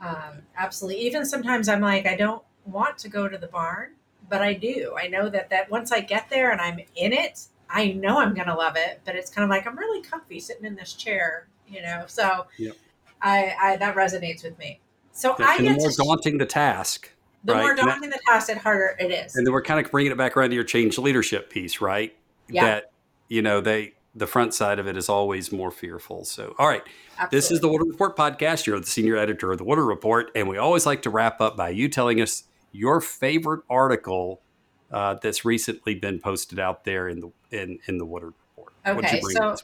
Um, 0.00 0.42
absolutely. 0.56 1.02
Even 1.02 1.26
sometimes 1.26 1.68
I'm 1.68 1.82
like, 1.82 2.06
I 2.06 2.16
don't 2.16 2.42
want 2.64 2.96
to 2.98 3.08
go 3.10 3.28
to 3.28 3.36
the 3.36 3.48
barn, 3.48 3.90
but 4.30 4.40
I 4.40 4.54
do. 4.54 4.94
I 4.98 5.08
know 5.08 5.28
that 5.28 5.50
that 5.50 5.70
once 5.70 5.92
I 5.92 6.00
get 6.00 6.30
there 6.30 6.50
and 6.50 6.60
I'm 6.60 6.80
in 6.96 7.12
it, 7.12 7.46
I 7.68 7.92
know 7.92 8.18
I'm 8.18 8.32
going 8.32 8.48
to 8.48 8.54
love 8.54 8.76
it. 8.76 9.02
But 9.04 9.16
it's 9.16 9.30
kind 9.30 9.44
of 9.44 9.50
like 9.50 9.66
I'm 9.66 9.76
really 9.76 10.02
comfy 10.02 10.40
sitting 10.40 10.64
in 10.64 10.76
this 10.76 10.94
chair, 10.94 11.48
you 11.68 11.82
know. 11.82 12.04
So 12.06 12.46
yep. 12.58 12.76
I, 13.22 13.54
I 13.60 13.76
that 13.76 13.94
resonates 13.94 14.44
with 14.44 14.58
me. 14.58 14.80
So 15.12 15.34
I 15.38 15.58
get 15.58 15.76
the 15.76 15.78
more 15.78 15.90
daunting 15.90 16.38
the 16.38 16.46
task. 16.46 17.10
The 17.44 17.54
right? 17.54 17.62
more 17.62 17.74
daunting 17.74 18.10
the 18.10 18.20
task, 18.26 18.48
the 18.48 18.58
harder 18.58 18.96
it 18.98 19.10
is. 19.10 19.34
And 19.34 19.46
then 19.46 19.52
we're 19.52 19.62
kind 19.62 19.84
of 19.84 19.90
bringing 19.90 20.12
it 20.12 20.18
back 20.18 20.36
around 20.36 20.50
to 20.50 20.54
your 20.54 20.64
change 20.64 20.98
leadership 20.98 21.50
piece, 21.50 21.80
right? 21.80 22.16
Yeah. 22.48 22.64
That 22.64 22.92
you 23.28 23.42
know 23.42 23.60
they 23.60 23.94
the 24.14 24.26
front 24.26 24.54
side 24.54 24.78
of 24.78 24.86
it 24.86 24.96
is 24.96 25.08
always 25.08 25.52
more 25.52 25.70
fearful. 25.70 26.24
So, 26.24 26.54
all 26.58 26.68
right, 26.68 26.82
Absolutely. 27.12 27.36
this 27.36 27.50
is 27.50 27.60
the 27.60 27.68
Woodard 27.68 27.88
Report 27.88 28.16
podcast. 28.16 28.66
You're 28.66 28.80
the 28.80 28.86
senior 28.86 29.16
editor 29.16 29.52
of 29.52 29.58
the 29.58 29.64
Woodard 29.64 29.86
Report, 29.86 30.30
and 30.34 30.48
we 30.48 30.58
always 30.58 30.86
like 30.86 31.02
to 31.02 31.10
wrap 31.10 31.40
up 31.40 31.56
by 31.56 31.70
you 31.70 31.88
telling 31.88 32.20
us 32.20 32.44
your 32.72 33.00
favorite 33.00 33.62
article 33.70 34.40
uh, 34.90 35.14
that's 35.22 35.44
recently 35.44 35.94
been 35.94 36.18
posted 36.18 36.58
out 36.58 36.84
there 36.84 37.08
in 37.08 37.20
the 37.20 37.30
in 37.50 37.78
in 37.86 37.98
the 37.98 38.04
Woodard 38.04 38.34
Report. 38.56 38.72
Okay, 38.86 39.20
so 39.20 39.56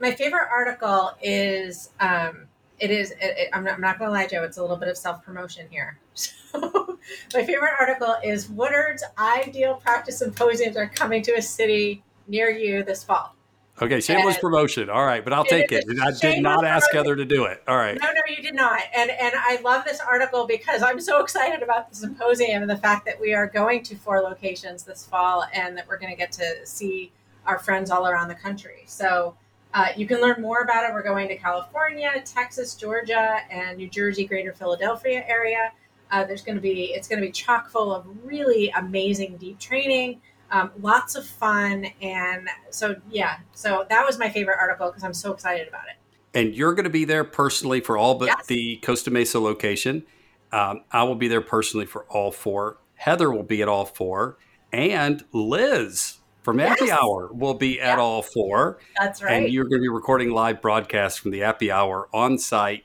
my 0.00 0.12
favorite 0.12 0.48
article 0.50 1.12
is 1.22 1.90
um, 2.00 2.46
it 2.80 2.90
is. 2.90 3.12
It, 3.12 3.16
it, 3.20 3.48
I'm 3.52 3.64
not, 3.64 3.74
I'm 3.74 3.80
not 3.80 3.98
going 3.98 4.08
to 4.08 4.12
lie, 4.12 4.26
Joe. 4.26 4.42
It's 4.42 4.56
a 4.56 4.62
little 4.62 4.76
bit 4.76 4.88
of 4.88 4.96
self 4.96 5.24
promotion 5.24 5.66
here. 5.70 5.98
So, 6.52 6.98
my 7.32 7.44
favorite 7.44 7.72
article 7.78 8.16
is 8.24 8.48
Woodard's 8.50 9.04
ideal 9.16 9.76
practice 9.76 10.18
symposiums 10.18 10.76
are 10.76 10.88
coming 10.88 11.22
to 11.22 11.32
a 11.32 11.42
city 11.42 12.02
near 12.26 12.50
you 12.50 12.82
this 12.82 13.04
fall. 13.04 13.36
Okay, 13.82 14.00
shameless 14.00 14.34
and 14.34 14.42
promotion. 14.42 14.90
All 14.90 15.06
right, 15.06 15.24
but 15.24 15.32
I'll 15.32 15.44
take 15.44 15.72
it. 15.72 15.84
I 16.02 16.10
did 16.10 16.42
not 16.42 16.66
ask 16.66 16.92
Heather 16.92 17.16
to 17.16 17.24
do 17.24 17.44
it. 17.44 17.62
All 17.66 17.76
right. 17.76 17.98
No, 18.00 18.08
no, 18.08 18.20
you 18.28 18.42
did 18.42 18.54
not. 18.54 18.82
And 18.94 19.10
and 19.10 19.32
I 19.36 19.58
love 19.64 19.84
this 19.84 20.00
article 20.00 20.46
because 20.46 20.82
I'm 20.82 21.00
so 21.00 21.22
excited 21.22 21.62
about 21.62 21.88
the 21.88 21.96
symposium 21.96 22.62
and 22.62 22.70
the 22.70 22.76
fact 22.76 23.06
that 23.06 23.18
we 23.18 23.32
are 23.32 23.46
going 23.46 23.82
to 23.84 23.96
four 23.96 24.20
locations 24.20 24.82
this 24.82 25.06
fall 25.06 25.44
and 25.54 25.76
that 25.78 25.88
we're 25.88 25.98
going 25.98 26.12
to 26.12 26.18
get 26.18 26.32
to 26.32 26.66
see 26.66 27.12
our 27.46 27.58
friends 27.58 27.90
all 27.90 28.06
around 28.06 28.28
the 28.28 28.34
country. 28.34 28.84
So 28.86 29.34
uh, 29.74 29.88
you 29.96 30.06
can 30.06 30.20
learn 30.20 30.40
more 30.40 30.62
about 30.62 30.88
it. 30.88 30.92
We're 30.92 31.02
going 31.02 31.28
to 31.28 31.36
California, 31.36 32.10
Texas, 32.24 32.74
Georgia, 32.74 33.38
and 33.50 33.78
New 33.78 33.88
Jersey, 33.88 34.24
Greater 34.24 34.52
Philadelphia 34.52 35.24
area. 35.26 35.72
Uh, 36.10 36.24
there's 36.24 36.42
going 36.42 36.56
to 36.56 36.62
be 36.62 36.92
it's 36.92 37.06
going 37.06 37.20
to 37.20 37.26
be 37.26 37.32
chock 37.32 37.70
full 37.70 37.94
of 37.94 38.04
really 38.24 38.70
amazing 38.70 39.36
deep 39.36 39.58
training 39.60 40.20
um, 40.50 40.70
lots 40.80 41.14
of 41.14 41.26
fun. 41.26 41.86
And 42.00 42.48
so, 42.70 42.96
yeah, 43.10 43.38
so 43.52 43.86
that 43.88 44.04
was 44.04 44.18
my 44.18 44.28
favorite 44.28 44.58
article 44.60 44.88
because 44.88 45.04
I'm 45.04 45.14
so 45.14 45.32
excited 45.32 45.68
about 45.68 45.84
it. 45.84 45.96
And 46.36 46.54
you're 46.54 46.74
going 46.74 46.84
to 46.84 46.90
be 46.90 47.04
there 47.04 47.24
personally 47.24 47.80
for 47.80 47.96
all 47.96 48.14
but 48.14 48.26
yes. 48.26 48.46
the 48.46 48.76
Costa 48.82 49.10
Mesa 49.10 49.40
location. 49.40 50.04
Um, 50.52 50.82
I 50.90 51.04
will 51.04 51.16
be 51.16 51.28
there 51.28 51.40
personally 51.40 51.86
for 51.86 52.04
all 52.04 52.32
four. 52.32 52.78
Heather 52.94 53.30
will 53.30 53.44
be 53.44 53.62
at 53.62 53.68
all 53.68 53.84
four. 53.84 54.38
And 54.72 55.24
Liz 55.32 56.18
from 56.42 56.58
yes. 56.58 56.80
Appy 56.80 56.90
Hour 56.90 57.32
will 57.32 57.54
be 57.54 57.80
at 57.80 57.98
all 57.98 58.22
four. 58.22 58.78
That's 58.98 59.22
right. 59.22 59.42
And 59.42 59.52
you're 59.52 59.64
going 59.64 59.80
to 59.80 59.82
be 59.82 59.88
recording 59.88 60.30
live 60.30 60.60
broadcasts 60.60 61.18
from 61.18 61.30
the 61.30 61.42
Appy 61.42 61.70
Hour 61.70 62.08
on 62.12 62.38
site. 62.38 62.84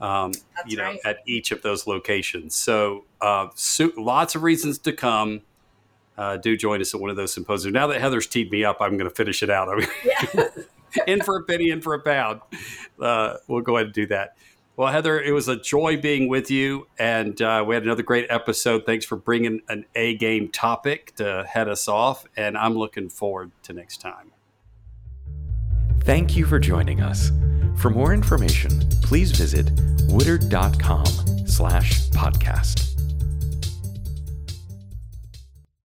Um, 0.00 0.32
you 0.66 0.76
know, 0.76 0.84
right. 0.84 0.98
at 1.04 1.18
each 1.26 1.50
of 1.50 1.62
those 1.62 1.86
locations. 1.86 2.54
So, 2.54 3.04
uh, 3.20 3.48
so, 3.54 3.90
lots 3.96 4.34
of 4.34 4.42
reasons 4.42 4.78
to 4.80 4.92
come 4.92 5.42
uh, 6.16 6.36
do 6.36 6.56
join 6.56 6.80
us 6.80 6.94
at 6.94 7.00
one 7.00 7.10
of 7.10 7.16
those 7.16 7.32
symposiums. 7.32 7.72
Now 7.74 7.86
that 7.86 8.00
Heather's 8.00 8.26
teed 8.26 8.50
me 8.50 8.64
up, 8.64 8.78
I'm 8.80 8.96
going 8.96 9.08
to 9.08 9.14
finish 9.14 9.42
it 9.42 9.50
out. 9.50 9.68
I 9.68 9.76
mean, 9.76 9.88
yeah. 10.04 10.48
in 11.06 11.22
for 11.22 11.38
a 11.38 11.44
penny, 11.44 11.70
in 11.70 11.80
for 11.80 11.94
a 11.94 12.00
pound. 12.00 12.40
Uh, 13.00 13.36
we'll 13.48 13.62
go 13.62 13.76
ahead 13.76 13.86
and 13.86 13.94
do 13.94 14.06
that. 14.06 14.36
Well, 14.76 14.92
Heather, 14.92 15.20
it 15.20 15.30
was 15.30 15.46
a 15.46 15.54
joy 15.56 15.96
being 15.98 16.28
with 16.28 16.50
you, 16.50 16.88
and 16.98 17.40
uh, 17.40 17.64
we 17.66 17.76
had 17.76 17.84
another 17.84 18.02
great 18.02 18.26
episode. 18.28 18.84
Thanks 18.84 19.04
for 19.04 19.14
bringing 19.14 19.60
an 19.68 19.84
A 19.94 20.16
game 20.16 20.48
topic 20.48 21.14
to 21.16 21.44
head 21.48 21.68
us 21.68 21.86
off, 21.86 22.24
and 22.36 22.58
I'm 22.58 22.74
looking 22.74 23.08
forward 23.08 23.52
to 23.64 23.72
next 23.72 24.00
time. 24.00 24.32
Thank 26.00 26.36
you 26.36 26.44
for 26.44 26.58
joining 26.58 27.00
us. 27.00 27.30
For 27.76 27.88
more 27.88 28.12
information, 28.12 28.80
please 29.02 29.30
visit 29.30 29.70
woodard.com 30.08 31.06
slash 31.46 32.08
podcast. 32.10 32.93